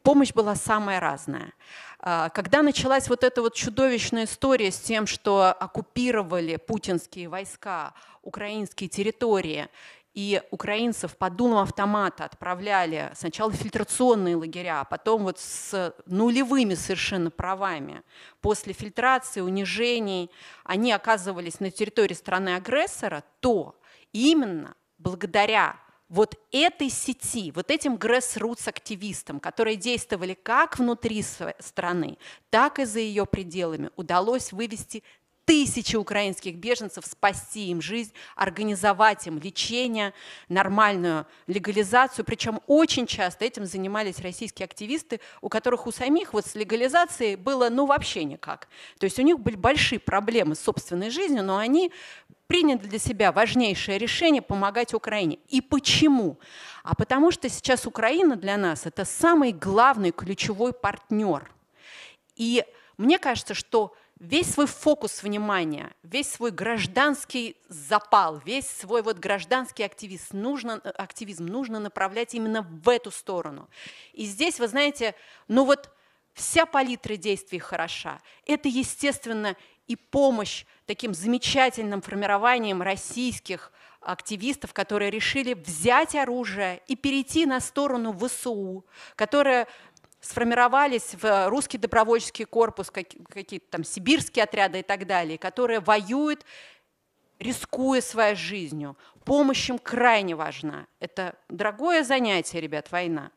Помощь 0.02 0.32
была 0.32 0.54
самая 0.54 1.00
разная. 1.00 1.52
А, 2.00 2.28
когда 2.30 2.62
началась 2.62 3.08
вот 3.08 3.24
эта 3.24 3.40
вот 3.40 3.54
чудовищная 3.54 4.24
история 4.24 4.70
с 4.70 4.78
тем, 4.78 5.06
что 5.06 5.52
оккупировали 5.52 6.56
путинские 6.56 7.28
войска 7.28 7.94
украинские 8.22 8.88
территории, 8.88 9.68
и 10.14 10.40
украинцев 10.52 11.16
под 11.16 11.34
дулом 11.34 11.58
автомата 11.58 12.24
отправляли 12.24 13.10
сначала 13.16 13.50
в 13.50 13.56
фильтрационные 13.56 14.36
лагеря, 14.36 14.80
а 14.80 14.84
потом 14.84 15.24
вот 15.24 15.40
с 15.40 15.92
нулевыми 16.06 16.74
совершенно 16.74 17.32
правами. 17.32 18.02
После 18.40 18.72
фильтрации, 18.72 19.40
унижений 19.40 20.30
они 20.62 20.92
оказывались 20.92 21.58
на 21.58 21.72
территории 21.72 22.14
страны-агрессора, 22.14 23.24
то 23.40 23.76
именно 24.12 24.76
благодаря 24.98 25.76
вот 26.08 26.36
этой 26.52 26.90
сети, 26.90 27.50
вот 27.54 27.70
этим 27.70 27.96
grassroots-активистам, 27.96 29.40
которые 29.40 29.76
действовали 29.76 30.34
как 30.34 30.78
внутри 30.78 31.22
страны, 31.22 32.18
так 32.50 32.78
и 32.78 32.84
за 32.84 33.00
ее 33.00 33.26
пределами, 33.26 33.90
удалось 33.96 34.52
вывести 34.52 35.02
тысячи 35.44 35.96
украинских 35.96 36.56
беженцев, 36.56 37.04
спасти 37.06 37.68
им 37.68 37.82
жизнь, 37.82 38.12
организовать 38.36 39.26
им 39.26 39.38
лечение, 39.38 40.14
нормальную 40.48 41.26
легализацию. 41.46 42.24
Причем 42.24 42.60
очень 42.66 43.06
часто 43.06 43.44
этим 43.44 43.66
занимались 43.66 44.20
российские 44.20 44.64
активисты, 44.64 45.20
у 45.40 45.48
которых 45.48 45.86
у 45.86 45.92
самих 45.92 46.32
вот 46.32 46.46
с 46.46 46.54
легализацией 46.54 47.36
было 47.36 47.68
ну 47.68 47.86
вообще 47.86 48.24
никак. 48.24 48.68
То 48.98 49.04
есть 49.04 49.18
у 49.18 49.22
них 49.22 49.38
были 49.38 49.56
большие 49.56 49.98
проблемы 49.98 50.54
с 50.54 50.60
собственной 50.60 51.10
жизнью, 51.10 51.44
но 51.44 51.58
они 51.58 51.92
приняли 52.46 52.78
для 52.78 52.98
себя 52.98 53.32
важнейшее 53.32 53.98
решение 53.98 54.42
помогать 54.42 54.94
Украине. 54.94 55.38
И 55.48 55.60
почему? 55.60 56.38
А 56.82 56.94
потому 56.94 57.30
что 57.30 57.48
сейчас 57.48 57.86
Украина 57.86 58.36
для 58.36 58.56
нас 58.56 58.86
это 58.86 59.04
самый 59.04 59.52
главный 59.52 60.10
ключевой 60.10 60.72
партнер. 60.72 61.50
И 62.36 62.64
мне 62.96 63.18
кажется, 63.18 63.54
что 63.54 63.94
весь 64.24 64.52
свой 64.52 64.66
фокус 64.66 65.22
внимания, 65.22 65.92
весь 66.02 66.30
свой 66.30 66.50
гражданский 66.50 67.56
запал, 67.68 68.38
весь 68.44 68.68
свой 68.68 69.02
вот 69.02 69.18
гражданский 69.18 69.82
активизм 69.82 70.40
нужно, 70.40 70.74
активизм 70.74 71.46
нужно 71.46 71.78
направлять 71.78 72.34
именно 72.34 72.62
в 72.62 72.88
эту 72.88 73.10
сторону. 73.10 73.68
И 74.12 74.24
здесь, 74.24 74.58
вы 74.58 74.68
знаете, 74.68 75.14
ну 75.48 75.64
вот 75.64 75.90
вся 76.32 76.66
палитра 76.66 77.16
действий 77.16 77.58
хороша. 77.58 78.20
Это, 78.46 78.68
естественно, 78.68 79.56
и 79.86 79.96
помощь 79.96 80.64
таким 80.86 81.14
замечательным 81.14 82.00
формированием 82.00 82.80
российских 82.80 83.70
активистов, 84.00 84.72
которые 84.72 85.10
решили 85.10 85.54
взять 85.54 86.14
оружие 86.14 86.82
и 86.86 86.96
перейти 86.96 87.46
на 87.46 87.60
сторону 87.60 88.16
ВСУ, 88.18 88.84
которые 89.16 89.66
сформировались 90.24 91.14
в 91.20 91.48
русский 91.48 91.78
добровольческий 91.78 92.46
корпус, 92.46 92.90
какие-то 92.90 93.66
там 93.70 93.84
сибирские 93.84 94.44
отряды 94.44 94.80
и 94.80 94.82
так 94.82 95.06
далее, 95.06 95.36
которые 95.36 95.80
воюют, 95.80 96.44
рискуя 97.38 98.00
своей 98.00 98.34
жизнью. 98.34 98.96
Помощь 99.24 99.68
им 99.68 99.78
крайне 99.78 100.34
важна. 100.34 100.86
Это 100.98 101.34
дорогое 101.48 102.04
занятие, 102.04 102.60
ребят, 102.60 102.90
война. 102.90 103.30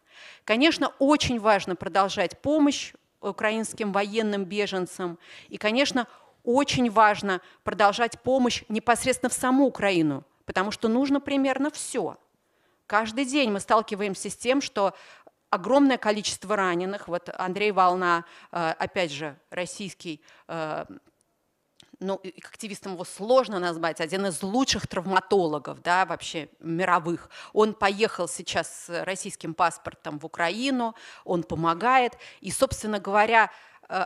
Конечно, 0.46 0.94
очень 1.00 1.40
важно 1.40 1.76
продолжать 1.76 2.42
помощь 2.42 2.94
украинским 3.20 3.92
военным 3.92 4.46
беженцам. 4.46 5.20
И, 5.50 5.58
конечно, 5.58 6.08
очень 6.44 6.90
важно 6.90 7.42
продолжать 7.64 8.22
помощь 8.22 8.64
непосредственно 8.70 9.30
в 9.30 9.34
саму 9.34 9.66
Украину, 9.66 10.24
потому 10.46 10.72
что 10.72 10.88
нужно 10.88 11.20
примерно 11.20 11.70
все. 11.70 12.18
Каждый 12.86 13.26
день 13.26 13.52
мы 13.52 13.60
сталкиваемся 13.60 14.30
с 14.30 14.38
тем, 14.38 14.62
что 14.62 14.94
огромное 15.50 15.98
количество 15.98 16.56
раненых. 16.56 17.08
Вот 17.08 17.30
Андрей 17.38 17.72
Волна, 17.72 18.26
э, 18.52 18.74
опять 18.78 19.12
же, 19.12 19.38
российский 19.50 20.22
э, 20.48 20.86
ну, 22.00 22.22
активистом 22.38 22.94
его 22.94 23.04
сложно 23.04 23.60
назвать, 23.60 24.02
один 24.02 24.28
из 24.28 24.44
лучших 24.44 24.88
травматологов, 24.88 25.82
да, 25.82 26.06
вообще 26.06 26.50
мировых. 26.60 27.30
Он 27.54 27.74
поехал 27.74 28.28
сейчас 28.28 28.86
с 28.86 29.04
российским 29.04 29.54
паспортом 29.54 30.20
в 30.20 30.26
Украину, 30.26 30.96
он 31.24 31.44
помогает. 31.44 32.18
И, 32.42 32.52
собственно 32.52 33.00
говоря, 33.00 33.50
э, 33.90 34.06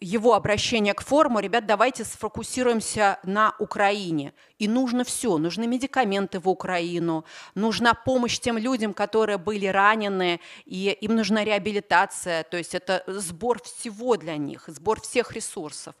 его 0.00 0.34
обращение 0.34 0.94
к 0.94 1.02
форуму, 1.02 1.40
ребят, 1.40 1.66
давайте 1.66 2.04
сфокусируемся 2.04 3.18
на 3.22 3.54
Украине. 3.58 4.32
И 4.58 4.66
нужно 4.66 5.04
все, 5.04 5.36
нужны 5.36 5.66
медикаменты 5.66 6.40
в 6.40 6.48
Украину, 6.48 7.24
нужна 7.54 7.92
помощь 7.92 8.38
тем 8.38 8.56
людям, 8.56 8.94
которые 8.94 9.36
были 9.36 9.66
ранены, 9.66 10.40
и 10.64 10.96
им 11.00 11.16
нужна 11.16 11.44
реабилитация, 11.44 12.44
то 12.44 12.56
есть 12.56 12.74
это 12.74 13.04
сбор 13.06 13.62
всего 13.62 14.16
для 14.16 14.36
них, 14.38 14.64
сбор 14.68 15.00
всех 15.02 15.32
ресурсов. 15.32 15.94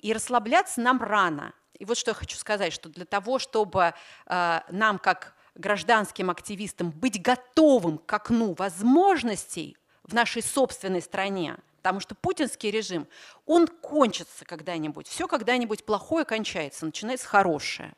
И 0.00 0.12
расслабляться 0.12 0.80
нам 0.80 1.00
рано. 1.00 1.52
И 1.78 1.84
вот 1.84 1.96
что 1.96 2.10
я 2.10 2.14
хочу 2.14 2.36
сказать, 2.36 2.72
что 2.72 2.88
для 2.88 3.04
того, 3.04 3.38
чтобы 3.38 3.94
э, 4.26 4.60
нам, 4.70 4.98
как 4.98 5.34
гражданским 5.54 6.30
активистам, 6.30 6.90
быть 6.90 7.22
готовым 7.22 7.98
к 7.98 8.12
окну 8.12 8.54
возможностей 8.54 9.76
в 10.02 10.14
нашей 10.14 10.42
собственной 10.42 11.02
стране, 11.02 11.56
потому 11.78 12.00
что 12.00 12.14
путинский 12.14 12.70
режим, 12.70 13.06
он 13.46 13.66
кончится 13.66 14.44
когда-нибудь, 14.44 15.08
все 15.08 15.26
когда-нибудь 15.26 15.84
плохое 15.84 16.24
кончается, 16.24 16.84
начинается 16.84 17.26
хорошее. 17.26 17.94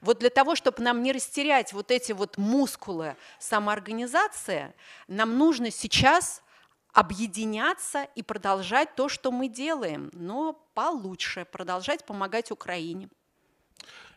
Вот 0.00 0.18
для 0.18 0.30
того, 0.30 0.56
чтобы 0.56 0.82
нам 0.82 1.02
не 1.02 1.12
растерять 1.12 1.72
вот 1.72 1.90
эти 1.90 2.12
вот 2.12 2.36
мускулы 2.38 3.16
самоорганизации, 3.38 4.74
нам 5.06 5.38
нужно 5.38 5.70
сейчас 5.70 6.42
объединяться 6.92 8.08
и 8.16 8.22
продолжать 8.22 8.94
то, 8.96 9.08
что 9.08 9.30
мы 9.30 9.48
делаем, 9.48 10.10
но 10.12 10.60
получше, 10.74 11.46
продолжать 11.50 12.04
помогать 12.04 12.50
Украине. 12.50 13.08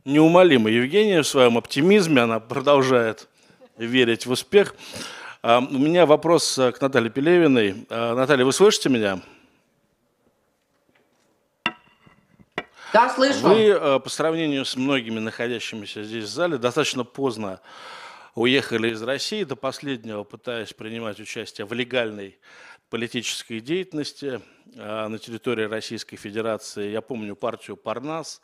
Неумолимо 0.03 0.69
Евгения 0.69 1.21
в 1.21 1.27
своем 1.27 1.57
оптимизме, 1.57 2.21
она 2.21 2.39
продолжает 2.39 3.27
верить 3.77 4.25
в 4.25 4.31
успех. 4.31 4.73
У 5.43 5.79
меня 5.79 6.05
вопрос 6.05 6.55
э, 6.59 6.71
к 6.71 6.79
Наталье 6.81 7.09
Пелевиной. 7.09 7.87
А, 7.89 8.13
Наталья, 8.13 8.45
вы 8.45 8.53
слышите 8.53 8.89
меня? 8.89 9.21
Да, 12.93 13.09
слышу. 13.09 13.39
Вы 13.39 13.69
э, 13.69 13.99
по 13.99 14.07
сравнению 14.07 14.65
с 14.65 14.75
многими 14.75 15.17
находящимися 15.17 16.03
здесь 16.03 16.25
в 16.25 16.27
зале 16.27 16.59
достаточно 16.59 17.03
поздно 17.03 17.59
уехали 18.35 18.91
из 18.91 19.01
России, 19.01 19.43
до 19.43 19.55
последнего 19.55 20.23
пытаясь 20.23 20.73
принимать 20.73 21.19
участие 21.19 21.65
в 21.65 21.73
легальной 21.73 22.37
политической 22.91 23.61
деятельности 23.61 24.41
на 24.75 25.17
территории 25.17 25.63
Российской 25.63 26.17
Федерации. 26.17 26.91
Я 26.91 27.01
помню 27.01 27.35
партию 27.35 27.77
«Парнас», 27.77 28.41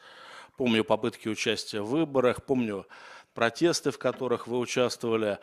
помню 0.55 0.83
попытки 0.83 1.27
участия 1.27 1.81
в 1.81 1.89
выборах, 1.89 2.43
помню 2.43 2.87
протесты, 3.35 3.91
в 3.91 3.99
которых 3.99 4.47
вы 4.47 4.57
участвовали. 4.57 5.37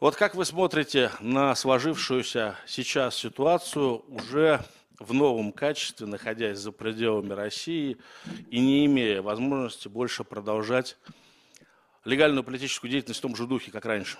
Вот 0.00 0.14
как 0.14 0.36
вы 0.36 0.44
смотрите 0.44 1.10
на 1.18 1.56
сложившуюся 1.56 2.54
сейчас 2.66 3.16
ситуацию 3.16 4.04
уже 4.06 4.60
в 5.00 5.12
новом 5.12 5.50
качестве, 5.50 6.06
находясь 6.06 6.58
за 6.58 6.70
пределами 6.70 7.32
России 7.32 7.96
и 8.48 8.60
не 8.60 8.86
имея 8.86 9.22
возможности 9.22 9.88
больше 9.88 10.22
продолжать 10.22 10.96
легальную 12.04 12.44
политическую 12.44 12.92
деятельность 12.92 13.18
в 13.18 13.22
том 13.22 13.34
же 13.34 13.48
духе, 13.48 13.72
как 13.72 13.86
раньше? 13.86 14.18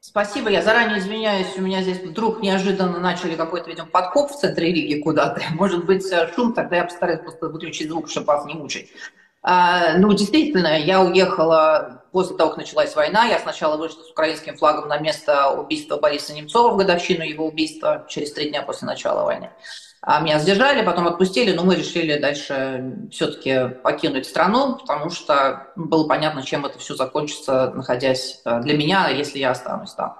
Спасибо, 0.00 0.48
я 0.48 0.62
заранее 0.62 1.00
извиняюсь, 1.00 1.58
у 1.58 1.60
меня 1.60 1.82
здесь 1.82 1.98
вдруг 1.98 2.40
неожиданно 2.40 2.98
начали 3.00 3.36
какой-то, 3.36 3.68
видимо, 3.68 3.88
подкоп 3.88 4.30
в 4.30 4.40
центре 4.40 4.72
Риги 4.72 5.02
куда-то. 5.02 5.42
Может 5.50 5.84
быть, 5.84 6.10
э, 6.10 6.32
шум, 6.34 6.54
тогда 6.54 6.76
я 6.76 6.84
постараюсь 6.84 7.20
просто 7.20 7.48
выключить 7.50 7.90
звук, 7.90 8.08
чтобы 8.08 8.28
вас 8.28 8.46
не 8.46 8.54
мучить. 8.54 8.90
А, 9.42 9.96
ну, 9.98 10.12
действительно, 10.12 10.78
я 10.78 11.00
уехала 11.00 12.04
после 12.12 12.36
того, 12.36 12.50
как 12.50 12.58
началась 12.58 12.94
война. 12.96 13.26
Я 13.26 13.38
сначала 13.38 13.76
вышла 13.76 14.02
с 14.02 14.10
украинским 14.10 14.56
флагом 14.56 14.88
на 14.88 14.98
место 14.98 15.50
убийства 15.50 15.96
Бориса 15.96 16.34
Немцова 16.34 16.72
в 16.72 16.76
годовщину 16.76 17.22
его 17.22 17.46
убийства 17.46 18.04
через 18.08 18.32
три 18.32 18.50
дня 18.50 18.62
после 18.62 18.86
начала 18.86 19.24
войны. 19.24 19.50
А 20.00 20.20
меня 20.20 20.38
сдержали, 20.38 20.84
потом 20.84 21.06
отпустили, 21.08 21.52
но 21.52 21.64
мы 21.64 21.74
решили 21.74 22.18
дальше 22.18 23.08
все-таки 23.10 23.68
покинуть 23.82 24.26
страну, 24.26 24.76
потому 24.76 25.10
что 25.10 25.68
было 25.76 26.06
понятно, 26.06 26.42
чем 26.42 26.64
это 26.66 26.78
все 26.78 26.94
закончится, 26.94 27.72
находясь 27.74 28.40
э, 28.44 28.60
для 28.60 28.76
меня, 28.76 29.08
если 29.08 29.38
я 29.38 29.50
останусь 29.50 29.92
там. 29.92 30.16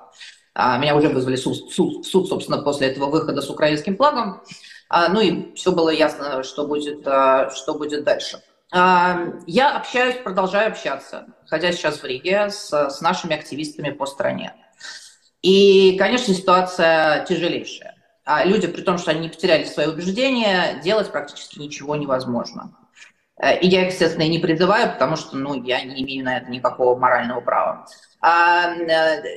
А 0.55 0.79
меня 0.79 0.97
уже 0.97 1.09
вызвали 1.09 1.37
суд, 1.37 1.73
суд, 1.73 2.05
суд, 2.07 2.29
собственно, 2.29 2.61
после 2.61 2.89
этого 2.89 3.07
выхода 3.07 3.41
с 3.41 3.49
украинским 3.49 3.97
флагом. 3.97 4.43
А, 4.89 5.09
ну 5.09 5.21
и 5.21 5.55
все 5.55 5.71
было 5.71 5.91
ясно, 5.91 6.43
что 6.43 6.66
будет, 6.66 7.03
что 7.03 7.75
будет 7.75 8.03
дальше. 8.03 8.43
Я 8.71 9.77
общаюсь, 9.77 10.16
продолжаю 10.16 10.69
общаться, 10.69 11.27
ходя 11.47 11.73
сейчас 11.73 12.03
в 12.03 12.05
Риге, 12.05 12.51
с, 12.51 12.71
с 12.71 13.01
нашими 13.01 13.35
активистами 13.35 13.91
по 13.91 14.05
стране. 14.05 14.55
И, 15.41 15.97
конечно, 15.99 16.35
ситуация 16.35 17.25
тяжелейшая. 17.25 17.95
А 18.25 18.45
люди, 18.45 18.66
при 18.66 18.83
том, 18.83 18.99
что 18.99 19.11
они 19.11 19.21
не 19.21 19.29
потеряли 19.31 19.64
свои 19.64 19.87
убеждения, 19.87 20.81
делать 20.83 21.11
практически 21.11 21.59
ничего 21.59 21.97
невозможно. 21.97 22.77
Э, 23.41 23.59
и 23.59 23.66
я, 23.69 23.87
естественно, 23.87 24.25
и 24.25 24.29
не 24.29 24.39
призываю, 24.39 24.93
потому 24.93 25.16
что 25.16 25.37
ну, 25.37 25.62
я 25.62 25.83
не 25.83 26.03
имею 26.03 26.25
на 26.25 26.37
это 26.37 26.51
никакого 26.51 26.99
морального 26.99 27.41
права. 27.41 27.87
А, 28.21 28.75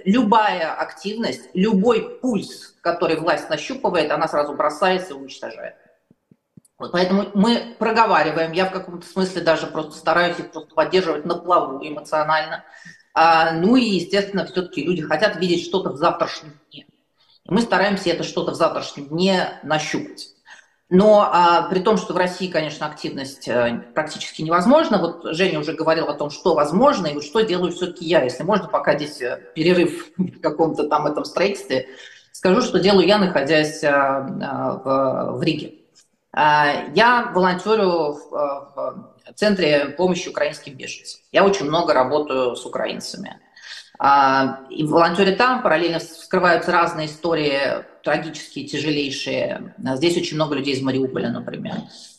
любая 0.06 0.74
активность, 0.74 1.50
любой 1.54 2.20
пульс, 2.20 2.76
который 2.82 3.16
власть 3.16 3.50
нащупывает, 3.50 4.12
она 4.12 4.28
сразу 4.28 4.54
бросается 4.56 5.14
и 5.14 5.18
уничтожает. 5.18 5.76
Вот 6.82 6.94
поэтому 6.94 7.28
мы 7.36 7.76
проговариваем, 7.78 8.54
я 8.54 8.66
в 8.66 8.72
каком-то 8.72 9.06
смысле 9.06 9.44
даже 9.44 9.68
просто 9.68 9.92
стараюсь 9.92 10.40
их 10.40 10.52
просто 10.52 10.74
поддерживать 10.74 11.26
на 11.26 11.36
плаву 11.36 11.80
эмоционально. 11.88 12.64
А, 13.14 13.52
ну 13.52 13.76
и, 13.76 13.84
естественно, 13.84 14.46
все-таки 14.48 14.84
люди 14.84 15.04
хотят 15.04 15.36
видеть 15.36 15.64
что-то 15.64 15.92
в 15.92 15.98
завтрашнем 15.98 16.54
дне. 16.72 16.88
Мы 17.46 17.62
стараемся 17.62 18.10
это 18.10 18.24
что-то 18.24 18.52
в 18.52 18.56
завтрашнем 18.56 19.10
дне 19.10 19.60
нащупать. 19.62 20.30
Но 20.90 21.30
а, 21.32 21.70
при 21.70 21.82
том, 21.82 21.98
что 21.98 22.14
в 22.14 22.18
России, 22.18 22.48
конечно, 22.48 22.88
активность 22.88 23.48
а, 23.48 23.84
практически 23.94 24.42
невозможна. 24.42 24.98
Вот 24.98 25.36
Женя 25.36 25.60
уже 25.60 25.74
говорил 25.74 26.08
о 26.08 26.16
том, 26.16 26.32
что 26.32 26.56
возможно, 26.56 27.06
и 27.06 27.14
вот 27.14 27.24
что 27.24 27.42
делаю 27.42 27.74
все-таки 27.74 28.06
я. 28.06 28.24
Если 28.24 28.42
можно, 28.42 28.68
пока 28.68 28.96
здесь 28.96 29.22
э, 29.22 29.40
перерыв 29.54 30.10
в 30.18 30.42
каком-то 30.42 30.88
там 30.88 31.06
этом 31.06 31.26
строительстве, 31.26 31.90
скажу, 32.32 32.62
что 32.62 32.80
делаю 32.80 33.06
я, 33.06 33.20
находясь 33.20 33.84
а, 33.84 34.22
в, 34.84 35.38
в 35.38 35.44
Риге. 35.44 35.81
А, 36.34 36.86
я 36.96 37.32
волонтерю 37.34 38.14
в, 38.14 38.30
в 38.32 39.34
Центре 39.36 39.88
помощи 39.98 40.30
украинским 40.30 40.76
беженцам. 40.76 41.22
Я 41.32 41.44
очень 41.44 41.66
много 41.66 41.94
работаю 41.94 42.56
с 42.56 42.66
украинцами. 42.66 43.40
А, 44.00 44.62
и 44.70 44.84
в 44.84 44.90
волонтере 44.90 45.34
там 45.34 45.62
параллельно 45.62 46.00
вскрываются 46.00 46.72
разные 46.72 47.08
истории, 47.08 47.86
трагические, 48.04 48.66
тяжелейшие. 48.66 49.76
Здесь 49.96 50.18
очень 50.18 50.36
много 50.36 50.56
людей 50.56 50.74
из 50.74 50.82
Мариуполя, 50.82 51.30
например, 51.30 51.76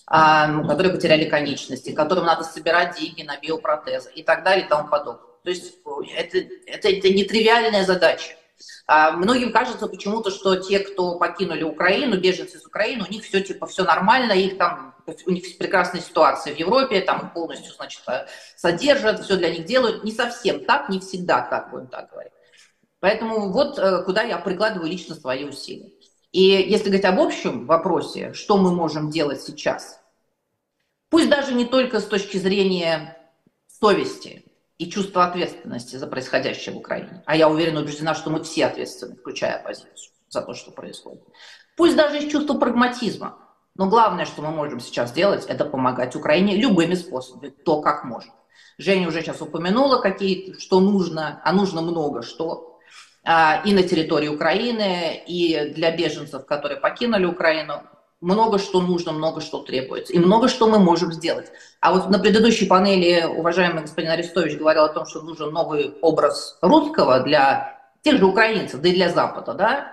а, 0.07 0.63
которые 0.65 0.93
потеряли 0.93 1.25
конечности, 1.25 1.93
которым 1.93 2.27
надо 2.27 2.45
собирать 2.45 2.99
деньги 3.01 3.23
на 3.23 3.37
биопротезы 3.39 4.13
и 4.15 4.23
так 4.23 4.45
далее 4.45 4.67
и 4.67 4.69
тому 4.69 4.89
подобное. 4.89 5.33
То 5.43 5.51
есть 5.51 5.75
это, 6.17 6.39
это, 6.67 6.89
это 6.89 7.09
нетривиальная 7.13 7.85
задача. 7.85 8.37
А 8.87 9.13
многим 9.13 9.53
кажется 9.53 9.87
почему-то, 9.87 10.31
что 10.31 10.57
те, 10.57 10.81
кто 10.81 11.19
покинули 11.19 11.63
Украину, 11.63 12.19
беженцы 12.19 12.59
из 12.59 12.67
Украины, 12.67 13.05
у 13.09 13.11
них 13.11 13.25
все 13.25 13.41
типа 13.41 13.67
все 13.67 13.85
нормально, 13.85 14.33
их 14.33 14.59
там 14.59 14.95
у 15.27 15.31
них 15.31 15.59
прекрасная 15.59 16.01
ситуация 16.01 16.55
в 16.55 16.59
Европе, 16.59 17.01
там 17.01 17.33
полностью, 17.33 17.73
значит, 17.73 18.03
э, 18.07 18.27
содержат, 18.57 19.25
все 19.25 19.37
для 19.37 19.51
них 19.51 19.65
делают. 19.65 20.05
Не 20.05 20.13
совсем 20.13 20.65
так, 20.65 20.89
не 20.89 21.01
всегда 21.01 21.43
так, 21.43 21.71
будем 21.71 21.89
так 21.89 22.11
говорить. 22.11 22.33
Поэтому 23.01 23.51
вот 23.51 23.79
э, 23.79 24.03
куда 24.05 24.23
я 24.23 24.39
прикладываю 24.39 24.89
лично 24.89 25.15
свои 25.15 25.45
усилия. 25.45 25.91
И 26.31 26.43
если 26.43 26.85
говорить 26.85 27.05
об 27.05 27.21
общем 27.21 27.67
вопросе, 27.67 28.33
что 28.33 28.57
мы 28.57 28.73
можем 28.73 29.11
делать 29.11 29.43
сейчас, 29.43 30.01
пусть 31.11 31.29
даже 31.29 31.53
не 31.53 31.65
только 31.65 32.01
с 32.01 32.07
точки 32.07 32.39
зрения 32.39 33.19
совести, 33.67 34.45
и 34.83 34.91
чувство 34.91 35.25
ответственности 35.25 35.95
за 35.95 36.09
происходящее 36.09 36.75
в 36.75 36.79
Украине. 36.79 37.23
А 37.25 37.37
я 37.37 37.49
уверена, 37.49 37.81
убеждена, 37.83 38.15
что 38.17 38.31
мы 38.31 38.43
все 38.43 38.67
ответственны, 38.67 39.15
включая 39.15 39.61
оппозицию, 39.61 40.13
за 40.29 40.43
то, 40.43 40.55
что 40.55 40.73
происходит. 40.73 41.23
Пусть 41.77 41.95
даже 41.95 42.19
из 42.19 42.33
чувства 42.33 42.55
прагматизма. 42.55 43.39
Но 43.77 43.89
главное, 43.89 44.25
что 44.25 44.43
мы 44.43 44.51
можем 44.51 44.81
сейчас 44.81 45.11
сделать, 45.11 45.47
это 45.47 45.65
помогать 45.65 46.17
Украине 46.17 46.57
любыми 46.57 46.95
способами, 46.95 47.51
то, 47.51 47.81
как 47.81 48.05
можем. 48.05 48.33
Женя 48.77 49.07
уже 49.07 49.23
сейчас 49.23 49.41
упомянула, 49.41 50.01
какие, 50.01 50.59
что 50.59 50.81
нужно, 50.81 51.41
а 51.45 51.53
нужно 51.53 51.81
много 51.81 52.23
что. 52.23 52.81
А, 53.25 53.63
и 53.65 53.73
на 53.73 53.85
территории 53.85 54.29
Украины, 54.29 55.23
и 55.29 55.73
для 55.77 55.97
беженцев, 55.97 56.45
которые 56.45 56.81
покинули 56.81 57.25
Украину, 57.25 57.83
много 58.23 58.59
что 58.59 58.81
нужно, 58.81 59.13
много 59.13 59.41
что 59.41 59.59
требуется, 59.63 60.13
и 60.13 60.19
много 60.19 60.49
что 60.49 60.69
мы 60.69 60.79
можем 60.79 61.13
сделать. 61.13 61.51
А 61.81 61.93
вот 61.93 62.09
на 62.09 62.19
предыдущей 62.19 62.67
панели 62.67 63.25
уважаемый 63.27 63.83
господин 63.83 64.13
Арестович 64.13 64.57
говорил 64.57 64.85
о 64.85 64.89
том, 64.89 65.05
что 65.05 65.21
нужен 65.23 65.53
новый 65.53 65.95
образ 66.01 66.57
русского 66.63 67.21
для 67.21 67.79
тех 68.03 68.19
же 68.19 68.25
украинцев, 68.25 68.81
да 68.81 68.89
и 68.89 68.95
для 68.95 69.11
Запада, 69.11 69.55
да? 69.55 69.93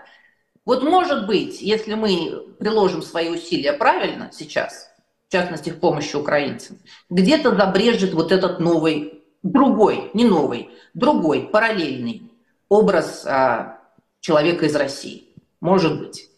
Вот 0.64 0.84
может 0.84 1.26
быть, 1.26 1.62
если 1.62 1.96
мы 1.96 2.46
приложим 2.60 3.02
свои 3.02 3.30
усилия 3.30 3.74
правильно 3.74 4.30
сейчас, 4.32 4.92
в 5.28 5.32
частности, 5.32 5.72
в 5.72 5.80
помощи 5.80 6.16
украинцам, 6.16 6.78
где-то 7.10 7.56
забрежет 7.56 8.14
вот 8.14 8.32
этот 8.32 8.60
новый, 8.60 9.24
другой, 9.42 10.12
не 10.14 10.26
новый, 10.26 10.70
другой, 10.94 11.50
параллельный 11.52 12.32
образ 12.68 13.26
а, 13.26 13.80
человека 14.20 14.66
из 14.66 14.76
России. 14.76 15.34
Может 15.60 16.00
быть. 16.00 16.29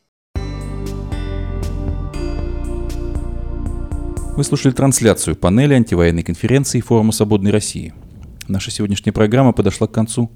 Вы 4.35 4.45
слушали 4.45 4.71
трансляцию 4.71 5.35
панели 5.35 5.73
антивоенной 5.73 6.23
конференции 6.23 6.79
Форума 6.79 7.11
Свободной 7.11 7.51
России. 7.51 7.93
Наша 8.47 8.71
сегодняшняя 8.71 9.11
программа 9.11 9.51
подошла 9.51 9.87
к 9.87 9.91
концу. 9.91 10.31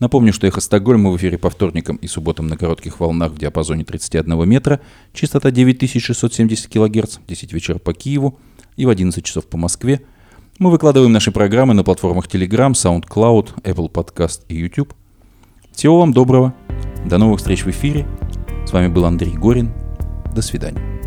Напомню, 0.00 0.32
что 0.32 0.48
«Эхо 0.48 0.60
Стокгольма» 0.60 1.10
в 1.10 1.16
эфире 1.16 1.38
по 1.38 1.48
вторникам 1.48 1.96
и 1.96 2.08
субботам 2.08 2.48
на 2.48 2.56
коротких 2.56 2.98
волнах 2.98 3.32
в 3.32 3.38
диапазоне 3.38 3.84
31 3.84 4.48
метра, 4.48 4.80
частота 5.12 5.52
9670 5.52 6.66
кГц, 6.66 7.18
10 7.26 7.52
вечера 7.52 7.78
по 7.78 7.94
Киеву 7.94 8.36
и 8.76 8.84
в 8.84 8.88
11 8.88 9.24
часов 9.24 9.46
по 9.46 9.56
Москве. 9.56 10.02
Мы 10.58 10.70
выкладываем 10.72 11.12
наши 11.12 11.30
программы 11.30 11.72
на 11.72 11.84
платформах 11.84 12.26
Telegram, 12.26 12.72
SoundCloud, 12.72 13.62
Apple 13.62 13.90
Podcast 13.90 14.40
и 14.48 14.56
YouTube. 14.56 14.92
Всего 15.72 16.00
вам 16.00 16.12
доброго. 16.12 16.52
До 17.06 17.18
новых 17.18 17.38
встреч 17.38 17.64
в 17.64 17.70
эфире. 17.70 18.08
С 18.66 18.72
вами 18.72 18.88
был 18.88 19.04
Андрей 19.04 19.34
Горин. 19.34 19.72
До 20.34 20.42
свидания. 20.42 21.05